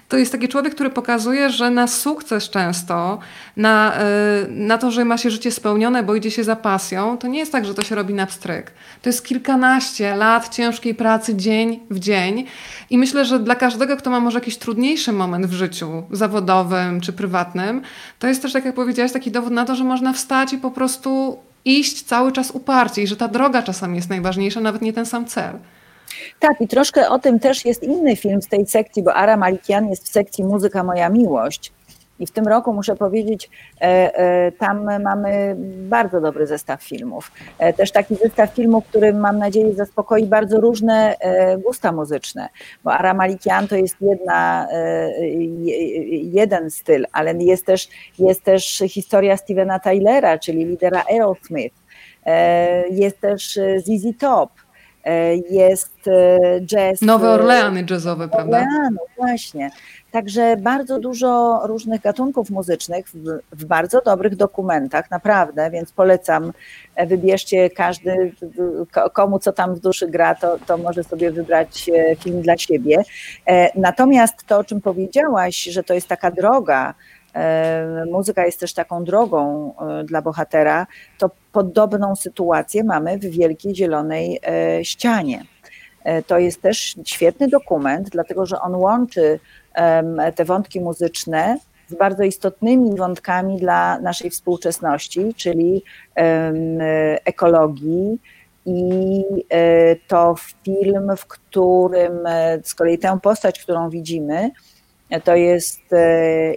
to 0.09 0.17
jest 0.17 0.33
taki 0.33 0.49
człowiek, 0.49 0.75
który 0.75 0.91
pokazuje, 0.91 1.51
że 1.51 1.71
na 1.71 1.87
sukces 1.87 2.51
często, 2.51 3.19
na, 3.57 3.95
e, 3.95 4.47
na 4.51 4.79
to, 4.79 4.91
że 4.91 5.05
ma 5.05 5.19
się 5.19 5.31
życie 5.31 5.53
spełnione, 5.53 6.03
bo 6.03 6.15
idzie 6.15 6.31
się 6.31 6.45
za 6.45 6.57
pasją, 6.57 7.19
to 7.19 7.29
nie 7.29 7.39
jest 7.39 7.53
tak, 7.53 7.65
że 7.65 7.75
to 7.75 7.83
się 7.83 7.95
robi 7.95 8.15
na 8.15 8.27
pstryk. 8.27 8.71
To 9.03 9.09
jest 9.09 9.25
kilkanaście 9.25 10.17
lat 10.17 10.55
ciężkiej 10.55 10.95
pracy 10.95 11.37
dzień 11.37 11.81
w 11.91 11.99
dzień 11.99 12.45
i 12.91 12.99
myślę, 12.99 13.25
że 13.25 13.39
dla 13.39 13.55
każdego, 13.55 13.97
kto 13.97 14.11
ma 14.11 14.21
może 14.21 14.39
jakiś 14.39 14.57
trudniejszy 14.57 15.13
moment 15.13 15.47
w 15.47 15.53
życiu 15.53 16.03
zawodowym 16.11 17.01
czy 17.01 17.13
prywatnym, 17.13 17.83
to 18.19 18.27
jest 18.27 18.43
też, 18.43 18.53
tak 18.53 18.65
jak 18.65 18.75
powiedziałaś, 18.75 19.13
taki 19.13 19.31
dowód 19.31 19.53
na 19.53 19.65
to, 19.65 19.75
że 19.75 19.85
można 19.85 20.13
wstać 20.13 20.53
i 20.53 20.59
po 20.59 20.71
prostu 20.71 21.39
iść 21.65 22.03
cały 22.03 22.33
czas 22.33 22.51
uparcie 22.51 23.03
i 23.03 23.07
że 23.07 23.17
ta 23.17 23.29
droga 23.29 23.63
czasami 23.63 23.97
jest 23.97 24.09
najważniejsza, 24.09 24.61
nawet 24.61 24.83
nie 24.83 24.93
ten 24.93 25.07
sam 25.07 25.27
cel. 25.27 25.59
Tak, 26.41 26.61
i 26.61 26.69
troszkę 26.69 27.09
o 27.09 27.19
tym 27.19 27.41
też 27.41 27.65
jest 27.65 27.83
inny 27.83 28.17
film 28.17 28.43
z 28.43 28.49
tej 28.49 28.67
sekcji, 28.67 29.03
bo 29.03 29.15
Ara 29.15 29.37
Malikian 29.37 29.91
jest 29.91 30.05
w 30.05 30.09
sekcji 30.09 30.45
Muzyka 30.45 30.85
Moja 30.85 31.09
Miłość. 31.09 31.73
I 32.21 32.27
w 32.27 32.31
tym 32.31 32.49
roku 32.49 32.73
muszę 32.73 32.97
powiedzieć, 32.97 33.51
tam 34.59 35.03
mamy 35.03 35.57
bardzo 35.89 36.21
dobry 36.21 36.47
zestaw 36.47 36.83
filmów. 36.83 37.33
Też 37.77 37.93
taki 37.93 38.15
zestaw 38.15 38.55
filmów, 38.55 38.85
który 38.85 39.15
mam 39.15 39.39
nadzieję 39.39 39.75
zaspokoi 39.75 40.27
bardzo 40.27 40.61
różne 40.61 41.15
gusta 41.65 41.93
muzyczne, 41.93 42.49
bo 42.85 42.93
Aramalikian 42.93 43.69
to 43.69 43.77
jest 43.77 43.97
jedna, 44.01 44.69
jeden 46.23 46.71
styl, 46.71 47.07
ale 47.13 47.35
jest 47.35 47.67
też, 47.67 47.89
jest 48.19 48.43
też 48.43 48.83
historia 48.89 49.37
Stevena 49.37 49.79
Tylera, 49.79 50.39
czyli 50.39 50.65
lidera 50.65 51.05
Aerosmith. 51.11 51.77
Jest 52.91 53.21
też 53.21 53.59
ZZ 53.85 54.19
Top 54.21 54.51
E, 54.51 54.68
jest 55.51 56.09
e, 56.09 56.61
jazz. 56.61 57.03
Nowe 57.03 57.27
e, 57.27 57.31
Orleany 57.31 57.85
jazzowe, 57.91 58.29
prawda? 58.29 58.57
Orleanu, 58.57 58.99
właśnie. 59.17 59.71
Także 60.11 60.57
bardzo 60.57 61.01
dużo 61.01 61.61
różnych 61.65 62.01
gatunków 62.01 62.51
muzycznych 62.51 63.07
w, 63.09 63.39
w, 63.53 63.65
bardzo 63.65 64.01
dobrych 64.01 64.37
dokumentach, 64.37 65.11
naprawdę, 65.11 65.71
więc 65.71 65.93
polecam. 65.93 66.53
Wybierzcie 67.07 67.71
każdy, 67.71 68.33
komu 69.13 69.39
co 69.39 69.53
tam 69.53 69.75
w 69.75 69.81
duszy 69.81 70.09
gra, 70.09 70.35
to, 70.35 70.59
to 70.67 70.79
może 70.79 71.05
sobie 71.05 71.31
wybrać 71.31 71.91
film 72.21 72.43
dla 72.43 72.57
siebie. 72.57 73.03
Natomiast 73.75 74.47
to, 74.47 74.59
o 74.59 74.65
czym 74.65 74.81
powiedziałaś, 74.81 75.63
że 75.65 75.83
to 75.83 75.95
jest 75.95 76.09
taka 76.09 76.31
droga, 76.31 76.95
muzyka 78.11 78.47
jest 78.47 78.61
też 78.61 78.75
taką 78.75 79.05
drogą 79.05 79.75
dla 80.05 80.23
bohatera, 80.23 80.87
to 81.19 81.31
podobną 81.53 82.17
sytuację 82.17 82.85
mamy 82.85 83.19
w 83.19 83.25
Wielkiej 83.25 83.75
Zielonej 83.75 84.41
e, 84.47 84.85
Ścianie. 84.85 85.45
E, 86.05 86.23
to 86.23 86.39
jest 86.39 86.63
też 86.63 86.97
świetny 87.05 87.49
dokument, 87.49 88.09
dlatego 88.11 88.47
że 88.47 88.61
on 88.61 88.75
łączy 88.75 89.41
te 90.35 90.45
wątki 90.45 90.81
muzyczne 90.81 91.59
z 91.89 91.95
bardzo 91.95 92.23
istotnymi 92.23 92.97
wątkami 92.97 93.59
dla 93.59 93.99
naszej 93.99 94.31
współczesności, 94.31 95.35
czyli 95.37 95.83
ekologii. 97.25 98.19
I 98.67 99.25
e, 99.51 99.97
to 99.97 100.35
film, 100.65 101.17
w 101.17 101.27
którym 101.27 102.19
z 102.63 102.75
kolei 102.75 102.99
tę 102.99 103.19
postać, 103.23 103.61
którą 103.61 103.91
widzimy, 103.91 104.51
to 105.25 105.37
jest 105.37 105.81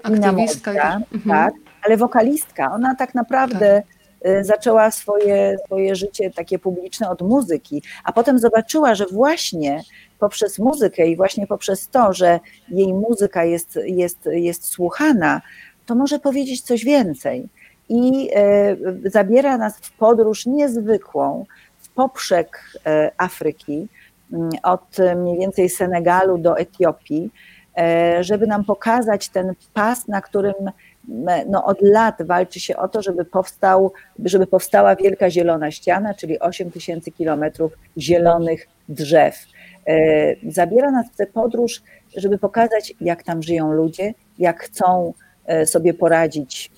Ina 0.09 0.31
Mostra, 0.31 1.01
mhm. 1.13 1.21
tak, 1.29 1.53
ale 1.83 1.97
wokalistka. 1.97 2.71
Ona 2.73 2.95
tak 2.95 3.15
naprawdę 3.15 3.81
tak 3.81 4.01
Y, 4.27 4.43
zaczęła 4.43 4.91
swoje, 4.91 5.57
swoje 5.65 5.95
życie 5.95 6.31
takie 6.31 6.59
publiczne 6.59 7.09
od 7.09 7.21
muzyki, 7.21 7.83
a 8.03 8.11
potem 8.13 8.39
zobaczyła, 8.39 8.95
że 8.95 9.05
właśnie 9.05 9.81
poprzez 10.19 10.59
muzykę 10.59 11.07
i 11.07 11.15
właśnie 11.15 11.47
poprzez 11.47 11.87
to, 11.87 12.13
że 12.13 12.39
jej 12.69 12.93
muzyka 12.93 13.43
jest, 13.43 13.79
jest, 13.85 14.29
jest 14.31 14.65
słuchana, 14.65 15.41
to 15.85 15.95
może 15.95 16.19
powiedzieć 16.19 16.61
coś 16.61 16.85
więcej. 16.85 17.49
I 17.89 18.29
y, 19.05 19.09
zabiera 19.09 19.57
nas 19.57 19.77
w 19.77 19.91
podróż 19.91 20.45
niezwykłą 20.45 21.45
w 21.79 21.89
poprzek 21.89 22.77
Afryki, 23.17 23.87
mm, 24.33 24.49
od 24.63 24.97
mniej 25.15 25.39
więcej 25.39 25.69
Senegalu 25.69 26.37
do 26.37 26.57
Etiopii, 26.57 27.31
żeby 28.22 28.47
nam 28.47 28.65
pokazać 28.65 29.30
ten 29.30 29.53
pas, 29.74 30.07
na 30.07 30.22
którym 30.22 30.53
no 31.49 31.65
od 31.65 31.82
lat 31.82 32.15
walczy 32.22 32.59
się 32.59 32.78
o 32.78 32.88
to, 32.88 33.01
żeby, 33.01 33.26
powstał, 33.26 33.93
żeby 34.26 34.47
powstała 34.47 34.95
wielka 34.95 35.30
zielona 35.30 35.72
ściana, 35.72 36.13
czyli 36.13 36.39
8 36.39 36.72
tysięcy 36.72 37.11
kilometrów 37.11 37.74
zielonych 37.97 38.67
drzew. 38.89 39.36
E, 39.88 40.36
zabiera 40.51 40.91
nas 40.91 41.05
w 41.13 41.15
tę 41.15 41.26
podróż, 41.28 41.82
żeby 42.17 42.38
pokazać, 42.38 42.93
jak 43.01 43.24
tam 43.24 43.43
żyją 43.43 43.74
ludzie, 43.74 44.13
jak 44.39 44.63
chcą 44.63 45.13
e, 45.45 45.65
sobie 45.65 45.93
poradzić 45.93 46.72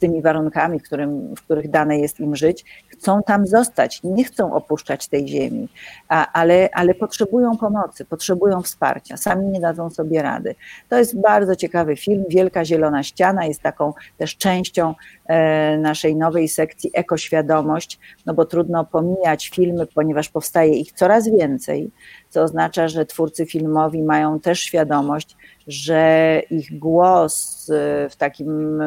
tymi 0.00 0.22
warunkami, 0.22 0.80
w, 0.80 0.82
którym, 0.82 1.34
w 1.36 1.42
których 1.42 1.70
dane 1.70 1.98
jest 1.98 2.20
im 2.20 2.36
żyć, 2.36 2.64
chcą 2.88 3.22
tam 3.22 3.46
zostać, 3.46 4.00
nie 4.04 4.24
chcą 4.24 4.54
opuszczać 4.54 5.08
tej 5.08 5.28
ziemi, 5.28 5.68
a, 6.08 6.32
ale, 6.32 6.68
ale 6.72 6.94
potrzebują 6.94 7.56
pomocy, 7.56 8.04
potrzebują 8.04 8.62
wsparcia, 8.62 9.16
sami 9.16 9.46
nie 9.46 9.60
dadzą 9.60 9.90
sobie 9.90 10.22
rady. 10.22 10.54
To 10.88 10.98
jest 10.98 11.20
bardzo 11.20 11.56
ciekawy 11.56 11.96
film. 11.96 12.24
Wielka 12.28 12.64
Zielona 12.64 13.02
Ściana 13.02 13.46
jest 13.46 13.62
taką 13.62 13.92
też 14.18 14.36
częścią 14.36 14.94
e, 15.26 15.78
naszej 15.78 16.16
nowej 16.16 16.48
sekcji 16.48 16.90
Ekoświadomość, 16.94 17.98
no 18.26 18.34
bo 18.34 18.44
trudno 18.44 18.84
pomijać 18.84 19.48
filmy, 19.48 19.86
ponieważ 19.86 20.28
powstaje 20.28 20.72
ich 20.72 20.92
coraz 20.92 21.28
więcej, 21.28 21.90
co 22.28 22.42
oznacza, 22.42 22.88
że 22.88 23.06
twórcy 23.06 23.46
filmowi 23.46 24.02
mają 24.02 24.40
też 24.40 24.60
świadomość, 24.60 25.36
że 25.66 26.42
ich 26.50 26.78
głos 26.78 27.66
e, 27.70 28.08
w 28.08 28.16
takim 28.16 28.82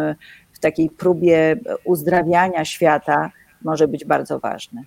takiej 0.63 0.89
próbie 0.89 1.55
uzdrawiania 1.85 2.65
świata 2.65 3.31
może 3.61 3.87
być 3.87 4.05
bardzo 4.05 4.39
ważny. 4.39 4.83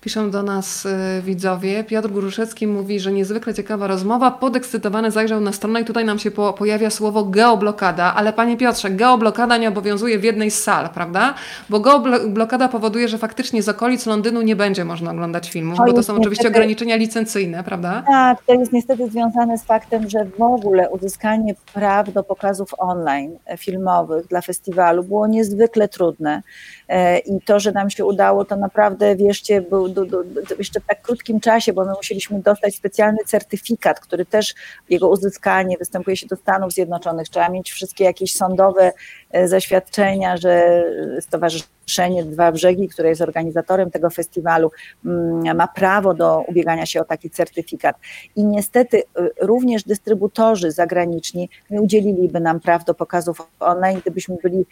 Piszą 0.00 0.30
do 0.30 0.42
nas 0.42 0.86
y, 0.86 1.22
widzowie. 1.22 1.84
Piotr 1.84 2.08
Góruszewski 2.08 2.66
mówi, 2.66 3.00
że 3.00 3.12
niezwykle 3.12 3.54
ciekawa 3.54 3.86
rozmowa. 3.86 4.30
Podekscytowany 4.30 5.10
zajrzał 5.10 5.40
na 5.40 5.52
stronę 5.52 5.80
i 5.80 5.84
tutaj 5.84 6.04
nam 6.04 6.18
się 6.18 6.30
po, 6.30 6.52
pojawia 6.52 6.90
słowo 6.90 7.24
geoblokada. 7.24 8.14
Ale 8.14 8.32
panie 8.32 8.56
Piotrze, 8.56 8.90
geoblokada 8.90 9.56
nie 9.56 9.68
obowiązuje 9.68 10.18
w 10.18 10.24
jednej 10.24 10.50
z 10.50 10.62
sal, 10.62 10.88
prawda? 10.88 11.34
Bo 11.68 11.80
geoblokada 11.80 12.68
powoduje, 12.68 13.08
że 13.08 13.18
faktycznie 13.18 13.62
z 13.62 13.68
okolic 13.68 14.06
Londynu 14.06 14.42
nie 14.42 14.56
będzie 14.56 14.84
można 14.84 15.10
oglądać 15.10 15.50
filmów, 15.50 15.78
bo 15.78 15.84
to 15.84 15.92
są 15.92 15.98
niestety, 15.98 16.20
oczywiście 16.20 16.48
ograniczenia 16.48 16.96
licencyjne, 16.96 17.64
prawda? 17.64 18.02
Tak, 18.06 18.42
to 18.46 18.54
jest 18.54 18.72
niestety 18.72 19.10
związane 19.10 19.58
z 19.58 19.64
faktem, 19.64 20.10
że 20.10 20.24
w 20.24 20.42
ogóle 20.42 20.90
uzyskanie 20.90 21.54
praw 21.74 22.12
do 22.12 22.22
pokazów 22.22 22.70
online 22.78 23.38
e, 23.46 23.56
filmowych 23.56 24.26
dla 24.26 24.40
festiwalu 24.40 25.04
było 25.04 25.26
niezwykle 25.26 25.88
trudne. 25.88 26.42
E, 26.88 27.18
I 27.18 27.40
to, 27.40 27.60
że 27.60 27.72
nam 27.72 27.90
się 27.90 28.04
udało, 28.04 28.44
to 28.44 28.56
naprawdę, 28.56 29.16
wierzcie, 29.16 29.60
był 29.60 29.88
do, 29.88 30.04
do, 30.04 30.24
do, 30.24 30.40
jeszcze 30.58 30.80
w 30.80 30.86
tak 30.86 31.02
krótkim 31.02 31.40
czasie, 31.40 31.72
bo 31.72 31.84
my 31.84 31.92
musieliśmy 31.92 32.40
dostać 32.40 32.74
specjalny 32.74 33.18
certyfikat, 33.26 34.00
który 34.00 34.26
też 34.26 34.54
jego 34.88 35.08
uzyskanie 35.08 35.76
występuje 35.78 36.16
się 36.16 36.26
do 36.26 36.36
Stanów 36.36 36.72
Zjednoczonych. 36.72 37.28
Trzeba 37.28 37.48
mieć 37.48 37.72
wszystkie 37.72 38.04
jakieś 38.04 38.34
sądowe 38.34 38.92
e, 39.30 39.48
zaświadczenia, 39.48 40.36
że 40.36 40.84
Stowarzyszenie 41.20 42.24
Dwa 42.24 42.52
Brzegi, 42.52 42.88
które 42.88 43.08
jest 43.08 43.20
organizatorem 43.20 43.90
tego 43.90 44.10
festiwalu, 44.10 44.70
mm, 45.04 45.56
ma 45.56 45.68
prawo 45.68 46.14
do 46.14 46.44
ubiegania 46.48 46.86
się 46.86 47.00
o 47.00 47.04
taki 47.04 47.30
certyfikat. 47.30 47.96
I 48.36 48.44
niestety 48.44 48.98
e, 48.98 49.28
również 49.40 49.82
dystrybutorzy 49.84 50.70
zagraniczni 50.72 51.48
nie 51.70 51.80
udzieliliby 51.80 52.40
nam 52.40 52.60
praw 52.60 52.84
do 52.84 52.94
pokazów 52.94 53.48
online, 53.60 54.00
gdybyśmy 54.00 54.36
byli 54.42 54.66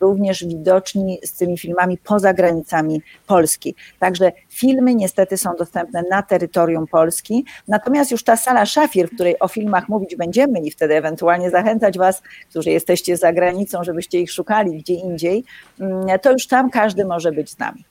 również 0.00 0.44
widoczni 0.44 1.18
z 1.24 1.32
tymi 1.32 1.58
filmami 1.58 1.98
poza 1.98 2.34
granicami 2.34 3.02
Polski. 3.26 3.74
Także 3.98 4.32
filmy 4.48 4.94
niestety 4.94 5.36
są 5.36 5.50
dostępne 5.58 6.02
na 6.10 6.22
terytorium 6.22 6.86
Polski, 6.86 7.44
natomiast 7.68 8.10
już 8.10 8.24
ta 8.24 8.36
sala 8.36 8.66
Szafir, 8.66 9.08
w 9.08 9.14
której 9.14 9.38
o 9.38 9.48
filmach 9.48 9.88
mówić 9.88 10.16
będziemy 10.16 10.60
i 10.60 10.70
wtedy 10.70 10.96
ewentualnie 10.96 11.50
zachęcać 11.50 11.98
Was, 11.98 12.22
którzy 12.50 12.70
jesteście 12.70 13.16
za 13.16 13.32
granicą, 13.32 13.84
żebyście 13.84 14.20
ich 14.20 14.32
szukali 14.32 14.78
gdzie 14.78 14.94
indziej, 14.94 15.44
mm, 15.80 16.18
to 16.22 16.32
już 16.32 16.46
tam 16.46 16.70
każdy 16.70 17.04
może 17.04 17.32
być 17.32 17.50
z 17.50 17.58
nami. 17.58 17.84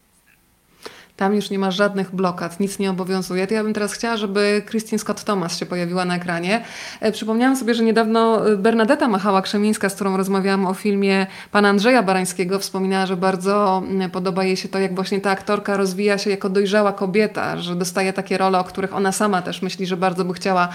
Tam 1.19 1.35
już 1.35 1.49
nie 1.49 1.59
ma 1.59 1.71
żadnych 1.71 2.15
blokad, 2.15 2.59
nic 2.59 2.79
nie 2.79 2.89
obowiązuje. 2.89 3.47
To 3.47 3.53
ja 3.53 3.63
bym 3.63 3.73
teraz 3.73 3.93
chciała, 3.93 4.17
żeby 4.17 4.61
Christine 4.69 4.99
Scott 4.99 5.23
Thomas 5.23 5.57
się 5.57 5.65
pojawiła 5.65 6.05
na 6.05 6.15
ekranie. 6.15 6.63
E, 6.99 7.11
przypomniałam 7.11 7.55
sobie, 7.55 7.73
że 7.73 7.83
niedawno 7.83 8.49
e, 8.49 8.57
Bernadetta 8.57 9.07
Machała-Krzemińska, 9.07 9.89
z 9.89 9.95
którą 9.95 10.17
rozmawiałam 10.17 10.65
o 10.65 10.73
filmie 10.73 11.27
pana 11.51 11.69
Andrzeja 11.69 12.03
Barańskiego, 12.03 12.59
wspominała, 12.59 13.05
że 13.05 13.17
bardzo 13.17 13.83
podoba 14.11 14.43
jej 14.43 14.57
się 14.57 14.69
to, 14.69 14.79
jak 14.79 14.95
właśnie 14.95 15.21
ta 15.21 15.31
aktorka 15.31 15.77
rozwija 15.77 16.17
się 16.17 16.29
jako 16.29 16.49
dojrzała 16.49 16.93
kobieta, 16.93 17.57
że 17.57 17.75
dostaje 17.75 18.13
takie 18.13 18.37
role, 18.37 18.59
o 18.59 18.63
których 18.63 18.95
ona 18.95 19.11
sama 19.11 19.41
też 19.41 19.61
myśli, 19.61 19.85
że 19.85 19.97
bardzo 19.97 20.25
by 20.25 20.33
chciała 20.33 20.69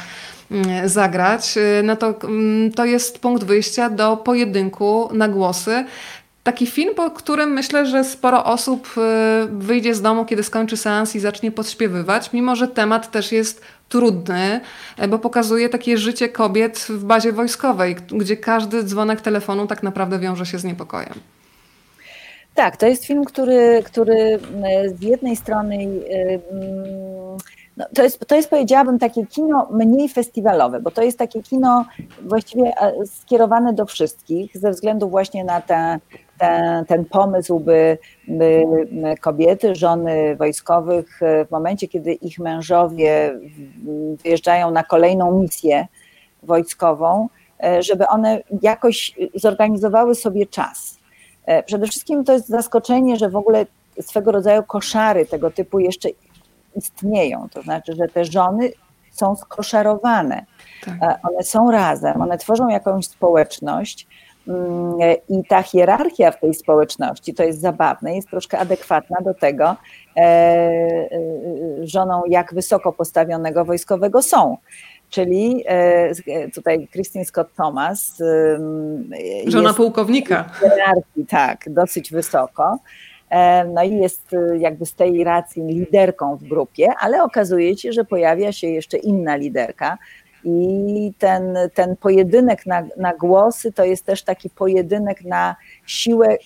zagrać. 0.85 1.59
E, 1.59 1.83
no 1.83 1.97
to, 1.97 2.15
to 2.77 2.85
jest 2.85 3.19
punkt 3.19 3.45
wyjścia 3.45 3.91
do 3.91 4.17
pojedynku 4.17 5.09
na 5.13 5.29
głosy 5.29 5.85
taki 6.45 6.67
film, 6.67 6.95
po 6.95 7.11
którym 7.11 7.53
myślę, 7.53 7.87
że 7.87 8.05
sporo 8.05 8.45
osób 8.45 8.89
y, 8.97 9.49
wyjdzie 9.49 9.95
z 9.95 10.03
domu, 10.03 10.25
kiedy 10.25 10.43
skończy 10.43 10.77
seans 10.77 11.17
i 11.17 11.21
zacznie 11.21 11.51
podśpiewywać, 11.53 12.33
mimo 12.33 12.57
że 12.57 12.69
temat 12.69 13.11
też 13.11 13.33
jest 13.33 13.61
trudny, 13.89 14.61
e, 14.97 15.09
bo 15.09 15.19
pokazuje 15.19 15.69
takie 15.69 15.99
życie 15.99 16.29
kobiet 16.29 16.79
w 16.79 17.05
bazie 17.05 17.33
wojskowej, 17.33 17.97
gdzie 18.11 18.37
każdy 18.37 18.83
dzwonek 18.83 19.21
telefonu 19.21 19.67
tak 19.67 19.83
naprawdę 19.83 20.19
wiąże 20.19 20.47
się 20.47 20.59
z 20.59 20.65
niepokojem. 20.65 21.15
Tak, 22.55 22.77
to 22.77 22.87
jest 22.87 23.05
film, 23.05 23.25
który, 23.25 23.83
który 23.85 24.39
e, 24.65 24.89
z 24.89 25.03
jednej 25.03 25.37
strony 25.37 25.77
e, 26.11 26.39
no, 27.77 27.85
to, 27.95 28.03
jest, 28.03 28.27
to 28.27 28.37
jest, 28.37 28.51
powiedziałabym, 28.51 28.99
takie 28.99 29.27
kino 29.27 29.69
mniej 29.73 30.09
festiwalowe, 30.09 30.81
bo 30.81 30.91
to 30.91 31.03
jest 31.03 31.19
takie 31.19 31.43
kino 31.43 31.85
właściwie 32.23 32.73
skierowane 33.07 33.73
do 33.73 33.87
wszystkich, 33.87 34.59
ze 34.59 34.71
względu 34.71 35.09
właśnie 35.09 35.45
na 35.45 35.61
te 35.61 35.99
ten, 36.39 36.85
ten 36.85 37.05
pomysł, 37.05 37.61
by, 37.61 37.99
by 38.29 38.65
kobiety, 39.21 39.75
żony 39.75 40.37
wojskowych 40.37 41.21
w 41.21 41.51
momencie, 41.51 41.89
kiedy 41.89 42.13
ich 42.13 42.39
mężowie 42.39 43.39
wyjeżdżają 44.25 44.71
na 44.71 44.85
kolejną 44.85 45.41
misję 45.41 45.87
wojskową, 46.43 47.29
żeby 47.81 48.07
one 48.07 48.41
jakoś 48.63 49.15
zorganizowały 49.35 50.15
sobie 50.15 50.47
czas. 50.47 50.99
Przede 51.67 51.87
wszystkim 51.87 52.25
to 52.25 52.33
jest 52.33 52.49
zaskoczenie, 52.49 53.17
że 53.17 53.29
w 53.29 53.37
ogóle 53.37 53.67
swego 54.01 54.33
rodzaju 54.33 54.63
koszary 54.63 55.27
tego 55.27 55.51
typu 55.51 55.79
jeszcze 55.79 56.09
istnieją. 56.77 57.49
To 57.53 57.63
znaczy, 57.63 57.95
że 57.95 58.09
te 58.09 58.25
żony 58.25 58.71
są 59.11 59.37
skoszarowane. 59.37 60.45
Tak. 60.85 61.19
One 61.31 61.43
są 61.43 61.71
razem, 61.71 62.23
one 62.23 62.39
tworzą 62.39 62.69
jakąś 62.69 63.07
społeczność. 63.07 64.07
Mm, 64.49 64.95
I 65.29 65.45
ta 65.49 65.63
hierarchia 65.63 66.31
w 66.31 66.41
tej 66.41 66.55
społeczności, 66.55 67.35
to 67.35 67.43
jest 67.43 67.61
zabawne, 67.61 68.17
jest 68.17 68.31
troszkę 68.31 68.59
adekwatna 68.59 69.17
do 69.21 69.35
tego 69.35 69.77
e, 70.17 70.21
e, 70.21 71.09
żoną, 71.83 72.23
jak 72.29 72.55
wysoko 72.55 72.93
postawionego 72.93 73.65
wojskowego 73.65 74.23
są. 74.23 74.57
Czyli 75.11 75.65
e, 75.67 76.51
tutaj 76.55 76.89
Christine 76.93 77.25
Scott 77.25 77.49
Thomas. 77.57 78.23
Żona 79.47 79.75
pułkownika. 79.75 80.51
Hierarchii, 80.61 81.27
tak, 81.29 81.65
dosyć 81.67 82.11
wysoko. 82.11 82.79
No 83.75 83.83
i 83.83 83.97
jest 83.97 84.37
jakby 84.59 84.87
z 84.87 84.95
tej 84.95 85.25
racji 85.25 85.63
liderką 85.63 86.37
w 86.37 86.45
grupie, 86.45 86.89
ale 87.01 87.23
okazuje 87.23 87.77
się, 87.77 87.93
że 87.93 88.05
pojawia 88.05 88.53
się 88.53 88.67
jeszcze 88.67 88.97
inna 88.97 89.37
liderka, 89.37 89.99
i 90.45 91.13
ten, 91.19 91.59
ten 91.75 91.97
pojedynek 91.97 92.67
na, 92.67 92.83
na 92.97 93.15
głosy 93.15 93.73
to 93.73 93.85
jest 93.85 94.05
też 94.05 94.23
taki 94.23 94.51
pojedynek 94.51 95.25
na 95.25 95.57
siłę 95.87 96.37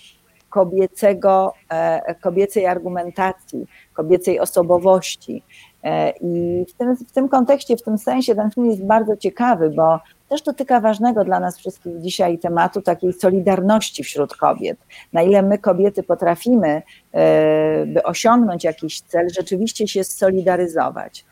kobiecego, 0.49 1.53
e, 1.71 2.15
kobiecej 2.15 2.67
argumentacji, 2.67 3.67
kobiecej 3.93 4.41
osobowości. 4.41 5.43
E, 5.85 6.11
I 6.11 6.65
w 6.69 6.73
tym, 6.73 6.97
w 6.97 7.13
tym 7.13 7.29
kontekście, 7.29 7.77
w 7.77 7.83
tym 7.83 7.99
sensie 7.99 8.35
ten 8.35 8.51
film 8.51 8.71
jest 8.71 8.85
bardzo 8.85 9.17
ciekawy, 9.17 9.71
bo 9.71 10.01
też 10.29 10.43
dotyka 10.43 10.81
ważnego 10.81 11.25
dla 11.25 11.41
nas 11.41 11.59
wszystkich 11.59 12.01
dzisiaj 12.01 12.39
tematu 12.39 12.83
takiej 12.83 13.13
solidarności 13.13 14.05
wśród 14.05 14.37
kobiet. 14.37 14.79
Na 15.13 15.23
ile 15.23 15.43
my, 15.43 15.59
kobiety, 15.59 16.03
potrafimy, 16.03 16.83
e, 17.13 17.87
by 17.87 18.03
osiągnąć 18.03 18.65
jakiś 18.65 19.01
cel, 19.01 19.29
rzeczywiście 19.37 19.89
się 19.89 20.05
solidaryzować. 20.05 21.25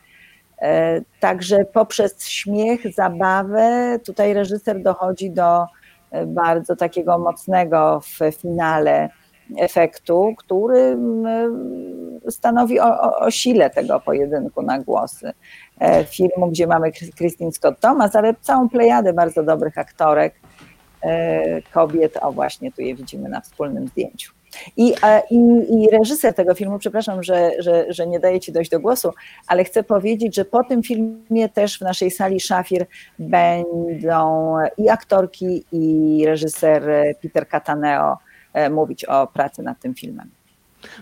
E, 0.62 1.00
także 1.20 1.64
poprzez 1.64 2.28
śmiech, 2.28 2.94
zabawę, 2.94 3.98
tutaj 4.06 4.34
reżyser 4.34 4.82
dochodzi 4.82 5.30
do 5.30 5.66
e, 6.10 6.26
bardzo 6.26 6.76
takiego 6.76 7.18
mocnego 7.18 8.00
w 8.00 8.36
finale 8.40 9.08
efektu, 9.58 10.34
który 10.38 10.98
stanowi 12.30 12.80
o, 12.80 13.18
o, 13.18 13.30
sile 13.30 13.70
tego 13.70 14.00
pojedynku 14.00 14.62
na 14.62 14.78
głosy. 14.78 15.32
E, 15.80 16.04
filmu, 16.04 16.50
gdzie 16.50 16.66
mamy 16.66 16.92
Christine 16.92 17.52
Scott 17.52 17.80
Thomas, 17.80 18.16
ale 18.16 18.34
całą 18.40 18.68
plejadę 18.68 19.12
bardzo 19.12 19.42
dobrych 19.42 19.78
aktorek, 19.78 20.34
kobiet, 21.72 22.18
o 22.22 22.32
właśnie 22.32 22.72
tu 22.72 22.82
je 22.82 22.94
widzimy 22.94 23.28
na 23.28 23.40
wspólnym 23.40 23.88
zdjęciu. 23.88 24.35
I, 24.76 24.94
i, 25.30 25.38
I 25.70 25.88
reżyser 25.90 26.34
tego 26.34 26.54
filmu, 26.54 26.78
przepraszam, 26.78 27.22
że, 27.22 27.50
że, 27.58 27.86
że 27.88 28.06
nie 28.06 28.20
daję 28.20 28.40
Ci 28.40 28.52
dojść 28.52 28.70
do 28.70 28.80
głosu, 28.80 29.12
ale 29.46 29.64
chcę 29.64 29.82
powiedzieć, 29.82 30.34
że 30.34 30.44
po 30.44 30.64
tym 30.64 30.82
filmie 30.82 31.48
też 31.48 31.78
w 31.78 31.80
naszej 31.80 32.10
sali 32.10 32.40
Szafir 32.40 32.86
będą 33.18 34.56
i 34.78 34.88
aktorki, 34.88 35.64
i 35.72 36.22
reżyser 36.26 36.82
Peter 37.22 37.48
Cataneo 37.48 38.18
e, 38.52 38.70
mówić 38.70 39.04
o 39.04 39.26
pracy 39.26 39.62
nad 39.62 39.80
tym 39.80 39.94
filmem. 39.94 40.35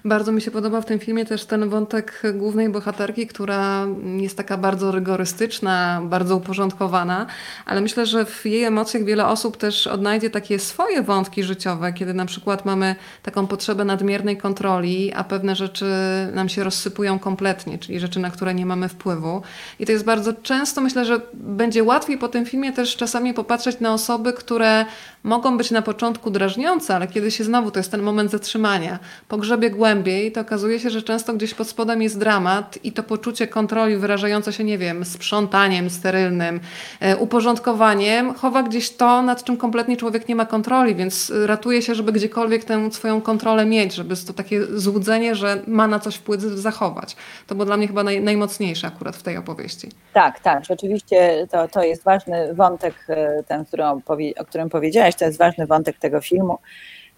Bardzo 0.05 0.33
mi 0.33 0.43
się 0.43 0.51
podoba 0.51 0.81
w 0.81 0.85
tym 0.85 0.99
filmie 0.99 1.25
też 1.25 1.45
ten 1.45 1.69
wątek 1.69 2.23
głównej 2.35 2.69
bohaterki, 2.69 3.27
która 3.27 3.87
jest 4.17 4.37
taka 4.37 4.57
bardzo 4.57 4.93
rygorystyczna, 4.93 6.01
bardzo 6.05 6.37
uporządkowana, 6.37 7.27
ale 7.67 7.81
myślę, 7.81 8.07
że 8.07 8.25
w 8.25 8.47
jej 8.47 8.65
emocjach 8.65 9.05
wiele 9.05 9.27
osób 9.27 9.57
też 9.57 9.87
odnajdzie 9.87 10.31
takie 10.31 10.59
swoje 10.59 11.03
wątki 11.03 11.43
życiowe, 11.43 11.93
kiedy 11.93 12.15
na 12.15 12.27
przykład 12.27 12.65
mamy 12.65 12.97
taką 13.23 13.47
potrzebę 13.47 13.85
nadmiernej 13.85 14.37
kontroli, 14.37 15.13
a 15.13 15.25
pewne 15.25 15.57
rzeczy 15.57 15.87
nam 16.33 16.49
się 16.49 16.65
rozsypują 16.65 17.19
kompletnie, 17.19 17.79
czyli 17.79 18.01
rzeczy, 18.01 18.21
na 18.21 18.31
które 18.31 18.55
nie 18.55 18.67
mamy 18.67 18.89
wpływu. 18.89 19.43
I 19.79 19.87
to 19.87 19.93
jest 19.93 20.05
bardzo 20.05 20.33
często, 20.33 20.81
myślę, 20.81 21.05
że 21.05 21.21
będzie 21.35 21.85
łatwiej 21.85 22.19
po 22.19 22.29
tym 22.29 22.47
filmie 22.47 22.73
też 22.73 22.97
czasami 22.97 23.35
popatrzeć 23.35 23.81
na 23.81 23.95
osoby, 23.95 24.33
które 24.33 24.85
mogą 25.25 25.59
być 25.59 25.71
na 25.71 25.83
początku 25.83 26.31
drażniące, 26.31 26.97
ale 26.97 27.07
kiedy 27.07 27.31
się 27.31 27.45
znowu, 27.45 27.71
to 27.71 27.79
jest 27.79 27.91
ten 27.91 28.03
moment 28.03 28.31
zatrzymania, 28.31 28.99
pogrzebie 29.29 29.71
głębiej, 29.71 30.33
to 30.33 30.41
okazuje 30.41 30.81
się, 30.81 30.91
że 30.91 31.03
często 31.03 31.35
gdzieś 31.35 31.55
pod 31.55 31.69
spodem 31.69 32.03
jest 32.03 32.19
dramat 32.19 32.79
i 32.85 32.93
to 32.93 33.03
poczucie 33.03 33.47
kontroli 33.47 33.97
wyrażające 33.97 34.53
się, 34.53 34.65
nie 34.65 34.79
wiem, 34.79 35.05
sprzątaniem 35.05 35.91
sterylnym, 35.91 36.61
e, 37.01 37.17
uporządkowaniem, 37.17 38.35
chowa 38.35 38.63
gdzieś 38.63 38.91
to, 38.91 39.23
nad 39.23 39.45
czym 39.45 39.57
kompletnie 39.57 39.97
człowiek 39.97 40.29
nie 40.29 40.37
ma 40.37 40.47
kontroli, 40.47 40.95
więc 40.95 41.33
ratuje 41.47 41.83
się, 41.83 41.95
żeby 41.95 42.13
gdziekolwiek 42.13 42.65
tę 42.65 42.93
swoją 42.93 43.21
kontrolę 43.21 43.67
mieć, 43.67 43.95
żeby 43.95 44.15
to 44.27 44.33
takie 44.33 44.67
złudzenie, 44.67 45.35
że 45.35 45.63
ma 45.67 45.87
na 45.87 45.99
coś 45.99 46.15
wpływ 46.15 46.41
zachować. 46.41 47.17
To 47.47 47.55
było 47.55 47.65
dla 47.65 47.77
mnie 47.77 47.87
chyba 47.87 48.03
naj, 48.03 48.21
najmocniejsze 48.21 48.87
akurat 48.87 49.17
w 49.17 49.23
tej 49.23 49.37
opowieści. 49.37 49.89
Tak, 50.13 50.41
tak, 50.41 50.65
rzeczywiście 50.65 51.47
to, 51.51 51.69
to 51.69 51.83
jest 51.83 52.05
ważny 52.05 52.55
wątek, 52.55 52.95
e, 53.09 53.43
ten, 53.49 53.65
który, 53.65 53.85
o 53.85 54.45
którym 54.47 54.71
powiedziałaś, 54.71 55.14
to 55.17 55.25
jest 55.25 55.39
ważny 55.39 55.67
wątek 55.67 55.99
tego 55.99 56.21
filmu. 56.21 56.59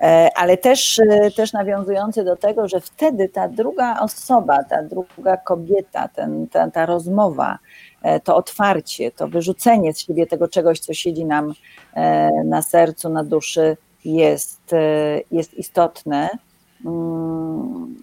E, 0.01 0.31
ale 0.37 0.57
też, 0.57 0.99
e, 0.99 1.31
też 1.31 1.53
nawiązujący 1.53 2.25
do 2.25 2.37
tego, 2.37 2.69
że 2.69 2.81
wtedy 2.81 3.29
ta 3.29 3.49
druga 3.49 4.01
osoba, 4.01 4.65
ta 4.65 4.83
druga 4.83 5.37
kobieta, 5.37 6.09
ten, 6.09 6.49
ta, 6.49 6.71
ta 6.71 6.87
rozmowa, 6.87 7.59
e, 8.03 8.21
to 8.21 8.37
otwarcie, 8.37 9.11
to 9.11 9.29
wyrzucenie 9.29 9.95
z 9.95 9.99
siebie 9.99 10.27
tego 10.27 10.49
czegoś, 10.49 10.81
co 10.81 10.95
siedzi 10.95 11.25
nam 11.25 11.55
na 12.45 12.63
sercu, 12.63 13.09
na 13.09 13.25
duszy, 13.25 13.77
jest, 14.05 14.75
jest 15.31 15.55
istotne. 15.55 16.29
Mm, 16.87 17.97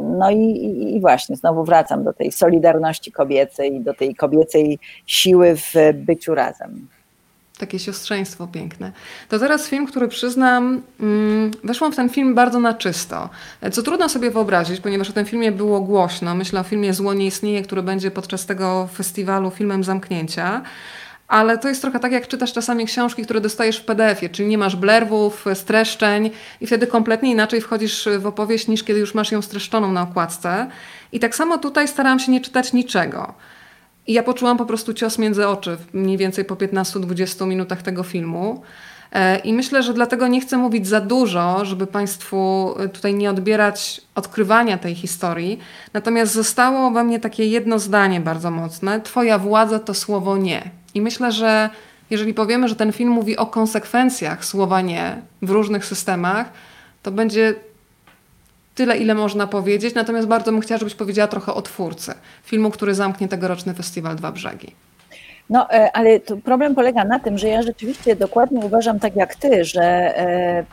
no 0.00 0.30
i, 0.30 0.94
i, 0.96 1.00
właśnie, 1.00 1.36
znowu 1.36 1.64
wracam 1.64 2.04
do 2.04 2.12
tej 2.12 2.32
solidarności 2.32 3.12
kobiecej, 3.12 3.80
do 3.80 3.94
tej 3.94 4.14
kobiecej 4.14 4.78
siły 5.06 5.56
w 5.56 5.74
byciu 5.94 6.34
razem. 6.34 6.88
Takie 7.58 7.78
siostrzeństwo 7.78 8.46
piękne. 8.46 8.92
To 9.28 9.38
teraz 9.38 9.68
film, 9.68 9.86
który 9.86 10.08
przyznam, 10.08 10.82
mm, 11.00 11.50
weszłam 11.64 11.92
w 11.92 11.96
ten 11.96 12.08
film 12.08 12.34
bardzo 12.34 12.60
na 12.60 12.74
czysto. 12.74 13.28
Co 13.72 13.82
trudno 13.82 14.08
sobie 14.08 14.30
wyobrazić, 14.30 14.80
ponieważ 14.80 15.10
o 15.10 15.12
tym 15.12 15.26
filmie 15.26 15.52
było 15.52 15.80
głośno. 15.80 16.34
Myślę 16.34 16.60
o 16.60 16.62
filmie 16.62 16.94
Zło 16.94 17.14
nie 17.14 17.26
istnieje, 17.26 17.62
który 17.62 17.82
będzie 17.82 18.10
podczas 18.10 18.46
tego 18.46 18.88
festiwalu 18.94 19.50
filmem 19.50 19.84
zamknięcia. 19.84 20.62
Ale 21.28 21.58
to 21.58 21.68
jest 21.68 21.82
trochę 21.82 22.00
tak, 22.00 22.12
jak 22.12 22.28
czytasz 22.28 22.52
czasami 22.52 22.86
książki, 22.86 23.22
które 23.22 23.40
dostajesz 23.40 23.78
w 23.78 23.84
PDF-ie, 23.84 24.28
czyli 24.28 24.48
nie 24.48 24.58
masz 24.58 24.76
blerwów, 24.76 25.44
streszczeń 25.54 26.30
i 26.60 26.66
wtedy 26.66 26.86
kompletnie 26.86 27.30
inaczej 27.30 27.60
wchodzisz 27.60 28.08
w 28.18 28.26
opowieść 28.26 28.68
niż 28.68 28.84
kiedy 28.84 29.00
już 29.00 29.14
masz 29.14 29.32
ją 29.32 29.42
streszczoną 29.42 29.92
na 29.92 30.02
okładce. 30.02 30.66
I 31.12 31.20
tak 31.20 31.36
samo 31.36 31.58
tutaj 31.58 31.88
starałam 31.88 32.18
się 32.18 32.32
nie 32.32 32.40
czytać 32.40 32.72
niczego. 32.72 33.34
I 34.08 34.12
ja 34.12 34.22
poczułam 34.22 34.58
po 34.58 34.66
prostu 34.66 34.94
cios 34.94 35.18
między 35.18 35.48
oczy 35.48 35.76
mniej 35.92 36.16
więcej 36.16 36.44
po 36.44 36.54
15-20 36.54 37.46
minutach 37.46 37.82
tego 37.82 38.02
filmu. 38.02 38.62
E, 39.12 39.38
I 39.38 39.52
myślę, 39.52 39.82
że 39.82 39.94
dlatego 39.94 40.28
nie 40.28 40.40
chcę 40.40 40.56
mówić 40.56 40.86
za 40.86 41.00
dużo, 41.00 41.64
żeby 41.64 41.86
Państwu 41.86 42.74
e, 42.78 42.88
tutaj 42.88 43.14
nie 43.14 43.30
odbierać 43.30 44.00
odkrywania 44.14 44.78
tej 44.78 44.94
historii. 44.94 45.58
Natomiast 45.92 46.32
zostało 46.32 46.90
we 46.90 47.04
mnie 47.04 47.20
takie 47.20 47.44
jedno 47.44 47.78
zdanie 47.78 48.20
bardzo 48.20 48.50
mocne: 48.50 49.00
Twoja 49.00 49.38
władza 49.38 49.78
to 49.78 49.94
słowo 49.94 50.36
nie. 50.36 50.70
I 50.94 51.00
myślę, 51.00 51.32
że 51.32 51.70
jeżeli 52.10 52.34
powiemy, 52.34 52.68
że 52.68 52.76
ten 52.76 52.92
film 52.92 53.10
mówi 53.10 53.36
o 53.36 53.46
konsekwencjach 53.46 54.44
słowa 54.44 54.80
nie 54.80 55.22
w 55.42 55.50
różnych 55.50 55.84
systemach, 55.84 56.52
to 57.02 57.10
będzie 57.10 57.54
tyle, 58.78 58.98
ile 58.98 59.14
można 59.14 59.46
powiedzieć. 59.46 59.94
Natomiast 59.94 60.28
bardzo 60.28 60.52
bym 60.52 60.60
chciała, 60.60 60.78
żebyś 60.78 60.94
powiedziała 60.94 61.28
trochę 61.28 61.54
o 61.54 61.62
twórcy 61.62 62.14
filmu, 62.44 62.70
który 62.70 62.94
zamknie 62.94 63.28
tegoroczny 63.28 63.74
festiwal 63.74 64.16
Dwa 64.16 64.32
Brzegi. 64.32 64.74
No, 65.50 65.70
e, 65.70 65.96
ale 65.96 66.20
problem 66.20 66.74
polega 66.74 67.04
na 67.04 67.18
tym, 67.18 67.38
że 67.38 67.48
ja 67.48 67.62
rzeczywiście 67.62 68.16
dokładnie 68.16 68.60
uważam 68.60 69.00
tak 69.00 69.16
jak 69.16 69.34
ty, 69.34 69.64
że 69.64 69.82
e, 69.82 70.64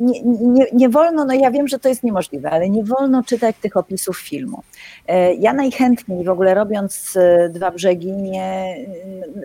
nie, 0.00 0.22
nie, 0.22 0.66
nie, 0.72 0.88
wolno, 0.88 1.24
no 1.24 1.34
ja 1.34 1.50
wiem, 1.50 1.68
że 1.68 1.78
to 1.78 1.88
jest 1.88 2.02
niemożliwe, 2.02 2.50
ale 2.50 2.70
nie 2.70 2.84
wolno 2.84 3.22
czytać 3.22 3.56
tych 3.62 3.76
opisów 3.76 4.18
filmu. 4.18 4.62
E, 5.08 5.34
ja 5.34 5.52
najchętniej 5.52 6.24
w 6.24 6.28
ogóle 6.28 6.54
robiąc 6.54 7.16
e, 7.16 7.48
dwa 7.48 7.70
brzegi, 7.70 8.12
nie, 8.12 8.76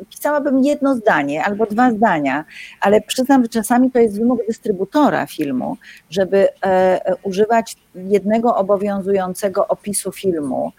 pisałabym 0.09 0.64
jedno 0.64 0.95
zdanie 0.95 1.43
albo 1.43 1.66
dwa 1.66 1.91
zdania, 1.91 2.45
ale 2.82 3.01
przyznam, 3.01 3.43
że 3.43 3.49
czasami 3.49 3.91
to 3.91 3.99
jest 3.99 4.20
wymóg 4.20 4.39
dystrybutora 4.47 5.26
filmu, 5.26 5.78
żeby 6.09 6.47
e, 6.66 7.16
używać 7.24 7.76
jednego 7.95 8.55
obowiązującego 8.55 9.68
opisu 9.68 10.12
filmu. 10.12 10.72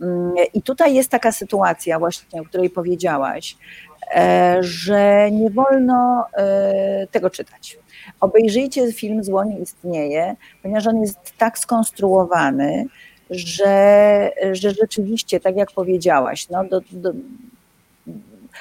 Mm, 0.00 0.32
I 0.54 0.62
tutaj 0.62 0.94
jest 0.94 1.10
taka 1.10 1.32
sytuacja, 1.32 1.98
właśnie 1.98 2.40
o 2.40 2.44
której 2.44 2.70
powiedziałaś, 2.70 3.56
że 4.60 5.30
nie 5.30 5.50
wolno 5.50 6.24
tego 7.10 7.30
czytać 7.30 7.78
Obejrzyjcie 8.20 8.92
film 8.92 9.24
Zło 9.24 9.44
nie 9.44 9.58
istnieje, 9.58 10.36
ponieważ 10.62 10.86
on 10.86 11.00
jest 11.00 11.18
tak 11.38 11.58
skonstruowany, 11.58 12.84
że, 13.30 14.30
że 14.52 14.70
rzeczywiście, 14.70 15.40
tak 15.40 15.56
jak 15.56 15.72
powiedziałaś, 15.72 16.48
no 16.48 16.64
do, 16.64 16.80
do, 16.92 17.12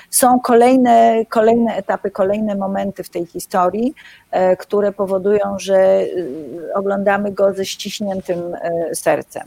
są 0.09 0.39
kolejne, 0.39 1.25
kolejne 1.29 1.75
etapy, 1.75 2.11
kolejne 2.11 2.55
momenty 2.55 3.03
w 3.03 3.09
tej 3.09 3.25
historii, 3.25 3.93
które 4.59 4.91
powodują, 4.91 5.59
że 5.59 6.05
oglądamy 6.73 7.31
go 7.31 7.53
ze 7.53 7.65
ściśniętym 7.65 8.41
sercem. 8.93 9.43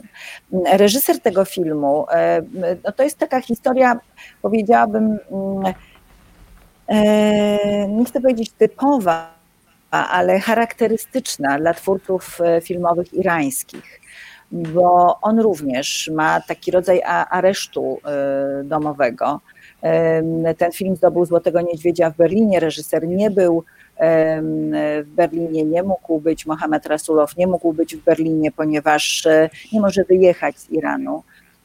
Reżyser 0.73 1.19
tego 1.19 1.45
filmu, 1.45 2.05
no 2.83 2.91
to 2.91 3.03
jest 3.03 3.17
taka 3.17 3.41
historia, 3.41 3.99
powiedziałabym, 4.41 5.17
mm, 5.31 5.73
nie 7.89 8.05
chcę 8.07 8.21
powiedzieć 8.21 8.51
typowa, 8.51 9.35
ale 9.91 10.39
charakterystyczna 10.39 11.59
dla 11.59 11.73
twórców 11.73 12.39
filmowych 12.61 13.13
irańskich 13.13 14.01
bo 14.51 15.17
on 15.21 15.39
również 15.39 16.11
ma 16.13 16.41
taki 16.41 16.71
rodzaj 16.71 17.01
aresztu 17.29 17.99
e, 18.05 18.63
domowego. 18.63 19.41
Ten 20.57 20.71
film 20.71 20.95
zdobył 20.95 21.25
Złotego 21.25 21.61
Niedźwiedzia 21.61 22.09
w 22.09 22.17
Berlinie. 22.17 22.59
Reżyser 22.59 23.07
nie 23.07 23.31
był 23.31 23.63
w 25.03 25.09
Berlinie, 25.15 25.63
nie 25.63 25.83
mógł 25.83 26.19
być, 26.19 26.45
Mohamed 26.45 26.85
Rasulow 26.85 27.37
nie 27.37 27.47
mógł 27.47 27.73
być 27.73 27.95
w 27.95 28.03
Berlinie, 28.03 28.51
ponieważ 28.51 29.25
e, 29.25 29.49
nie 29.73 29.81
może 29.81 30.03
wyjechać 30.03 30.59
z 30.59 30.69
Iranu. 30.69 31.23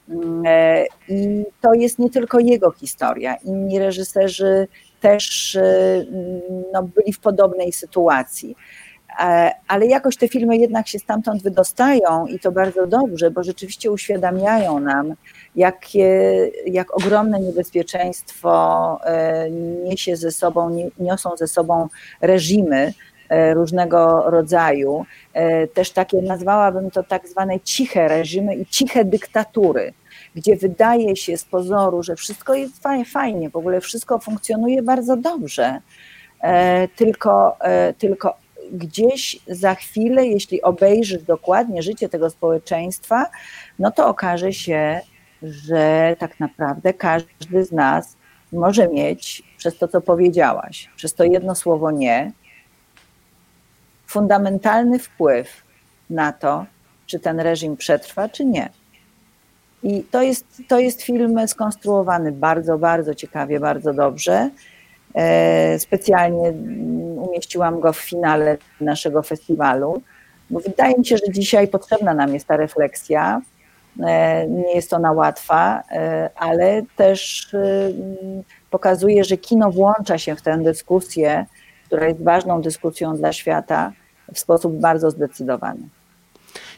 Mm, 0.09 0.43
e, 0.47 0.85
I 1.09 1.45
to 1.61 1.75
jest 1.75 1.99
nie 1.99 2.11
tylko 2.11 2.41
jego 2.41 2.71
historia. 2.71 3.35
Inni 3.35 3.79
reżyserzy 3.79 4.69
też 5.01 5.59
no, 6.73 6.83
byli 6.83 7.13
w 7.13 7.21
podobnej 7.21 7.73
sytuacji. 7.73 8.57
E, 9.19 9.55
ale 9.69 9.87
jakoś 9.87 10.17
te 10.17 10.29
filmy 10.29 10.57
jednak 10.57 10.89
się 10.89 10.99
stamtąd 10.99 11.43
wydostają 11.43 12.27
i 12.27 12.39
to 12.39 12.53
bardzo 12.53 12.87
dobrze, 12.87 13.31
bo 13.31 13.43
rzeczywiście 13.43 13.91
uświadamiają 13.91 14.81
nam, 14.81 15.15
jakie, 15.57 16.51
jak 16.67 16.97
ogromne 16.97 17.41
niebezpieczeństwo 17.41 18.99
e, 19.05 19.51
niesie 19.85 20.17
ze 20.17 20.31
sobą, 20.31 20.91
niosą 20.99 21.37
ze 21.37 21.49
sobą 21.49 21.89
reżimy 22.21 22.93
e, 23.29 23.55
różnego 23.55 24.31
rodzaju. 24.31 25.05
Też 25.75 25.91
takie, 25.91 26.23
nazwałabym 26.23 26.91
to 26.91 27.03
tak 27.03 27.29
zwane 27.29 27.61
ciche 27.61 28.09
reżimy 28.09 28.55
i 28.55 28.67
ciche 28.67 29.05
dyktatury, 29.05 29.93
gdzie 30.35 30.57
wydaje 30.57 31.17
się 31.17 31.37
z 31.37 31.45
pozoru, 31.45 32.03
że 32.03 32.17
wszystko 32.17 32.55
jest 32.55 32.83
fajnie, 33.13 33.51
w 33.51 33.57
ogóle 33.57 33.81
wszystko 33.81 34.19
funkcjonuje 34.19 34.83
bardzo 34.83 35.17
dobrze. 35.17 35.81
Tylko, 36.97 37.57
tylko 37.99 38.37
gdzieś 38.73 39.41
za 39.47 39.75
chwilę, 39.75 40.27
jeśli 40.27 40.63
obejrzysz 40.63 41.23
dokładnie 41.23 41.83
życie 41.83 42.09
tego 42.09 42.31
społeczeństwa, 42.31 43.27
no 43.79 43.91
to 43.91 44.07
okaże 44.07 44.53
się, 44.53 45.01
że 45.43 46.17
tak 46.19 46.41
naprawdę 46.41 46.95
każdy 46.95 47.65
z 47.65 47.73
nas 47.73 48.17
może 48.53 48.89
mieć 48.89 49.43
przez 49.57 49.79
to, 49.79 49.89
co 49.89 50.01
powiedziałaś, 50.01 50.91
przez 50.97 51.15
to 51.15 51.25
jedno 51.25 51.55
słowo 51.55 51.91
nie, 51.91 52.33
fundamentalny 54.07 54.99
wpływ 54.99 55.63
na 56.11 56.33
to, 56.33 56.67
czy 57.07 57.21
ten 57.21 57.41
reżim 57.41 57.77
przetrwa, 57.77 58.29
czy 58.29 58.45
nie. 58.45 58.69
I 59.83 60.03
to 60.03 60.23
jest, 60.23 60.63
to 60.69 60.79
jest 60.79 61.03
film 61.03 61.49
skonstruowany 61.49 62.33
bardzo, 62.33 62.79
bardzo 62.79 63.15
ciekawie, 63.15 63.61
bardzo 63.61 63.93
dobrze. 63.93 64.51
E, 65.15 65.79
specjalnie 65.79 66.53
umieściłam 67.17 67.81
go 67.81 67.93
w 67.93 67.99
finale 67.99 68.57
naszego 68.81 69.23
festiwalu, 69.23 70.03
bo 70.51 70.61
wydaje 70.61 70.99
mi 70.99 71.07
się, 71.07 71.17
że 71.17 71.33
dzisiaj 71.33 71.69
potrzebna 71.69 72.15
nam 72.15 72.35
jest 72.35 72.47
ta 72.47 72.57
refleksja. 72.57 73.43
E, 74.07 74.47
nie 74.49 74.75
jest 74.75 74.93
ona 74.93 75.13
łatwa, 75.13 75.83
e, 75.93 76.31
ale 76.37 76.83
też 76.97 77.51
pokazuje, 78.71 79.25
że 79.25 79.37
kino 79.37 79.71
włącza 79.71 80.19
się 80.19 80.37
w 80.37 80.43
tę 80.43 80.59
dyskusję, 80.59 81.47
która 81.87 82.09
jest 82.09 82.23
ważną 82.23 82.63
dyskusją 82.63 83.17
dla 83.17 83.33
świata 83.33 83.93
w 84.35 84.39
sposób 84.39 84.81
bardzo 84.81 85.11
zdecydowany. 85.11 86.00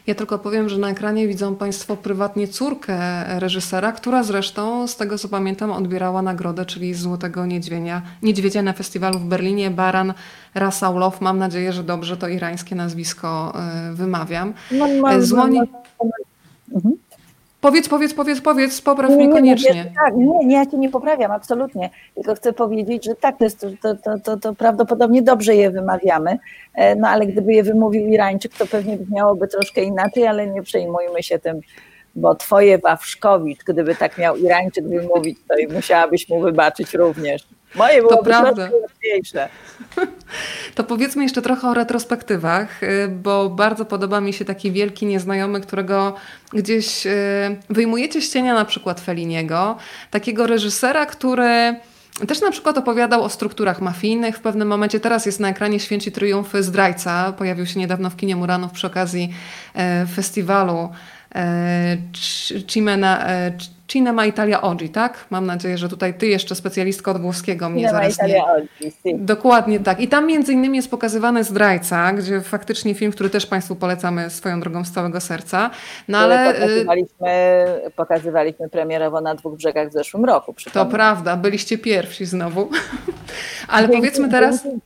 Ja 0.07 0.15
tylko 0.15 0.39
powiem, 0.39 0.69
że 0.69 0.77
na 0.77 0.89
ekranie 0.89 1.27
widzą 1.27 1.55
Państwo 1.55 1.97
prywatnie 1.97 2.47
córkę 2.47 2.97
reżysera, 3.39 3.91
która 3.91 4.23
zresztą, 4.23 4.87
z 4.87 4.95
tego 4.95 5.17
co 5.17 5.27
pamiętam, 5.29 5.71
odbierała 5.71 6.21
nagrodę, 6.21 6.65
czyli 6.65 6.93
Złotego 6.93 7.45
Niedźwiedzia, 7.45 8.01
Niedźwiedzia 8.21 8.61
na 8.61 8.73
festiwalu 8.73 9.19
w 9.19 9.25
Berlinie, 9.25 9.71
Baran 9.71 10.13
Rasaulow. 10.55 11.21
Mam 11.21 11.37
nadzieję, 11.37 11.73
że 11.73 11.83
dobrze 11.83 12.17
to 12.17 12.27
irańskie 12.27 12.75
nazwisko 12.75 13.53
e, 13.55 13.93
wymawiam. 13.93 14.53
No, 14.71 14.87
mam, 15.01 15.21
z 15.21 15.31
Moni... 15.31 15.59
Mhm. 16.75 16.95
Powiedz, 17.63 17.89
powiedz, 17.89 18.13
powiedz, 18.13 18.41
powiedz, 18.41 18.81
popraw 18.81 19.09
nie, 19.09 19.15
mnie 19.15 19.29
koniecznie. 19.29 19.73
Nie, 19.73 19.91
tak, 19.95 20.15
nie, 20.15 20.45
nie, 20.45 20.55
ja 20.55 20.65
cię 20.65 20.77
nie 20.77 20.89
poprawiam, 20.89 21.31
absolutnie. 21.31 21.89
Tylko 22.15 22.35
chcę 22.35 22.53
powiedzieć, 22.53 23.05
że 23.05 23.15
tak, 23.15 23.37
to, 23.37 23.43
jest, 23.43 23.67
to, 23.81 23.95
to, 23.95 24.19
to, 24.19 24.37
to 24.37 24.55
prawdopodobnie 24.55 25.21
dobrze 25.21 25.55
je 25.55 25.71
wymawiamy, 25.71 26.37
e, 26.73 26.95
no 26.95 27.07
ale 27.07 27.25
gdyby 27.25 27.53
je 27.53 27.63
wymówił 27.63 28.07
Irańczyk, 28.07 28.53
to 28.53 28.67
pewnie 28.67 28.97
brzmiałoby 28.97 29.47
troszkę 29.47 29.83
inaczej, 29.83 30.27
ale 30.27 30.47
nie 30.47 30.63
przejmujmy 30.63 31.23
się 31.23 31.39
tym, 31.39 31.59
bo 32.15 32.35
twoje 32.35 32.77
Wawrzkowicz, 32.77 33.63
gdyby 33.63 33.95
tak 33.95 34.17
miał 34.17 34.37
Irańczyk 34.37 34.87
wymówić, 34.87 35.37
to 35.47 35.73
musiałabyś 35.73 36.29
mu 36.29 36.41
wybaczyć 36.41 36.93
również. 36.93 37.47
Moje 37.75 38.01
było 38.01 38.17
to 38.17 38.23
prawda. 38.23 38.69
łatwiejsze. 38.81 39.49
To 40.75 40.83
powiedzmy 40.83 41.23
jeszcze 41.23 41.41
trochę 41.41 41.67
o 41.67 41.73
retrospektywach, 41.73 42.83
y, 42.83 43.07
bo 43.07 43.49
bardzo 43.49 43.85
podoba 43.85 44.21
mi 44.21 44.33
się 44.33 44.45
taki 44.45 44.71
wielki 44.71 45.05
nieznajomy, 45.05 45.61
którego 45.61 46.15
gdzieś 46.53 47.07
y, 47.07 47.11
wyjmujecie 47.69 48.21
z 48.21 48.33
cienia 48.33 48.53
na 48.53 48.65
przykład 48.65 49.01
Feliniego, 49.01 49.77
takiego 50.11 50.47
reżysera, 50.47 51.05
który 51.05 51.75
też 52.27 52.41
na 52.41 52.51
przykład 52.51 52.77
opowiadał 52.77 53.23
o 53.23 53.29
strukturach 53.29 53.81
mafijnych. 53.81 54.37
W 54.37 54.41
pewnym 54.41 54.67
momencie 54.67 54.99
teraz 54.99 55.25
jest 55.25 55.39
na 55.39 55.49
ekranie 55.49 55.79
Święci 55.79 56.11
Triumfy 56.11 56.63
Zdrajca. 56.63 57.33
Pojawił 57.37 57.65
się 57.65 57.79
niedawno 57.79 58.09
w 58.09 58.15
kinie 58.15 58.35
Muranów 58.35 58.71
przy 58.71 58.87
okazji 58.87 59.33
e, 59.73 60.05
festiwalu 60.15 60.89
e, 61.35 61.97
Cimena, 62.67 63.27
e, 63.27 63.51
Cinema 63.93 64.25
Italia 64.25 64.61
Oggi, 64.61 64.89
tak? 64.89 65.25
Mam 65.29 65.45
nadzieję, 65.45 65.77
że 65.77 65.89
tutaj 65.89 66.13
ty 66.13 66.27
jeszcze 66.27 66.55
specjalistka 66.55 67.11
od 67.11 67.21
włoskiego 67.21 67.69
mnie 67.69 67.79
Cinema 67.79 67.97
zaraz 67.97 68.13
Italia 68.13 68.35
nie... 68.35 68.63
Oggi, 68.63 68.91
si. 68.91 69.15
Dokładnie 69.15 69.79
tak. 69.79 69.99
I 69.99 70.07
tam 70.07 70.27
między 70.27 70.53
innymi 70.53 70.75
jest 70.75 70.91
pokazywany 70.91 71.43
Zdrajca, 71.43 72.13
gdzie 72.13 72.41
faktycznie 72.41 72.95
film, 72.95 73.11
który 73.11 73.29
też 73.29 73.45
Państwu 73.45 73.75
polecamy 73.75 74.29
swoją 74.29 74.59
drogą 74.59 74.85
z 74.85 74.91
całego 74.91 75.21
serca. 75.21 75.69
No 76.07 76.17
ale... 76.17 76.49
Y, 76.49 76.53
pokazywaliśmy, 76.53 77.65
pokazywaliśmy 77.95 78.69
premierowo 78.69 79.21
na 79.21 79.35
dwóch 79.35 79.55
brzegach 79.55 79.89
w 79.89 79.93
zeszłym 79.93 80.25
roku. 80.25 80.55
To 80.73 80.85
prawda, 80.85 81.37
byliście 81.37 81.77
pierwsi 81.77 82.25
znowu. 82.25 82.69
ale 83.67 83.87
dzięki, 83.87 83.97
powiedzmy 83.97 84.29
teraz... 84.29 84.63
Dzięki, 84.63 84.81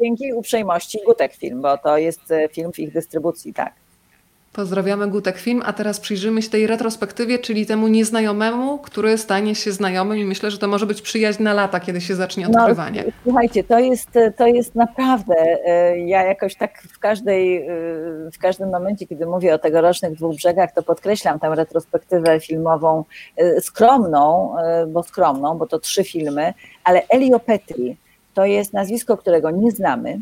dzięki 0.00 0.32
uprzejmości 0.32 0.98
Gutek 1.06 1.34
Film, 1.34 1.62
bo 1.62 1.78
to 1.78 1.98
jest 1.98 2.30
e, 2.30 2.48
film 2.48 2.72
w 2.72 2.78
ich 2.78 2.92
dystrybucji, 2.92 3.54
tak. 3.54 3.81
Pozdrawiamy 4.52 5.08
Gutek 5.08 5.38
Film, 5.38 5.62
a 5.64 5.72
teraz 5.72 6.00
przyjrzymy 6.00 6.42
się 6.42 6.50
tej 6.50 6.66
retrospektywie, 6.66 7.38
czyli 7.38 7.66
temu 7.66 7.88
nieznajomemu, 7.88 8.78
który 8.78 9.18
stanie 9.18 9.54
się 9.54 9.72
znajomym 9.72 10.18
i 10.18 10.24
myślę, 10.24 10.50
że 10.50 10.58
to 10.58 10.68
może 10.68 10.86
być 10.86 11.02
przyjaźń 11.02 11.42
na 11.42 11.54
lata, 11.54 11.80
kiedy 11.80 12.00
się 12.00 12.14
zacznie 12.14 12.48
no, 12.48 12.58
odkrywanie. 12.58 13.04
No, 13.06 13.12
słuchajcie, 13.24 13.64
to 13.64 13.78
jest, 13.78 14.10
to 14.36 14.46
jest 14.46 14.74
naprawdę, 14.74 15.34
e, 15.64 15.98
ja 15.98 16.22
jakoś 16.22 16.54
tak 16.54 16.82
w 16.82 16.98
każdej, 16.98 17.56
e, 17.56 17.66
w 18.32 18.38
każdym 18.38 18.70
momencie, 18.70 19.06
kiedy 19.06 19.26
mówię 19.26 19.54
o 19.54 19.58
tegorocznych 19.58 20.14
dwóch 20.14 20.36
brzegach, 20.36 20.72
to 20.72 20.82
podkreślam 20.82 21.40
tę 21.40 21.54
retrospektywę 21.54 22.40
filmową 22.40 23.04
e, 23.36 23.60
skromną, 23.60 24.54
bo 24.88 25.02
skromną, 25.02 25.58
bo 25.58 25.66
to 25.66 25.78
trzy 25.78 26.04
filmy, 26.04 26.54
ale 26.84 27.02
Elio 27.08 27.40
Petri 27.40 27.96
to 28.34 28.44
jest 28.44 28.72
nazwisko, 28.72 29.16
którego 29.16 29.50
nie 29.50 29.70
znamy, 29.70 30.20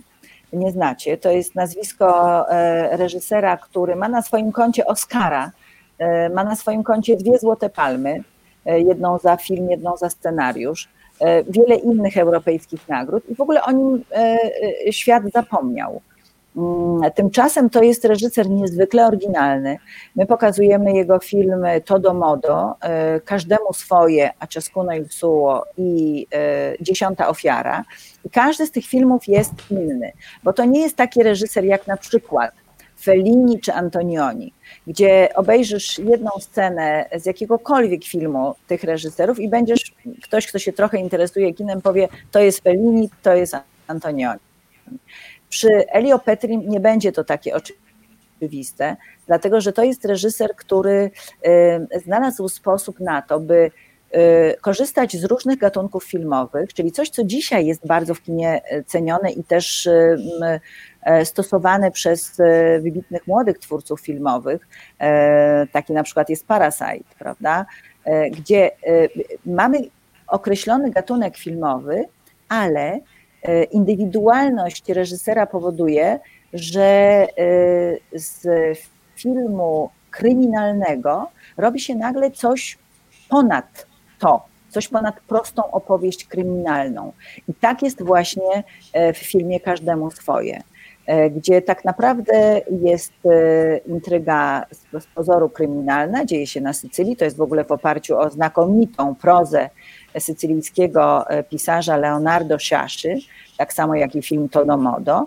nie 0.53 0.71
znacie. 0.71 1.19
To 1.19 1.31
jest 1.31 1.55
nazwisko 1.55 2.47
e, 2.51 2.97
reżysera, 2.97 3.57
który 3.57 3.97
ma 3.97 4.09
na 4.09 4.23
swoim 4.23 4.53
koncie 4.53 4.87
Oscara, 4.87 5.53
e, 5.99 6.29
ma 6.29 6.45
na 6.45 6.57
swoim 6.57 6.83
koncie 6.83 7.17
dwie 7.17 7.39
Złote 7.39 7.71
Palmy, 7.71 8.23
e, 8.67 8.81
jedną 8.81 9.19
za 9.19 9.37
film, 9.37 9.71
jedną 9.71 9.97
za 9.97 10.11
scenariusz, 10.11 10.89
wiele 11.49 11.75
innych 11.75 12.17
europejskich 12.17 12.89
nagród 12.89 13.29
i 13.29 13.35
w 13.35 13.41
ogóle 13.41 13.63
o 13.63 13.73
nim 13.73 14.05
świat 14.91 15.23
zapomniał. 15.35 16.01
Mm, 16.57 17.11
tymczasem 17.15 17.71
to 17.71 17.83
jest 17.83 18.05
reżyser 18.05 18.51
niezwykle 18.51 19.07
oryginalny. 19.07 19.79
My 20.17 20.27
pokazujemy 20.27 20.93
jego 20.93 21.19
filmy 21.19 21.81
Todo 21.81 22.15
Modo, 22.15 22.75
Każdemu 23.25 23.73
swoje, 23.73 24.31
A 24.39 24.47
Ciascuno 24.47 24.93
il 24.93 25.09
suo 25.09 25.65
i 25.77 26.27
Dziesiąta 26.81 27.29
ofiara. 27.29 27.85
I 28.25 28.31
każdy 28.31 28.67
z 28.67 28.71
tych 28.71 28.87
filmów 28.87 29.29
jest 29.29 29.53
inny, 29.71 30.13
bo 30.45 30.53
to 30.53 30.65
nie 30.65 30.81
jest 30.81 30.97
taki 30.97 31.23
reżyser 31.23 31.65
jak 31.65 31.87
na 31.87 31.97
przykład 31.97 32.53
Fellini 33.01 33.61
czy 33.61 33.75
Antonioni, 33.75 34.53
gdzie 34.87 35.29
obejrzysz 35.35 35.99
jedną 35.99 36.31
scenę 36.41 37.09
z 37.17 37.27
jakiegokolwiek 37.27 38.05
filmu 38.05 38.55
tych 38.67 38.85
reżyserów 38.85 39.41
i 39.41 39.49
będziesz, 39.49 39.95
ktoś, 40.23 40.47
kto 40.47 40.59
się 40.59 40.73
trochę 40.73 40.99
interesuje 40.99 41.55
kinem, 41.55 41.83
powie, 41.83 42.09
to 42.31 42.41
jest 42.41 42.61
Fellini, 42.61 43.11
to 43.23 43.35
jest 43.35 43.57
Antonioni. 43.87 44.41
Przy 45.51 45.69
Elio 45.89 46.19
Petri 46.19 46.59
nie 46.59 46.81
będzie 46.81 47.13
to 47.13 47.25
takie 47.25 47.53
oczywiste, 47.55 48.97
dlatego 49.27 49.61
że 49.61 49.73
to 49.73 49.85
jest 49.85 50.05
reżyser, 50.05 50.57
który 50.57 51.11
y, 51.95 52.01
znalazł 52.01 52.49
sposób 52.49 53.01
na 53.01 53.23
to, 53.23 53.41
by 53.41 53.71
korzystać 54.61 55.17
z 55.17 55.25
różnych 55.25 55.59
gatunków 55.59 56.05
filmowych, 56.05 56.75
czyli 56.75 56.93
coś, 56.93 57.11
co 57.11 57.25
dzisiaj 57.25 57.67
jest 57.67 57.87
bardzo 57.87 58.15
w 58.15 58.23
kinie 58.23 58.63
cenione 58.87 59.31
i 59.31 59.45
też 59.45 59.89
stosowane 61.25 61.91
przez 61.91 62.37
wybitnych 62.83 63.27
młodych 63.27 63.59
twórców 63.59 64.01
filmowych, 64.01 64.69
taki 65.73 65.93
na 65.93 66.03
przykład 66.03 66.29
jest 66.29 66.47
Parasite, 66.47 67.15
prawda, 67.19 67.67
gdzie 68.31 68.71
mamy 69.47 69.79
określony 70.27 70.91
gatunek 70.91 71.37
filmowy, 71.37 72.05
ale 72.49 73.01
indywidualność 73.70 74.88
reżysera 74.88 75.47
powoduje, 75.47 76.20
że 76.53 77.26
z 78.12 78.49
filmu 79.16 79.91
kryminalnego 80.11 81.30
robi 81.57 81.80
się 81.80 81.95
nagle 81.95 82.30
coś 82.30 82.78
ponad 83.28 83.86
to, 84.18 84.45
coś 84.68 84.88
ponad 84.88 85.20
prostą 85.20 85.70
opowieść 85.70 86.24
kryminalną. 86.24 87.12
I 87.49 87.55
tak 87.55 87.82
jest 87.82 88.03
właśnie 88.03 88.62
e, 88.93 89.12
w 89.12 89.18
filmie 89.18 89.61
Każdemu 89.61 90.11
swoje, 90.11 90.57
e, 90.57 90.62
gdzie 91.37 91.63
tak 91.63 91.85
naprawdę 91.85 92.61
jest 92.83 93.13
e, 93.25 93.79
intryga 93.79 94.67
z 95.01 95.07
pozoru 95.15 95.49
kryminalna, 95.49 96.25
dzieje 96.25 96.47
się 96.47 96.61
na 96.61 96.73
Sycylii, 96.73 97.17
to 97.17 97.25
jest 97.25 97.37
w 97.37 97.41
ogóle 97.41 97.65
w 97.65 97.73
oparciu 97.73 98.19
o 98.19 98.31
znakomitą 98.31 99.15
prozę 99.15 99.71
sycylijskiego 100.19 101.25
pisarza 101.49 101.97
Leonardo 101.97 102.59
Sciasci, 102.59 103.29
tak 103.59 103.73
samo 103.73 103.95
jak 103.95 104.15
i 104.15 104.23
film 104.23 104.49
Todo 104.49 104.77
Modo, 104.77 105.27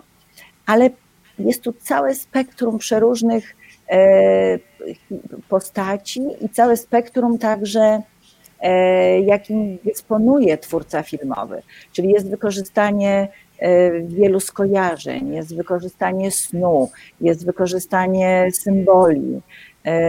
ale 0.66 0.90
jest 1.38 1.62
tu 1.62 1.72
całe 1.72 2.14
spektrum 2.14 2.78
przeróżnych 2.78 3.56
E, 3.90 4.58
postaci 5.48 6.22
i 6.40 6.48
całe 6.48 6.76
spektrum 6.76 7.38
także, 7.38 8.02
e, 8.60 9.20
jakim 9.20 9.78
dysponuje 9.84 10.58
twórca 10.58 11.02
filmowy. 11.02 11.62
Czyli 11.92 12.10
jest 12.10 12.30
wykorzystanie 12.30 13.12
e, 13.12 13.28
wielu 14.04 14.40
skojarzeń, 14.40 15.34
jest 15.34 15.56
wykorzystanie 15.56 16.30
snu, 16.30 16.90
jest 17.20 17.46
wykorzystanie 17.46 18.48
symboli. 18.52 19.40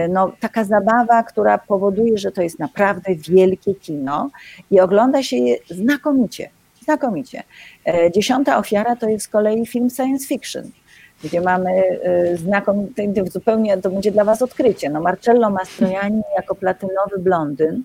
No, 0.08 0.32
taka 0.40 0.64
zabawa, 0.64 1.22
która 1.22 1.58
powoduje, 1.58 2.18
że 2.18 2.32
to 2.32 2.42
jest 2.42 2.58
naprawdę 2.58 3.14
wielkie 3.14 3.74
kino 3.74 4.30
i 4.70 4.80
ogląda 4.80 5.22
się 5.22 5.36
je 5.36 5.56
znakomicie. 5.70 6.50
Znakomicie. 6.82 7.42
Dziesiąta 8.14 8.58
ofiara 8.58 8.96
to 8.96 9.08
jest 9.08 9.24
z 9.24 9.28
kolei 9.28 9.66
film 9.66 9.90
science 9.90 10.26
fiction 10.26 10.70
gdzie 11.24 11.40
mamy 11.40 11.70
y, 12.32 12.36
znakomity, 12.36 13.12
zupełnie 13.32 13.78
to 13.78 13.90
będzie 13.90 14.12
dla 14.12 14.24
Was 14.24 14.42
odkrycie. 14.42 14.90
No 14.90 15.00
Marcello 15.00 15.50
Mastroianni 15.50 16.22
jako 16.36 16.54
platynowy 16.54 17.18
blondyn, 17.18 17.82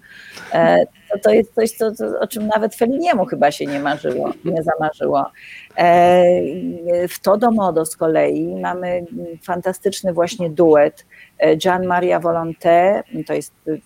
e, 0.54 0.86
to, 0.86 1.20
to 1.24 1.32
jest 1.32 1.56
coś, 1.56 1.72
co, 1.72 1.92
o 2.20 2.28
czym 2.28 2.48
nawet 2.48 2.76
Feliniemu 2.76 3.26
chyba 3.26 3.52
się 3.52 3.66
nie 3.66 3.80
marzyło, 3.80 4.32
nie 4.46 4.64
zamarzyło. 4.64 5.32
E, 5.78 7.08
w 7.08 7.20
To 7.20 7.38
do 7.38 7.52
Modo 7.52 7.86
z 7.86 7.98
kolei 7.98 8.56
mamy 8.56 9.06
fantastyczny 9.44 10.14
właśnie 10.14 10.50
duet 10.50 11.06
e, 11.40 11.58
Gian 11.58 11.86
Maria 11.86 12.20
Volonté, 12.20 13.04
to 13.28 13.34
jest 13.34 13.54
y, 13.68 13.82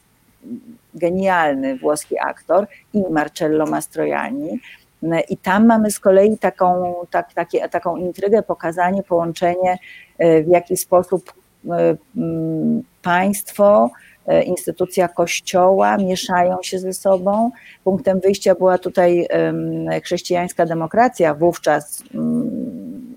genialny 0.93 1.77
włoski 1.77 2.15
aktor 2.19 2.67
i 2.93 3.03
Marcello 3.09 3.65
Mastroianni 3.65 4.59
i 5.29 5.37
tam 5.37 5.65
mamy 5.65 5.91
z 5.91 5.99
kolei 5.99 6.37
taką, 6.37 6.95
tak, 7.11 7.33
takie, 7.33 7.69
taką 7.69 7.97
intrygę, 7.97 8.43
pokazanie, 8.43 9.03
połączenie, 9.03 9.77
e, 10.17 10.43
w 10.43 10.47
jaki 10.47 10.77
sposób 10.77 11.33
e, 11.69 11.95
państwo, 13.01 13.89
e, 14.27 14.43
instytucja 14.43 15.07
kościoła 15.07 15.97
mieszają 15.97 16.57
się 16.61 16.79
ze 16.79 16.93
sobą. 16.93 17.51
Punktem 17.83 18.19
wyjścia 18.19 18.55
była 18.55 18.77
tutaj 18.77 19.27
chrześcijańska 20.03 20.65
demokracja, 20.65 21.33
wówczas 21.33 22.03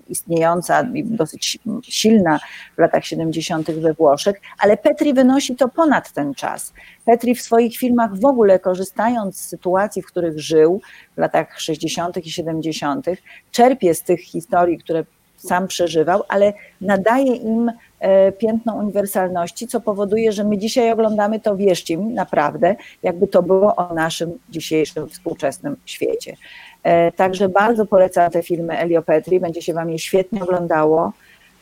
istniejąca 0.09 0.81
i 0.93 1.03
dosyć 1.03 1.59
silna 1.83 2.39
w 2.75 2.79
latach 2.79 3.05
70. 3.05 3.71
we 3.71 3.93
Włoszech, 3.93 4.41
ale 4.59 4.77
Petri 4.77 5.13
wynosi 5.13 5.55
to 5.55 5.67
ponad 5.67 6.11
ten 6.11 6.33
czas. 6.33 6.73
Petri 7.05 7.35
w 7.35 7.41
swoich 7.41 7.77
filmach 7.77 8.15
w 8.15 8.25
ogóle 8.25 8.59
korzystając 8.59 9.37
z 9.37 9.47
sytuacji, 9.47 10.01
w 10.01 10.05
których 10.05 10.39
żył 10.39 10.81
w 11.15 11.17
latach 11.17 11.61
60. 11.61 12.25
i 12.25 12.31
70., 12.31 13.05
czerpie 13.51 13.95
z 13.95 14.03
tych 14.03 14.21
historii, 14.21 14.77
które 14.77 15.03
sam 15.39 15.67
przeżywał, 15.67 16.23
ale 16.27 16.53
nadaje 16.81 17.35
im 17.35 17.71
e, 17.99 18.31
piętno 18.31 18.75
uniwersalności, 18.75 19.67
co 19.67 19.81
powoduje, 19.81 20.31
że 20.31 20.43
my 20.43 20.57
dzisiaj 20.57 20.91
oglądamy 20.91 21.39
to, 21.39 21.55
wierzcie 21.55 21.97
mi, 21.97 22.13
naprawdę, 22.13 22.75
jakby 23.03 23.27
to 23.27 23.43
było 23.43 23.75
o 23.75 23.93
naszym 23.93 24.39
dzisiejszym 24.49 25.09
współczesnym 25.09 25.75
świecie. 25.85 26.35
E, 26.83 27.11
także 27.11 27.49
bardzo 27.49 27.85
polecam 27.85 28.31
te 28.31 28.43
filmy 28.43 28.77
Eliopetri, 28.77 29.39
będzie 29.39 29.61
się 29.61 29.73
Wam 29.73 29.89
je 29.89 29.99
świetnie 29.99 30.43
oglądało. 30.43 31.11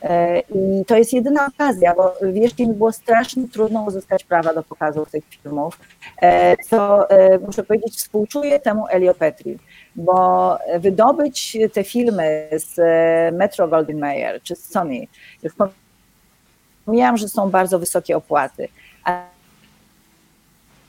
E, 0.02 0.40
I 0.40 0.84
to 0.84 0.96
jest 0.96 1.12
jedyna 1.12 1.46
okazja, 1.46 1.94
bo 1.94 2.14
wierzcie 2.32 2.66
mi, 2.66 2.74
było 2.74 2.92
strasznie 2.92 3.48
trudno 3.48 3.82
uzyskać 3.82 4.24
prawa 4.24 4.54
do 4.54 4.62
pokazu 4.62 5.06
tych 5.06 5.24
filmów, 5.24 5.78
e, 6.22 6.56
co 6.56 7.08
muszę 7.46 7.62
powiedzieć, 7.62 7.96
współczuję 7.96 8.60
temu 8.60 8.86
Eliopetri, 8.90 9.58
bo 9.96 10.58
wydobyć 10.78 11.56
te 11.72 11.84
filmy 11.84 12.48
z 12.52 12.76
Metro 13.34 13.68
Goldwyn 13.68 13.98
Mayer 13.98 14.42
czy 14.42 14.56
z 14.56 14.70
Sony, 14.70 15.06
już 15.42 15.52
pomijam, 16.84 17.16
że 17.16 17.28
są 17.28 17.50
bardzo 17.50 17.78
wysokie 17.78 18.16
opłaty, 18.16 18.68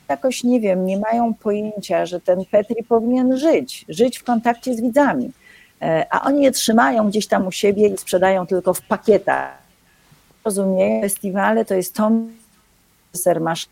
jakoś 0.09 0.43
nie 0.43 0.59
wiem, 0.59 0.85
nie 0.85 0.99
mają 0.99 1.33
pojęcia, 1.33 2.05
że 2.05 2.21
ten 2.21 2.45
Petri 2.45 2.83
powinien 2.83 3.37
żyć, 3.37 3.85
żyć 3.89 4.17
w 4.17 4.23
kontakcie 4.23 4.75
z 4.75 4.81
widzami. 4.81 5.31
E, 5.81 6.05
a 6.09 6.21
oni 6.21 6.43
je 6.43 6.51
trzymają 6.51 7.09
gdzieś 7.09 7.27
tam 7.27 7.47
u 7.47 7.51
siebie 7.51 7.87
i 7.87 7.97
sprzedają 7.97 8.47
tylko 8.47 8.73
w 8.73 8.81
pakietach. 8.81 9.57
Rozumieją, 10.45 11.01
festiwale 11.01 11.65
to 11.65 11.73
jest 11.73 11.95
to, 11.95 12.11
ser 13.13 13.41
masz 13.41 13.67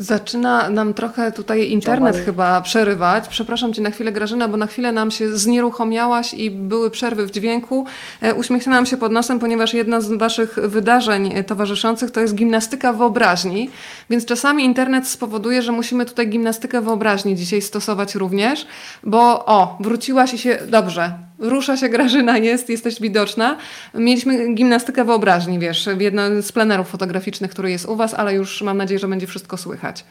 Zaczyna 0.00 0.70
nam 0.70 0.94
trochę 0.94 1.32
tutaj 1.32 1.70
internet 1.70 2.16
chyba 2.16 2.60
przerywać. 2.60 3.28
Przepraszam 3.28 3.72
cię 3.72 3.82
na 3.82 3.90
chwilę, 3.90 4.12
Grażyna, 4.12 4.48
bo 4.48 4.56
na 4.56 4.66
chwilę 4.66 4.92
nam 4.92 5.10
się 5.10 5.36
znieruchomiałaś 5.36 6.34
i 6.34 6.50
były 6.50 6.90
przerwy 6.90 7.26
w 7.26 7.30
dźwięku. 7.30 7.86
E, 8.20 8.34
uśmiechnęłam 8.34 8.86
się 8.86 8.96
pod 8.96 9.12
nosem, 9.12 9.38
ponieważ 9.38 9.74
jedna 9.74 10.00
z 10.00 10.12
waszych 10.12 10.54
wydarzeń 10.54 11.32
e, 11.34 11.44
towarzyszących 11.44 12.10
to 12.10 12.20
jest 12.20 12.34
gimnastyka 12.34 12.92
wyobraźni, 12.92 13.70
więc 14.10 14.24
czasami 14.24 14.64
internet 14.64 15.08
spowoduje, 15.08 15.62
że 15.62 15.72
musimy 15.72 16.06
tutaj 16.06 16.28
gimnastykę 16.28 16.80
wyobraźni 16.80 17.36
dzisiaj 17.36 17.62
stosować 17.62 18.14
również, 18.14 18.66
bo 19.02 19.46
o, 19.46 19.76
wróciłaś 19.80 20.34
i 20.34 20.38
się 20.38 20.58
dobrze 20.66 21.29
rusza 21.40 21.76
się 21.76 21.88
Grażyna, 21.88 22.38
jest, 22.38 22.68
jesteś 22.68 23.00
widoczna. 23.00 23.56
Mieliśmy 23.94 24.54
gimnastykę 24.54 25.04
wyobraźni, 25.04 25.58
wiesz, 25.58 25.88
w 25.96 26.00
jednym 26.00 26.42
z 26.42 26.52
plenerów 26.52 26.88
fotograficznych, 26.88 27.50
który 27.50 27.70
jest 27.70 27.86
u 27.86 27.96
Was, 27.96 28.14
ale 28.14 28.34
już 28.34 28.62
mam 28.62 28.76
nadzieję, 28.76 28.98
że 28.98 29.08
będzie 29.08 29.26
wszystko 29.26 29.56
słychać. 29.56 30.04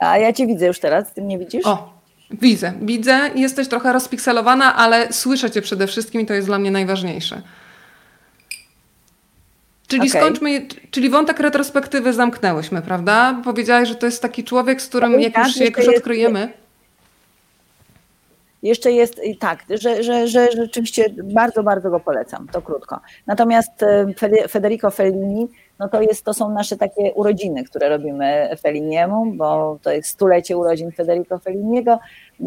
A 0.00 0.18
ja 0.18 0.32
Cię 0.32 0.46
widzę 0.46 0.66
już 0.66 0.78
teraz, 0.78 1.12
Ty 1.12 1.22
mnie 1.22 1.38
widzisz? 1.38 1.66
O, 1.66 1.92
widzę, 2.30 2.72
widzę. 2.82 3.30
Jesteś 3.34 3.68
trochę 3.68 3.92
rozpikselowana, 3.92 4.76
ale 4.76 5.12
słyszę 5.12 5.50
Cię 5.50 5.62
przede 5.62 5.86
wszystkim 5.86 6.20
i 6.20 6.26
to 6.26 6.34
jest 6.34 6.48
dla 6.48 6.58
mnie 6.58 6.70
najważniejsze. 6.70 7.42
Czyli 9.86 10.08
okay. 10.08 10.22
skończmy, 10.22 10.66
czyli 10.90 11.10
wątek 11.10 11.40
retrospektywy 11.40 12.12
zamknęłyśmy, 12.12 12.82
prawda? 12.82 13.40
Powiedziałaś, 13.44 13.88
że 13.88 13.94
to 13.94 14.06
jest 14.06 14.22
taki 14.22 14.44
człowiek, 14.44 14.82
z 14.82 14.88
którym 14.88 15.20
jak 15.20 15.38
już, 15.38 15.56
jak 15.56 15.78
już 15.78 15.88
odkryjemy... 15.88 16.63
Jeszcze 18.64 18.92
jest 18.92 19.20
tak, 19.40 19.64
że, 19.70 20.02
że, 20.02 20.28
że 20.28 20.52
rzeczywiście 20.52 21.04
bardzo, 21.24 21.62
bardzo 21.62 21.90
go 21.90 22.00
polecam, 22.00 22.48
to 22.52 22.62
krótko. 22.62 23.00
Natomiast 23.26 23.82
e, 23.82 24.06
Federico 24.48 24.90
Fellini, 24.90 25.48
no 25.78 25.88
to, 25.88 26.02
jest, 26.02 26.24
to 26.24 26.34
są 26.34 26.50
nasze 26.50 26.76
takie 26.76 27.12
urodziny, 27.14 27.64
które 27.64 27.88
robimy 27.88 28.48
Felliniemu, 28.60 29.32
bo 29.32 29.78
to 29.82 29.92
jest 29.92 30.08
stulecie 30.08 30.56
urodzin 30.56 30.92
Federico 30.92 31.38
Felliniego 31.38 31.98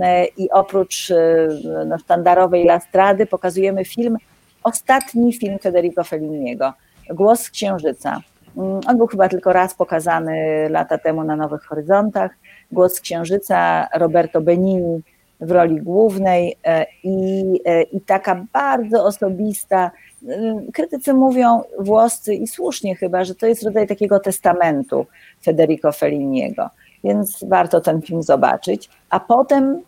e, 0.02 0.26
i 0.26 0.50
oprócz 0.50 1.12
e, 1.12 1.48
no, 1.86 1.98
sztandarowej 1.98 2.66
Lastrady 2.66 3.26
pokazujemy 3.26 3.86
film, 3.86 4.18
ostatni 4.64 5.34
film 5.34 5.60
Federico 5.60 6.04
Felliniego, 6.04 6.74
Głos 7.10 7.50
Księżyca. 7.50 8.22
Mm, 8.58 8.80
on 8.88 8.98
był 8.98 9.08
chyba 9.08 9.30
tylko 9.30 9.54
raz 9.54 9.76
pokazany 9.76 10.68
lata 10.70 10.98
temu 10.98 11.24
na 11.24 11.36
Nowych 11.36 11.64
Horyzontach. 11.64 12.32
Głos 12.72 13.02
Księżyca 13.02 13.88
Roberto 13.96 14.42
Benini 14.42 15.02
w 15.42 15.52
roli 15.52 15.82
głównej 15.82 16.56
e, 16.64 16.86
i, 17.04 17.44
e, 17.66 17.82
i 17.82 18.02
taka 18.02 18.46
bardzo 18.54 19.06
osobista. 19.06 19.92
E, 20.28 20.56
krytycy 20.74 21.14
mówią, 21.14 21.62
włoscy 21.80 22.36
i 22.36 22.48
słusznie 22.48 22.96
chyba, 22.96 23.24
że 23.24 23.36
to 23.36 23.48
jest 23.48 23.64
rodzaj 23.64 23.88
takiego 23.88 24.20
testamentu 24.20 25.06
Federico 25.44 25.92
Felliniego, 25.92 26.70
więc 27.04 27.46
warto 27.48 27.82
ten 27.82 28.02
film 28.02 28.24
zobaczyć, 28.24 28.90
a 29.10 29.20
potem 29.20 29.82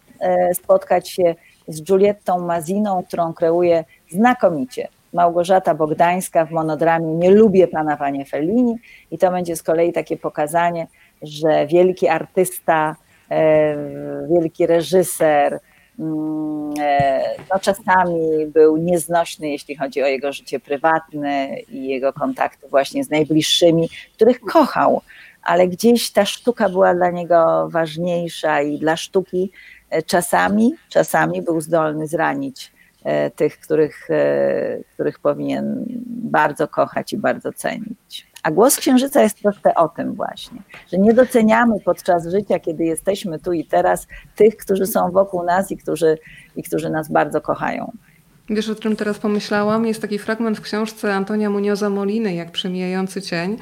spotkać 0.54 1.10
się 1.10 1.36
z 1.68 1.84
Giuliettą 1.84 2.40
Maziną, 2.40 3.04
którą 3.04 3.34
kreuje 3.34 3.84
znakomicie 4.12 4.88
Małgorzata 5.14 5.76
Bogdańska 5.76 6.46
w 6.46 6.52
monodramie 6.52 7.14
Nie 7.16 7.32
lubię 7.32 7.68
pana 7.68 7.98
panie 7.98 8.26
Fellini 8.26 8.76
i 9.12 9.18
to 9.18 9.32
będzie 9.32 9.56
z 9.56 9.64
kolei 9.64 9.94
takie 9.94 10.18
pokazanie, 10.18 10.88
że 11.22 11.68
wielki 11.68 12.08
artysta, 12.08 12.96
e, 12.96 13.09
wielki 14.30 14.68
reżyser, 14.68 15.60
mm, 16.00 16.74
e, 16.80 17.22
no 17.54 17.60
czasami 17.60 18.46
był 18.48 18.78
nieznośny, 18.78 19.50
jeśli 19.50 19.76
chodzi 19.76 20.04
o 20.04 20.08
jego 20.08 20.34
życie 20.34 20.60
prywatne 20.60 21.60
i 21.60 21.88
jego 21.88 22.14
kontakty 22.14 22.68
właśnie 22.68 23.04
z 23.04 23.10
najbliższymi, 23.10 23.90
których 24.14 24.40
kochał, 24.40 25.02
ale 25.44 25.68
gdzieś 25.68 26.12
ta 26.12 26.26
sztuka 26.26 26.70
była 26.70 26.96
dla 26.96 27.12
niego 27.12 27.70
ważniejsza 27.72 28.62
i 28.62 28.80
dla 28.80 28.98
sztuki 28.98 29.52
e, 29.90 30.04
czasami, 30.04 30.74
czasami 30.90 31.42
był 31.42 31.62
zdolny 31.62 32.08
zranić 32.08 32.72
E, 33.04 33.32
tych, 33.32 33.60
których, 33.60 34.12
e, 34.12 34.80
których 34.94 35.20
powinien 35.20 35.86
bardzo 36.08 36.68
kochać 36.68 37.14
i 37.14 37.18
bardzo 37.18 37.54
cenić. 37.54 38.28
A 38.44 38.52
głos 38.52 38.78
księżyca 38.78 39.22
jest 39.22 39.42
troszkę 39.42 39.76
o 39.76 39.90
tym 39.90 40.14
właśnie, 40.14 40.62
że 40.92 40.98
nie 40.98 41.14
doceniamy 41.14 41.80
podczas 41.86 42.28
życia, 42.28 42.60
kiedy 42.60 42.84
jesteśmy 42.84 43.40
tu 43.40 43.54
i 43.54 43.66
teraz, 43.66 44.08
tych, 44.36 44.58
którzy 44.58 44.86
są 44.86 45.12
wokół 45.12 45.44
nas 45.44 45.72
i 45.72 45.78
którzy, 45.78 46.18
i 46.56 46.64
którzy 46.64 46.90
nas 46.90 47.12
bardzo 47.12 47.42
kochają. 47.42 47.92
Wiesz, 48.50 48.70
o 48.70 48.76
czym 48.76 48.96
teraz 48.96 49.20
pomyślałam? 49.20 49.86
Jest 49.86 50.02
taki 50.02 50.20
fragment 50.20 50.58
w 50.58 50.62
książce 50.62 51.14
Antonia 51.14 51.50
Munioza 51.50 51.90
Moliny, 51.90 52.34
jak 52.34 52.52
przemijający 52.52 53.22
cień, 53.22 53.58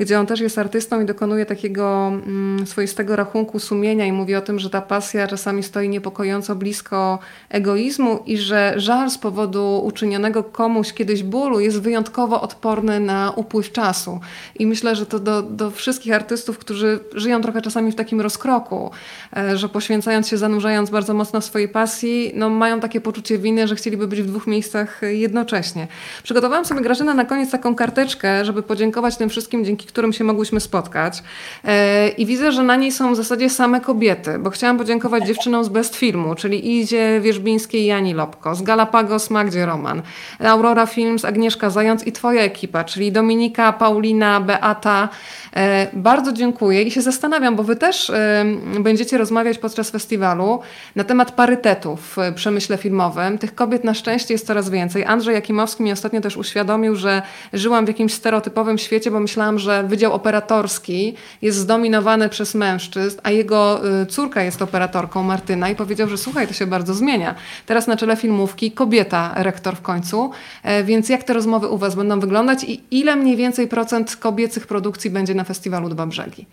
gdzie 0.00 0.20
on 0.20 0.26
też 0.26 0.40
jest 0.40 0.58
artystą 0.58 1.00
i 1.00 1.04
dokonuje 1.04 1.46
takiego 1.46 2.08
mm, 2.08 2.66
swoistego 2.66 3.16
rachunku 3.16 3.58
sumienia 3.58 4.06
i 4.06 4.12
mówi 4.12 4.34
o 4.34 4.40
tym, 4.40 4.58
że 4.58 4.70
ta 4.70 4.80
pasja 4.80 5.26
czasami 5.26 5.62
stoi 5.62 5.88
niepokojąco 5.88 6.56
blisko 6.56 7.18
egoizmu 7.48 8.22
i 8.26 8.38
że 8.38 8.74
żal 8.76 9.10
z 9.10 9.18
powodu 9.18 9.82
uczynionego 9.84 10.44
komuś 10.44 10.92
kiedyś 10.92 11.22
bólu 11.22 11.60
jest 11.60 11.80
wyjątkowo 11.80 12.40
odporny 12.40 13.00
na 13.00 13.32
upływ 13.36 13.72
czasu. 13.72 14.20
I 14.58 14.66
myślę, 14.66 14.96
że 14.96 15.06
to 15.06 15.18
do, 15.18 15.42
do 15.42 15.70
wszystkich 15.70 16.12
artystów, 16.12 16.58
którzy 16.58 17.00
żyją 17.14 17.42
trochę 17.42 17.62
czasami 17.62 17.92
w 17.92 17.94
takim 17.94 18.20
rozkroku, 18.20 18.90
e, 19.36 19.56
że 19.56 19.68
poświęcając 19.68 20.28
się, 20.28 20.36
zanurzając 20.36 20.90
bardzo 20.90 21.14
mocno 21.14 21.40
w 21.40 21.44
swojej 21.44 21.68
pasji, 21.68 22.32
no 22.34 22.50
mają 22.50 22.80
takie 22.80 23.00
poczucie 23.00 23.38
winy, 23.38 23.68
że 23.68 23.76
chcieliby 23.76 24.08
być 24.08 24.22
w 24.22 24.26
dwóch 24.26 24.46
miejscach 24.46 25.00
jednocześnie. 25.02 25.88
Przygotowałam 26.22 26.64
sobie, 26.64 26.80
Grażyna, 26.80 27.14
na 27.14 27.24
koniec 27.24 27.50
taką 27.50 27.74
karteczkę, 27.74 28.44
żeby 28.44 28.62
podziękować 28.62 29.16
tym 29.16 29.28
wszystkim, 29.28 29.64
dzięki 29.64 29.89
którym 29.92 30.12
się 30.12 30.24
mogłyśmy 30.24 30.60
spotkać. 30.60 31.22
E, 31.64 32.08
I 32.08 32.26
widzę, 32.26 32.52
że 32.52 32.62
na 32.62 32.76
niej 32.76 32.92
są 32.92 33.12
w 33.12 33.16
zasadzie 33.16 33.50
same 33.50 33.80
kobiety, 33.80 34.38
bo 34.38 34.50
chciałam 34.50 34.78
podziękować 34.78 35.26
dziewczynom 35.26 35.64
z 35.64 35.68
Best 35.68 35.96
Filmu, 35.96 36.34
czyli 36.34 36.78
Izie 36.78 37.20
Wierzbińskiej 37.20 37.82
i 37.82 37.86
Jani 37.86 38.14
Lopko, 38.14 38.54
z 38.54 38.62
Galapagos 38.62 39.30
Magdzie 39.30 39.66
Roman, 39.66 40.02
Aurora 40.38 40.86
Films 40.86 41.24
Agnieszka 41.24 41.70
Zając 41.70 42.06
i 42.06 42.12
twoja 42.12 42.42
ekipa, 42.42 42.84
czyli 42.84 43.12
Dominika, 43.12 43.72
Paulina, 43.72 44.40
Beata. 44.40 45.08
E, 45.56 45.86
bardzo 45.92 46.32
dziękuję 46.32 46.82
i 46.82 46.90
się 46.90 47.02
zastanawiam, 47.02 47.56
bo 47.56 47.62
wy 47.62 47.76
też 47.76 48.10
e, 48.10 48.44
będziecie 48.80 49.18
rozmawiać 49.18 49.58
podczas 49.58 49.90
festiwalu 49.90 50.60
na 50.96 51.04
temat 51.04 51.32
parytetu 51.32 51.96
w 51.96 52.16
przemyśle 52.34 52.76
filmowym. 52.76 53.38
Tych 53.38 53.54
kobiet 53.54 53.84
na 53.84 53.94
szczęście 53.94 54.34
jest 54.34 54.46
coraz 54.46 54.70
więcej. 54.70 55.04
Andrzej 55.04 55.34
Jakimowski 55.34 55.82
mi 55.82 55.92
ostatnio 55.92 56.20
też 56.20 56.36
uświadomił, 56.36 56.96
że 56.96 57.22
żyłam 57.52 57.84
w 57.84 57.88
jakimś 57.88 58.14
stereotypowym 58.14 58.78
świecie, 58.78 59.10
bo 59.10 59.20
myślałam, 59.20 59.58
że 59.58 59.84
Wydział 59.84 60.12
Operatorski 60.12 61.14
jest 61.42 61.58
zdominowany 61.58 62.28
przez 62.28 62.54
mężczyzn, 62.54 63.20
a 63.22 63.30
jego 63.30 63.80
y, 64.02 64.06
córka 64.06 64.42
jest 64.42 64.62
operatorką, 64.62 65.22
Martyna, 65.22 65.70
i 65.70 65.74
powiedział, 65.74 66.08
że 66.08 66.18
słuchaj, 66.18 66.46
to 66.46 66.54
się 66.54 66.66
bardzo 66.66 66.94
zmienia. 66.94 67.34
Teraz 67.66 67.86
na 67.86 67.96
czele 67.96 68.16
filmówki 68.16 68.72
kobieta 68.72 69.32
rektor 69.36 69.76
w 69.76 69.82
końcu, 69.82 70.30
e, 70.62 70.84
więc 70.84 71.08
jak 71.08 71.24
te 71.24 71.32
rozmowy 71.32 71.68
u 71.68 71.78
Was 71.78 71.94
będą 71.94 72.20
wyglądać 72.20 72.64
i 72.64 72.82
ile 72.90 73.16
mniej 73.16 73.36
więcej 73.36 73.68
procent 73.68 74.16
kobiecych 74.16 74.66
produkcji 74.66 75.10
będzie 75.10 75.34
na 75.40 75.44
festiwalu 75.44 75.88
Dwa 75.88 76.06
Brzegi? 76.06 76.46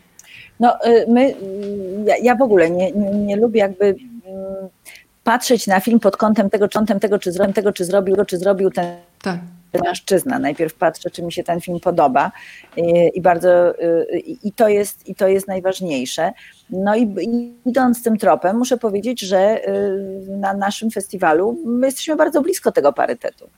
No 0.59 0.85
y, 0.85 1.05
my, 1.09 1.35
ja, 2.05 2.15
ja 2.17 2.35
w 2.35 2.41
ogóle 2.41 2.69
nie, 2.69 2.91
nie, 2.91 3.11
nie 3.11 3.35
lubię 3.35 3.59
jakby 3.59 3.85
mm, 3.85 3.97
patrzeć 5.23 5.67
na 5.67 5.79
film 5.79 5.99
pod 5.99 6.17
kątem 6.17 6.49
tego, 6.49 6.67
czy, 6.67 6.99
tego, 6.99 7.19
czy 7.19 7.31
zrobił 7.31 7.53
tego, 7.53 7.73
czy 7.73 7.85
zrobił, 7.85 8.25
czy 8.25 8.37
zrobił 8.37 8.71
ten 8.71 8.95
tak 9.21 9.39
mężczyzna. 9.73 10.39
Najpierw 10.39 10.73
patrzę, 10.73 11.09
czy 11.09 11.23
mi 11.23 11.31
się 11.31 11.43
ten 11.43 11.61
film 11.61 11.79
podoba 11.79 12.31
i, 12.77 13.11
i 13.13 13.21
bardzo 13.21 13.73
i, 14.13 14.37
i, 14.43 14.51
to 14.51 14.67
jest, 14.67 15.07
i 15.07 15.15
to 15.15 15.27
jest 15.27 15.47
najważniejsze. 15.47 16.31
No 16.69 16.95
i, 16.95 17.15
idąc 17.65 18.03
tym 18.03 18.17
tropem, 18.17 18.57
muszę 18.57 18.77
powiedzieć, 18.77 19.21
że 19.21 19.69
y, 19.69 20.37
na 20.37 20.53
naszym 20.53 20.91
festiwalu 20.91 21.57
my 21.65 21.87
jesteśmy 21.87 22.15
bardzo 22.15 22.41
blisko 22.41 22.71
tego 22.71 22.93
parytetu. 22.93 23.49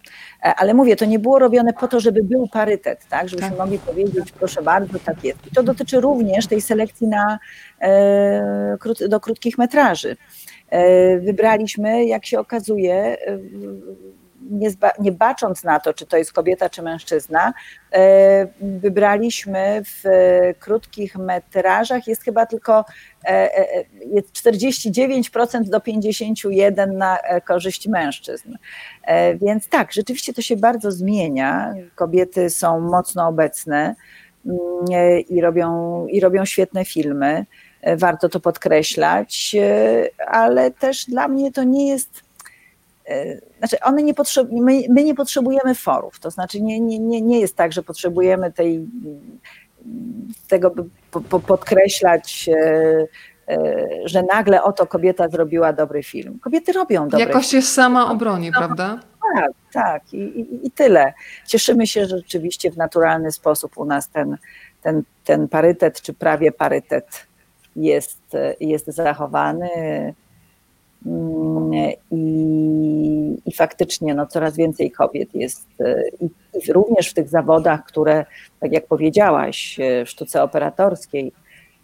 E, 0.43 0.55
ale 0.55 0.73
mówię, 0.73 0.95
to 0.95 1.05
nie 1.05 1.19
było 1.19 1.39
robione 1.39 1.73
po 1.73 1.87
to, 1.87 1.99
żeby 1.99 2.23
był 2.23 2.47
parytet, 2.47 2.99
tak? 3.09 3.29
Żebyśmy 3.29 3.49
tak. 3.49 3.59
mogli 3.59 3.79
powiedzieć, 3.79 4.31
proszę 4.31 4.61
bardzo, 4.61 4.99
tak 4.99 5.23
jest. 5.23 5.47
I 5.47 5.51
to 5.51 5.63
dotyczy 5.63 6.01
również 6.01 6.47
tej 6.47 6.61
selekcji 6.61 7.07
na, 7.07 7.39
e, 7.81 8.77
do 9.09 9.19
krótkich 9.19 9.57
metraży. 9.57 10.17
E, 10.69 11.19
wybraliśmy, 11.19 12.05
jak 12.05 12.25
się 12.25 12.39
okazuje, 12.39 13.17
nie, 14.41 14.69
nie 14.99 15.11
bacząc 15.11 15.63
na 15.63 15.79
to, 15.79 15.93
czy 15.93 16.05
to 16.05 16.17
jest 16.17 16.33
kobieta, 16.33 16.69
czy 16.69 16.81
mężczyzna, 16.81 17.53
e, 17.91 18.47
wybraliśmy 18.61 19.81
w 19.85 20.03
krótkich 20.59 21.15
metrażach, 21.15 22.07
jest 22.07 22.23
chyba 22.23 22.45
tylko 22.45 22.85
e, 23.25 23.27
e, 23.27 23.83
jest 24.05 24.33
49% 24.33 25.69
do 25.69 25.79
51% 25.79 26.93
na 26.93 27.17
korzyść 27.45 27.87
mężczyzn. 27.87 28.55
Więc 29.41 29.69
tak, 29.69 29.93
rzeczywiście 29.93 30.33
to 30.33 30.41
się 30.41 30.57
bardzo 30.57 30.91
zmienia. 30.91 31.73
Kobiety 31.95 32.49
są 32.49 32.79
mocno 32.79 33.27
obecne 33.27 33.95
mm, 34.45 34.57
i 35.29 35.41
robią, 35.41 36.07
i 36.07 36.19
robią 36.19 36.45
świetne 36.45 36.85
filmy. 36.85 37.45
Warto 37.97 38.29
to 38.29 38.39
podkreślać, 38.39 39.55
ale 40.27 40.71
też 40.71 41.05
dla 41.05 41.27
mnie 41.27 41.51
to 41.51 41.63
nie 41.63 41.89
jest 41.89 42.28
E, 42.28 42.28
znaczy 43.57 43.79
one 43.83 44.03
nie 44.03 44.13
my, 44.51 44.81
my, 44.89 45.03
nie 45.03 45.15
potrzebujemy 45.15 45.75
forów, 45.75 46.19
to 46.19 46.31
znaczy 46.31 46.61
nie, 46.61 46.79
nie, 46.79 46.99
nie, 46.99 47.21
nie 47.21 47.39
jest 47.39 47.55
tak, 47.55 47.73
że 47.73 47.83
potrzebujemy 47.83 48.51
tej, 48.51 48.87
tego 50.47 50.71
po, 51.11 51.21
po, 51.21 51.39
podkreślać, 51.39 52.49
e, 52.49 53.07
e, 53.47 53.87
że 54.05 54.23
nagle 54.23 54.63
oto 54.63 54.87
kobieta 54.87 55.29
zrobiła 55.29 55.73
dobry 55.73 56.03
film. 56.03 56.39
Kobiety 56.39 56.71
robią 56.71 57.09
dobry 57.09 57.27
Jakość 57.27 57.49
film. 57.49 57.57
jest 57.57 57.73
sama 57.73 58.11
obronie, 58.11 58.51
no, 58.51 58.59
prawda? 58.59 58.99
Tak, 59.35 59.51
tak 59.73 60.13
I, 60.13 60.17
i, 60.17 60.67
i, 60.67 60.71
tyle. 60.71 61.13
Cieszymy 61.47 61.87
się, 61.87 62.05
że 62.05 62.17
rzeczywiście 62.17 62.71
w 62.71 62.77
naturalny 62.77 63.31
sposób 63.31 63.77
u 63.77 63.85
nas 63.85 64.09
ten, 64.09 64.37
ten, 64.81 65.03
ten 65.25 65.47
parytet, 65.47 66.01
czy 66.01 66.13
prawie 66.13 66.51
parytet 66.51 67.27
jest, 67.75 68.21
jest 68.59 68.85
zachowany. 68.87 69.69
Mm, 71.05 71.73
I, 72.11 73.37
i 73.45 73.53
faktycznie 73.53 74.13
no, 74.13 74.25
coraz 74.25 74.57
więcej 74.57 74.91
kobiet 74.91 75.35
jest 75.35 75.67
e, 75.79 76.03
i, 76.21 76.25
i 76.53 76.73
również 76.73 77.09
w 77.09 77.13
tych 77.13 77.29
zawodach, 77.29 77.83
które, 77.85 78.25
tak 78.59 78.71
jak 78.71 78.87
powiedziałaś, 78.87 79.79
e, 79.79 80.05
w 80.05 80.09
sztuce 80.09 80.43
operatorskiej, 80.43 81.31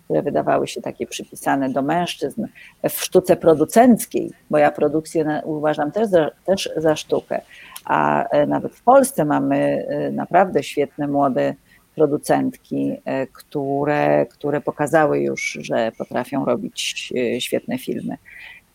które 0.03 0.21
wydawały 0.21 0.67
się 0.67 0.81
takie 0.81 1.07
przypisane 1.07 1.69
do 1.69 1.81
mężczyzn, 1.81 2.45
w 2.89 3.01
sztuce 3.01 3.35
producenckiej, 3.35 4.31
bo 4.49 4.57
ja 4.57 4.71
produkcję 4.71 5.41
uważam 5.43 5.91
też 5.91 6.07
za, 6.07 6.31
też 6.45 6.69
za 6.77 6.95
sztukę, 6.95 7.41
a 7.85 8.27
e, 8.27 8.47
nawet 8.47 8.73
w 8.73 8.83
Polsce 8.83 9.25
mamy 9.25 9.87
naprawdę 10.11 10.63
świetne 10.63 11.07
młode 11.07 11.55
producentki, 11.95 13.01
które, 13.33 14.25
które 14.25 14.61
pokazały 14.61 15.19
już, 15.19 15.57
że 15.61 15.91
potrafią 15.97 16.45
robić 16.45 17.13
świetne 17.39 17.77
filmy. 17.77 18.17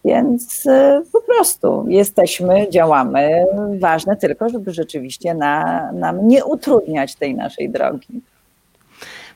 Więc 0.04 0.66
y, 0.66 1.02
po 1.12 1.20
prostu 1.20 1.84
jesteśmy, 1.88 2.70
działamy. 2.70 3.44
Ważne 3.80 4.16
tylko, 4.16 4.48
żeby 4.48 4.72
rzeczywiście 4.72 5.34
na, 5.34 5.92
nam 5.92 6.28
nie 6.28 6.44
utrudniać 6.44 7.14
tej 7.14 7.34
naszej 7.34 7.70
drogi. 7.70 8.20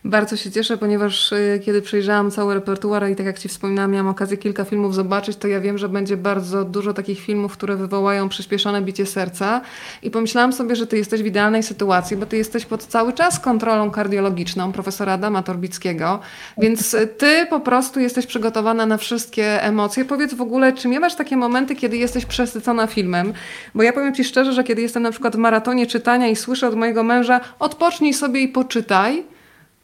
Bardzo 0.06 0.36
się 0.36 0.50
cieszę, 0.50 0.78
ponieważ 0.78 1.32
y, 1.32 1.60
kiedy 1.64 1.82
przejrzałam 1.82 2.30
cały 2.30 2.54
repertuar 2.54 3.10
i 3.10 3.16
tak 3.16 3.26
jak 3.26 3.38
Ci 3.38 3.48
wspominałam, 3.48 3.90
miałam 3.90 4.08
okazję 4.08 4.36
kilka 4.36 4.64
filmów 4.64 4.94
zobaczyć, 4.94 5.36
to 5.36 5.48
ja 5.48 5.60
wiem, 5.60 5.78
że 5.78 5.88
będzie 5.88 6.16
bardzo 6.16 6.64
dużo 6.64 6.94
takich 6.94 7.20
filmów, 7.20 7.52
które 7.52 7.76
wywołają 7.76 8.28
przyspieszone 8.28 8.82
bicie 8.82 9.06
serca 9.06 9.60
i 10.02 10.10
pomyślałam 10.10 10.52
sobie, 10.52 10.76
że 10.76 10.86
Ty 10.86 10.96
jesteś 10.96 11.22
w 11.22 11.26
idealnej 11.26 11.62
sytuacji, 11.62 12.16
bo 12.16 12.26
Ty 12.26 12.36
jesteś 12.36 12.66
pod 12.66 12.84
cały 12.84 13.12
czas 13.12 13.40
kontrolą 13.40 13.90
kardiologiczną 13.90 14.72
profesora 14.72 15.12
Adama 15.12 15.42
Torbickiego, 15.42 16.20
więc 16.58 16.94
y, 16.94 17.06
Ty 17.06 17.46
po 17.50 17.60
prostu 17.60 18.00
jesteś 18.00 18.26
przygotowana 18.26 18.86
na 18.86 18.96
wszystkie 18.96 19.62
emocje. 19.62 20.04
Powiedz 20.04 20.34
w 20.34 20.40
ogóle, 20.40 20.72
czy 20.72 20.88
miewasz 20.88 21.14
takie 21.14 21.36
momenty, 21.36 21.76
kiedy 21.76 21.96
jesteś 21.96 22.26
przesycona 22.26 22.86
filmem? 22.86 23.32
Bo 23.74 23.82
ja 23.82 23.92
powiem 23.92 24.14
Ci 24.14 24.24
szczerze, 24.24 24.52
że 24.52 24.64
kiedy 24.64 24.82
jestem 24.82 25.02
na 25.02 25.10
przykład 25.10 25.36
w 25.36 25.38
maratonie 25.38 25.86
czytania 25.86 26.28
i 26.28 26.36
słyszę 26.36 26.68
od 26.68 26.74
mojego 26.74 27.02
męża, 27.02 27.40
odpocznij 27.58 28.14
sobie 28.14 28.40
i 28.40 28.48
poczytaj, 28.48 29.33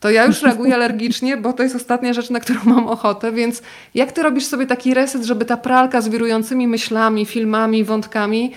to 0.00 0.10
ja 0.10 0.24
już 0.24 0.42
reaguję 0.42 0.74
alergicznie, 0.74 1.36
bo 1.36 1.52
to 1.52 1.62
jest 1.62 1.76
ostatnia 1.76 2.12
rzecz, 2.12 2.30
na 2.30 2.40
którą 2.40 2.60
mam 2.64 2.88
ochotę, 2.88 3.32
więc 3.32 3.62
jak 3.94 4.12
ty 4.12 4.22
robisz 4.22 4.46
sobie 4.46 4.66
taki 4.66 4.94
reset, 4.94 5.24
żeby 5.24 5.44
ta 5.44 5.56
pralka 5.56 6.00
z 6.00 6.08
wirującymi 6.08 6.68
myślami, 6.68 7.26
filmami, 7.26 7.84
wątkami 7.84 8.52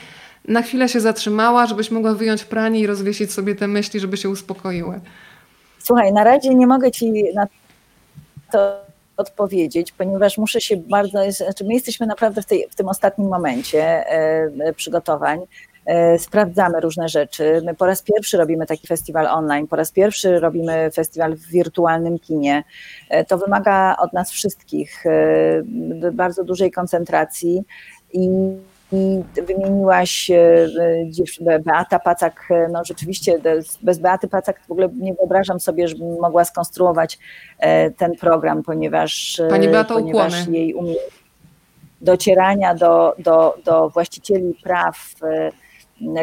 na 0.47 0.61
chwilę 0.61 0.89
się 0.89 0.99
zatrzymała, 0.99 1.65
żebyś 1.65 1.91
mogła 1.91 2.13
wyjąć 2.13 2.43
pranie 2.43 2.79
i 2.79 2.87
rozwiesić 2.87 3.31
sobie 3.31 3.55
te 3.55 3.67
myśli, 3.67 3.99
żeby 3.99 4.17
się 4.17 4.29
uspokoiły? 4.29 4.99
Słuchaj, 5.79 6.13
na 6.13 6.23
razie 6.23 6.55
nie 6.55 6.67
mogę 6.67 6.91
ci 6.91 7.11
na 7.35 7.47
to 8.51 8.83
odpowiedzieć, 9.17 9.91
ponieważ 9.91 10.37
muszę 10.37 10.61
się 10.61 10.77
bardzo, 10.77 11.31
znaczy 11.31 11.63
my 11.63 11.73
jesteśmy 11.73 12.07
naprawdę 12.07 12.41
w, 12.41 12.45
tej, 12.45 12.67
w 12.69 12.75
tym 12.75 12.87
ostatnim 12.87 13.27
momencie 13.27 13.83
e, 14.07 14.73
przygotowań. 14.73 15.39
E, 15.85 16.19
sprawdzamy 16.19 16.79
różne 16.79 17.09
rzeczy. 17.09 17.61
My 17.65 17.75
po 17.75 17.85
raz 17.85 18.01
pierwszy 18.01 18.37
robimy 18.37 18.65
taki 18.65 18.87
festiwal 18.87 19.27
online, 19.27 19.67
po 19.67 19.75
raz 19.75 19.91
pierwszy 19.91 20.39
robimy 20.39 20.91
festiwal 20.91 21.35
w 21.35 21.47
wirtualnym 21.47 22.19
kinie. 22.19 22.63
E, 23.09 23.25
to 23.25 23.37
wymaga 23.37 23.95
od 23.99 24.13
nas 24.13 24.31
wszystkich 24.31 25.05
e, 25.05 26.11
bardzo 26.11 26.43
dużej 26.43 26.71
koncentracji 26.71 27.63
i 28.13 28.29
i 28.91 29.23
wymieniłaś 29.47 30.31
Beata 31.65 31.99
Pacak, 31.99 32.49
no 32.71 32.85
rzeczywiście 32.85 33.39
bez 33.81 33.99
Beaty 33.99 34.27
Pacak 34.27 34.61
w 34.67 34.71
ogóle 34.71 34.89
nie 34.95 35.13
wyobrażam 35.13 35.59
sobie, 35.59 35.87
żebym 35.87 36.19
mogła 36.19 36.45
skonstruować 36.45 37.19
ten 37.97 38.15
program, 38.19 38.63
ponieważ, 38.63 39.41
Pani 39.49 39.67
Beato, 39.69 39.93
ponieważ 39.93 40.33
ukłony. 40.41 40.57
jej 40.57 40.73
umiejętność 40.73 41.23
docierania 42.03 42.75
do, 42.75 43.15
do, 43.19 43.55
do 43.65 43.89
właścicieli 43.89 44.53
praw 44.63 45.15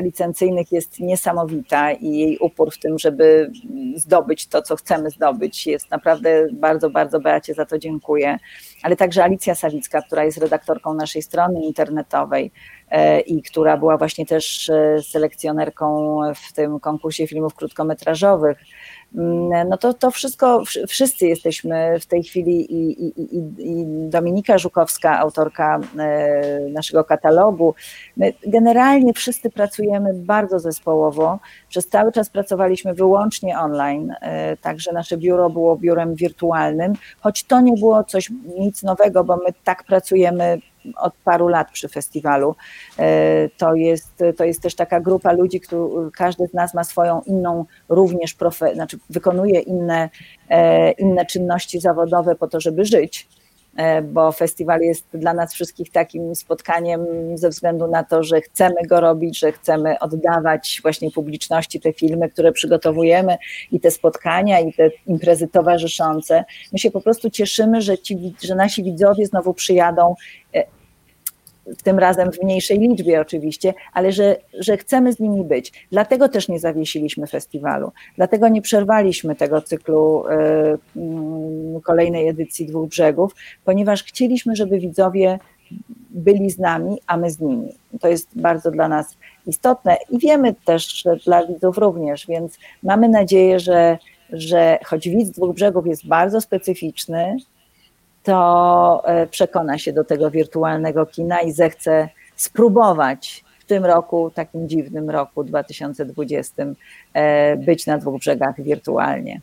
licencyjnych 0.03 0.73
jest 0.73 1.01
niesamowita 1.01 1.93
i 1.93 2.11
jej 2.19 2.39
upór 2.39 2.75
w 2.75 2.79
tym, 2.79 2.99
żeby 2.99 3.53
zdobyć 3.97 4.47
to, 4.47 4.63
co 4.63 4.77
chcemy 4.77 5.11
zdobyć, 5.11 5.67
jest 5.67 5.91
naprawdę 5.91 6.47
bardzo, 6.53 6.91
bardzo 6.91 7.21
Beacie 7.21 7.55
za 7.55 7.67
to 7.67 7.79
dziękuję. 7.79 8.39
Ale 8.83 8.97
także 8.97 9.25
Alicja 9.25 9.55
Sawicka, 9.55 10.03
która 10.03 10.25
jest 10.25 10.39
redaktorką 10.39 10.95
naszej 10.95 11.23
strony 11.23 11.61
internetowej 11.63 12.53
e, 12.91 13.21
i 13.21 13.43
która 13.43 13.77
była 13.77 13.97
właśnie 13.97 14.27
też 14.27 14.69
e, 14.69 15.03
selekcjonerką 15.03 16.19
w 16.35 16.53
tym 16.53 16.81
konkursie 16.81 17.27
filmów 17.27 17.55
krótkometrażowych 17.55 18.59
no 19.13 19.77
to, 19.77 19.95
to 19.95 20.11
wszystko, 20.11 20.63
wszyscy 20.89 21.27
jesteśmy 21.27 22.01
w 22.01 22.07
tej 22.07 22.23
chwili 22.23 22.75
i, 22.75 23.09
i, 23.09 23.41
i 23.59 23.87
Dominika 24.09 24.59
Żukowska, 24.59 25.19
autorka 25.19 25.81
e, 25.99 26.61
naszego 26.73 27.05
katalogu. 27.05 27.75
My 28.17 28.33
generalnie 28.47 29.13
wszyscy 29.13 29.51
pracujemy 29.51 30.15
bardzo 30.15 30.59
zespołowo. 30.59 31.39
Przez 31.69 31.89
cały 31.89 32.13
czas 32.13 32.31
pracowaliśmy 32.31 32.95
wyłącznie 32.95 33.59
online, 33.59 34.15
e, 34.21 34.57
także 34.57 34.93
nasze 34.93 35.17
biuro 35.17 35.51
było 35.51 35.77
biurem 35.77 36.15
wirtualnym, 36.15 36.93
choć 37.21 37.45
to 37.45 37.61
nie 37.61 37.73
było 37.73 38.05
coś 38.05 38.31
nic 38.59 38.83
nowego, 38.83 39.25
bo 39.25 39.37
my 39.37 39.53
tak 39.65 39.85
pracujemy 39.85 40.61
od 40.97 41.15
paru 41.25 41.49
lat 41.49 41.71
przy 41.71 41.89
festiwalu. 41.89 42.55
E, 42.99 43.49
to 43.49 43.75
jest, 43.75 44.25
to 44.37 44.45
jest 44.45 44.63
też 44.63 44.75
taka 44.75 45.01
grupa 45.01 45.33
ludzi, 45.33 45.61
który, 45.61 46.11
każdy 46.11 46.47
z 46.47 46.55
nas 46.55 46.75
ma 46.75 46.85
swoją 46.85 47.23
inną 47.27 47.65
również, 47.89 48.35
profe, 48.35 48.75
znaczy 48.75 48.99
wykonuje 49.11 49.61
inne, 49.61 50.11
e, 50.49 50.91
inne 50.93 51.27
czynności 51.27 51.81
zawodowe 51.81 52.37
po 52.37 52.49
to, 52.49 52.61
żeby 52.61 52.85
żyć 52.85 53.29
bo 54.03 54.33
festiwal 54.33 54.81
jest 54.81 55.07
dla 55.15 55.35
nas 55.35 55.55
wszystkich 55.55 55.91
takim 55.91 56.35
spotkaniem 56.35 57.07
ze 57.35 57.49
względu 57.49 57.87
na 57.87 58.05
to, 58.05 58.23
że 58.23 58.41
chcemy 58.41 58.87
go 58.89 59.01
robić, 59.01 59.39
że 59.39 59.53
chcemy 59.53 59.99
oddawać 59.99 60.81
właśnie 60.83 61.11
publiczności 61.11 61.81
te 61.81 61.93
filmy, 61.93 62.31
które 62.31 62.53
przygotowujemy 62.53 63.37
i 63.73 63.81
te 63.81 63.91
spotkania 63.91 64.61
i 64.61 64.73
te 64.73 64.91
imprezy 65.07 65.49
towarzyszące. 65.49 66.45
My 66.73 66.79
się 66.79 66.91
po 66.91 67.01
prostu 67.01 67.31
cieszymy, 67.31 67.83
że, 67.83 67.99
ci, 67.99 68.35
że 68.43 68.55
nasi 68.55 68.85
widzowie 68.85 69.27
znowu 69.27 69.55
przyjadą 69.55 70.15
tym 71.83 71.99
razem 71.99 72.33
w 72.33 72.43
mniejszej 72.43 72.79
liczbie 72.79 73.21
oczywiście, 73.21 73.75
ale 73.93 74.13
że, 74.13 74.37
że 74.59 74.77
chcemy 74.77 75.13
z 75.13 75.21
nimi 75.21 75.45
być. 75.45 75.87
Dlatego 75.93 76.29
też 76.29 76.49
nie 76.49 76.59
zawiesiliśmy 76.59 77.27
festiwalu, 77.27 77.93
dlatego 78.17 78.49
nie 78.49 78.63
przerwaliśmy 78.63 79.37
tego 79.37 79.63
cyklu 79.63 80.25
y, 80.27 80.33
y, 81.77 81.81
kolejnej 81.83 82.29
edycji 82.29 82.67
Dwóch 82.67 82.89
Brzegów, 82.89 83.35
ponieważ 83.65 84.05
chcieliśmy, 84.05 84.57
żeby 84.57 84.79
widzowie 84.79 85.39
byli 86.11 86.51
z 86.51 86.59
nami, 86.59 86.99
a 87.07 87.17
my 87.17 87.31
z 87.31 87.41
nimi. 87.41 87.69
To 88.01 88.09
jest 88.09 88.29
bardzo 88.41 88.71
dla 88.71 88.89
nas 88.89 89.17
istotne 89.47 89.97
i 90.11 90.19
wiemy 90.19 90.55
też, 90.65 91.03
że 91.03 91.17
dla 91.17 91.47
widzów 91.47 91.79
również, 91.79 92.27
więc 92.27 92.59
mamy 92.83 93.09
nadzieję, 93.09 93.61
że, 93.61 93.99
że 94.33 94.79
choć 94.85 95.09
widz 95.09 95.31
Dwóch 95.31 95.55
Brzegów 95.55 95.87
jest 95.87 96.07
bardzo 96.07 96.41
specyficzny, 96.41 97.37
to 98.31 99.03
e, 99.05 99.27
przekona 99.27 99.79
się 99.79 99.93
do 99.93 100.05
tego 100.05 100.31
wirtualnego 100.31 101.07
kina 101.07 101.41
i 101.41 101.53
zechce 101.53 102.09
spróbować 102.37 103.45
w 103.61 103.65
tym 103.65 103.85
roku, 103.85 104.31
takim 104.35 104.69
dziwnym 104.69 105.11
roku 105.11 105.45
2020, 105.45 106.65
e, 107.15 107.57
być 107.57 107.87
na 107.87 107.99
dwóch 107.99 108.21
brzegach 108.21 108.63
wirtualnie. 108.63 109.41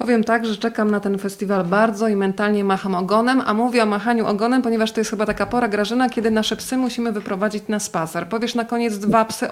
Powiem 0.00 0.24
tak, 0.24 0.46
że 0.46 0.56
czekam 0.56 0.90
na 0.90 1.00
ten 1.00 1.18
festiwal 1.18 1.64
bardzo 1.64 2.08
i 2.08 2.16
mentalnie 2.16 2.64
macham 2.64 2.94
ogonem, 2.94 3.42
a 3.46 3.54
mówię 3.54 3.82
o 3.82 3.86
machaniu 3.86 4.26
ogonem, 4.26 4.62
ponieważ 4.62 4.92
to 4.92 5.00
jest 5.00 5.10
chyba 5.10 5.26
taka 5.26 5.46
pora, 5.46 5.68
Grażyna, 5.68 6.08
kiedy 6.08 6.30
nasze 6.30 6.56
psy 6.56 6.76
musimy 6.76 7.12
wyprowadzić 7.12 7.64
na 7.68 7.78
spacer. 7.78 8.28
Powiesz 8.28 8.54
na 8.54 8.64
koniec 8.64 8.98
dwa 8.98 9.24
psy, 9.24 9.48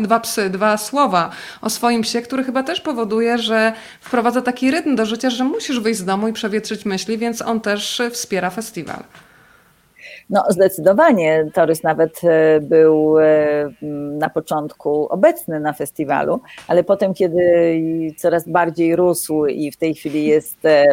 dwa, 0.00 0.20
psy 0.20 0.50
dwa 0.50 0.76
słowa 0.76 1.30
o 1.60 1.70
swoim 1.70 2.02
psie, 2.02 2.22
który 2.22 2.44
chyba 2.44 2.62
też 2.62 2.80
powoduje, 2.80 3.38
że 3.38 3.72
wprowadza 4.00 4.42
taki 4.42 4.70
rytm 4.70 4.96
do 4.96 5.06
życia, 5.06 5.30
że 5.30 5.44
musisz 5.44 5.80
wyjść 5.80 6.00
z 6.00 6.04
domu 6.04 6.28
i 6.28 6.32
przewietrzyć 6.32 6.84
myśli, 6.84 7.18
więc 7.18 7.42
on 7.42 7.60
też 7.60 8.02
wspiera 8.12 8.50
festiwal. 8.50 9.02
No, 10.30 10.44
zdecydowanie. 10.48 11.50
Torys 11.54 11.82
nawet 11.82 12.20
e, 12.24 12.60
był 12.60 13.18
e, 13.18 13.24
na 14.18 14.30
początku 14.30 15.06
obecny 15.08 15.60
na 15.60 15.72
festiwalu, 15.72 16.40
ale 16.68 16.84
potem, 16.84 17.14
kiedy 17.14 17.72
coraz 18.16 18.48
bardziej 18.48 18.96
rósł 18.96 19.46
i 19.46 19.70
w 19.70 19.76
tej 19.76 19.94
chwili 19.94 20.26
jest 20.26 20.64
e, 20.64 20.84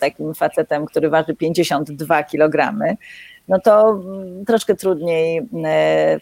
takim 0.00 0.34
facetem, 0.34 0.86
który 0.86 1.10
waży 1.10 1.34
52 1.34 2.22
kg, 2.22 2.78
no 3.48 3.58
to 3.60 4.02
troszkę 4.46 4.74
trudniej 4.74 5.48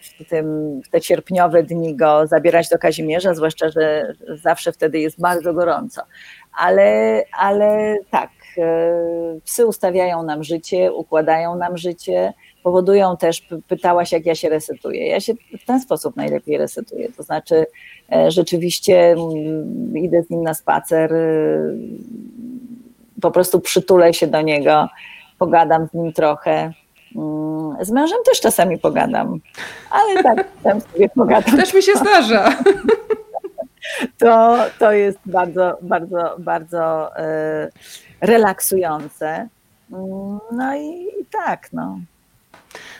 w, 0.01 0.29
tym, 0.29 0.81
w 0.81 0.89
te 0.89 1.01
sierpniowe 1.01 1.63
dni 1.63 1.95
go 1.95 2.27
zabierać 2.27 2.69
do 2.69 2.77
Kazimierza, 2.77 3.33
zwłaszcza, 3.33 3.69
że 3.69 4.13
zawsze 4.43 4.71
wtedy 4.71 4.99
jest 4.99 5.21
bardzo 5.21 5.53
gorąco. 5.53 6.01
Ale, 6.57 7.23
ale 7.39 7.97
tak, 8.11 8.29
psy 9.45 9.65
ustawiają 9.65 10.23
nam 10.23 10.43
życie, 10.43 10.93
układają 10.93 11.55
nam 11.55 11.77
życie, 11.77 12.33
powodują 12.63 13.17
też, 13.17 13.47
pytałaś 13.67 14.11
jak 14.11 14.25
ja 14.25 14.35
się 14.35 14.49
resetuję. 14.49 15.07
Ja 15.07 15.19
się 15.19 15.33
w 15.59 15.65
ten 15.65 15.81
sposób 15.81 16.15
najlepiej 16.15 16.57
resetuję, 16.57 17.11
to 17.17 17.23
znaczy 17.23 17.65
e, 18.11 18.31
rzeczywiście 18.31 19.11
mm, 19.11 19.97
idę 19.97 20.23
z 20.23 20.29
nim 20.29 20.43
na 20.43 20.53
spacer, 20.53 21.13
e, 21.13 21.59
po 23.21 23.31
prostu 23.31 23.59
przytulę 23.59 24.13
się 24.13 24.27
do 24.27 24.41
niego, 24.41 24.87
pogadam 25.39 25.87
z 25.87 25.93
nim 25.93 26.13
trochę. 26.13 26.71
Mm, 27.15 27.85
z 27.85 27.91
mężem 27.91 28.17
też 28.25 28.41
czasami 28.41 28.79
pogadam, 28.79 29.39
ale 29.91 30.23
tak, 30.23 30.47
tam 30.63 30.81
sobie 30.81 31.09
pogadam. 31.09 31.57
Też 31.57 31.73
mi 31.73 31.83
się 31.83 31.91
zdarza. 31.95 32.57
To, 34.19 34.57
to 34.79 34.91
jest 34.91 35.19
bardzo, 35.25 35.77
bardzo, 35.81 36.35
bardzo 36.39 37.11
relaksujące. 38.21 39.47
No 40.51 40.75
i, 40.75 41.07
i 41.21 41.25
tak, 41.31 41.73
no. 41.73 41.99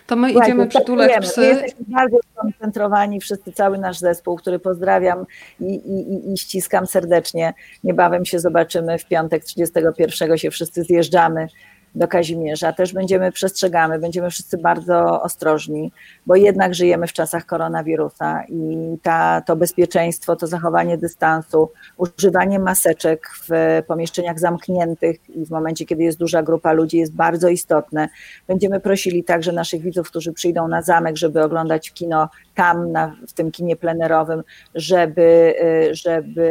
To 0.07 0.15
my 0.15 0.30
Słuchajcie, 0.30 0.53
idziemy 0.53 0.68
przytulać 0.68 1.11
psy. 1.22 1.41
My 1.41 1.47
jesteśmy 1.47 1.86
bardzo 1.88 2.18
skoncentrowani, 2.32 3.20
wszyscy, 3.20 3.51
cały 3.51 3.78
nasz 3.78 3.99
zespół, 3.99 4.36
który 4.36 4.59
pozdrawiam 4.59 5.26
i, 5.59 5.74
i, 5.74 6.34
i 6.34 6.38
ściskam 6.38 6.88
serdecznie. 6.88 7.53
Niebawem 7.84 8.26
się 8.26 8.39
zobaczymy 8.39 8.97
w 8.97 9.05
piątek 9.05 9.43
31 9.43 10.38
się 10.38 10.51
wszyscy 10.51 10.84
zjeżdżamy 10.84 11.47
do 11.95 12.07
Kazimierza. 12.07 12.73
Też 12.73 12.93
będziemy 12.93 13.31
przestrzegamy, 13.31 13.99
będziemy 13.99 14.29
wszyscy 14.29 14.57
bardzo 14.57 15.21
ostrożni, 15.21 15.91
bo 16.25 16.35
jednak 16.35 16.75
żyjemy 16.75 17.07
w 17.07 17.13
czasach 17.13 17.45
koronawirusa 17.45 18.43
i 18.49 18.77
ta, 19.03 19.41
to 19.41 19.55
bezpieczeństwo, 19.55 20.35
to 20.35 20.47
zachowanie 20.47 20.97
dystansu, 20.97 21.71
używanie 21.97 22.59
maseczek 22.59 23.29
w 23.49 23.81
pomieszczeniach 23.88 24.39
zamkniętych 24.39 25.29
i 25.29 25.45
w 25.45 25.49
momencie, 25.49 25.85
kiedy 25.85 26.03
jest 26.03 26.19
duża 26.19 26.43
grupa 26.43 26.71
ludzi, 26.71 26.97
jest 26.97 27.15
bardzo 27.15 27.49
istotne. 27.49 28.09
Będziemy 28.47 28.79
prosili 28.79 29.23
także 29.23 29.51
naszych 29.51 29.81
widzów, 29.81 30.09
którzy 30.09 30.33
przyjdą 30.33 30.67
na 30.67 30.81
zamek, 30.81 31.17
żeby 31.17 31.43
oglądać 31.43 31.91
kino 31.91 32.29
tam, 32.55 32.91
na, 32.91 33.15
w 33.27 33.33
tym 33.33 33.51
kinie 33.51 33.75
plenerowym, 33.75 34.43
żeby, 34.75 35.55
y, 35.91 35.95
żeby 35.95 36.47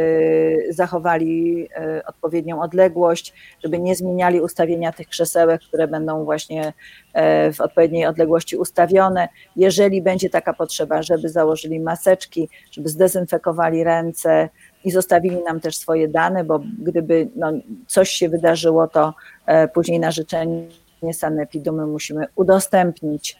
zachowali 0.69 1.63
y, 1.97 2.05
odpowiednią 2.05 2.61
odległość, 2.61 3.33
żeby 3.63 3.79
nie 3.79 3.95
zmieniali 3.95 4.41
ustawienia 4.41 4.91
tych 4.91 5.07
krzesełek, 5.27 5.61
które 5.61 5.87
będą 5.87 6.23
właśnie 6.23 6.73
e, 7.13 7.53
w 7.53 7.61
odpowiedniej 7.61 8.05
odległości 8.05 8.57
ustawione. 8.57 9.27
Jeżeli 9.55 10.01
będzie 10.01 10.29
taka 10.29 10.53
potrzeba, 10.53 11.03
żeby 11.03 11.29
założyli 11.29 11.79
maseczki, 11.79 12.49
żeby 12.71 12.89
zdezynfekowali 12.89 13.83
ręce 13.83 14.49
i 14.83 14.91
zostawili 14.91 15.43
nam 15.43 15.59
też 15.59 15.77
swoje 15.77 16.07
dane, 16.07 16.43
bo 16.43 16.59
gdyby 16.79 17.29
no, 17.35 17.51
coś 17.87 18.09
się 18.09 18.29
wydarzyło, 18.29 18.87
to 18.87 19.13
e, 19.45 19.67
później 19.67 19.99
na 19.99 20.11
życzenie 20.11 20.67
sanepidu 21.13 21.73
my 21.73 21.85
musimy 21.85 22.25
udostępnić 22.35 23.37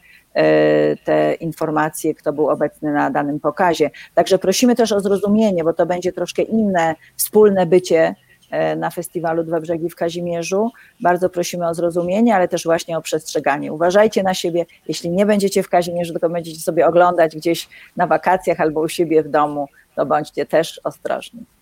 te 1.03 1.34
informacje, 1.34 2.16
kto 2.16 2.34
był 2.34 2.49
obecny 2.49 2.94
na 2.94 3.10
danym 3.10 3.40
pokazie. 3.40 3.91
Także 4.14 4.38
prosimy 4.38 4.76
też 4.76 4.91
o 4.91 4.99
zrozumienie, 4.99 5.64
bo 5.64 5.74
to 5.74 5.86
będzie 5.86 6.14
troszkę 6.14 6.41
inne 6.41 6.95
wspólne 7.16 7.66
bycie 7.66 8.16
na 8.78 8.90
festiwalu 8.90 9.44
Dwa 9.44 9.60
Brzegi 9.60 9.90
w 9.90 9.95
Kazimierzu. 9.95 10.72
Bardzo 10.99 11.30
prosimy 11.30 11.68
o 11.68 11.74
zrozumienie, 11.74 12.36
ale 12.36 12.48
też 12.48 12.64
właśnie 12.64 12.98
o 12.98 13.02
przestrzeganie. 13.02 13.74
Uważajcie 13.74 14.24
na 14.24 14.34
siebie, 14.34 14.65
jeśli 14.88 15.10
nie 15.10 15.26
będziecie 15.26 15.64
w 15.64 15.69
Kazimierzu, 15.69 16.14
tylko 16.14 16.30
będziecie 16.30 16.60
sobie 16.60 16.88
oglądać 16.88 17.36
gdzieś 17.36 17.69
na 17.95 18.07
wakacjach 18.07 18.60
albo 18.60 18.82
u 18.82 18.88
siebie 18.88 19.24
w 19.24 19.30
domu, 19.30 19.68
to 19.95 20.06
bądźcie 20.06 20.45
też 20.45 20.82
ostrożni. 20.84 21.57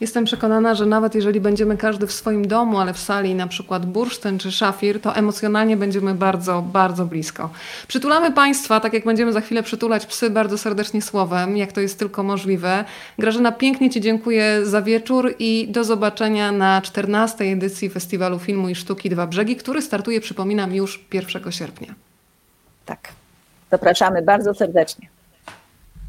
Jestem 0.00 0.24
przekonana, 0.24 0.74
że 0.74 0.86
nawet 0.86 1.14
jeżeli 1.14 1.40
będziemy 1.40 1.76
każdy 1.76 2.06
w 2.06 2.12
swoim 2.12 2.48
domu, 2.48 2.78
ale 2.78 2.94
w 2.94 2.98
sali 2.98 3.34
na 3.34 3.46
przykład 3.46 3.86
bursztyn 3.86 4.38
czy 4.38 4.52
szafir, 4.52 5.00
to 5.00 5.16
emocjonalnie 5.16 5.76
będziemy 5.76 6.14
bardzo, 6.14 6.62
bardzo 6.62 7.06
blisko. 7.06 7.50
Przytulamy 7.88 8.32
Państwa, 8.32 8.80
tak 8.80 8.92
jak 8.92 9.04
będziemy 9.04 9.32
za 9.32 9.40
chwilę 9.40 9.62
przytulać 9.62 10.06
psy, 10.06 10.30
bardzo 10.30 10.58
serdecznie 10.58 11.02
słowem, 11.02 11.56
jak 11.56 11.72
to 11.72 11.80
jest 11.80 11.98
tylko 11.98 12.22
możliwe. 12.22 12.84
Grażyna, 13.18 13.52
pięknie 13.52 13.90
Ci 13.90 14.00
dziękuję 14.00 14.66
za 14.66 14.82
wieczór 14.82 15.34
i 15.38 15.68
do 15.70 15.84
zobaczenia 15.84 16.52
na 16.52 16.82
14. 16.82 17.44
edycji 17.44 17.90
Festiwalu 17.90 18.38
Filmu 18.38 18.68
i 18.68 18.74
Sztuki 18.74 19.10
Dwa 19.10 19.26
Brzegi, 19.26 19.56
który 19.56 19.82
startuje, 19.82 20.20
przypominam, 20.20 20.74
już 20.74 21.04
1 21.12 21.52
sierpnia. 21.52 21.94
Tak. 22.86 23.08
Zapraszamy 23.70 24.22
bardzo 24.22 24.54
serdecznie. 24.54 25.08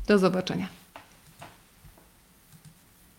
Do 0.07 0.17
zobaczenia. 0.17 0.78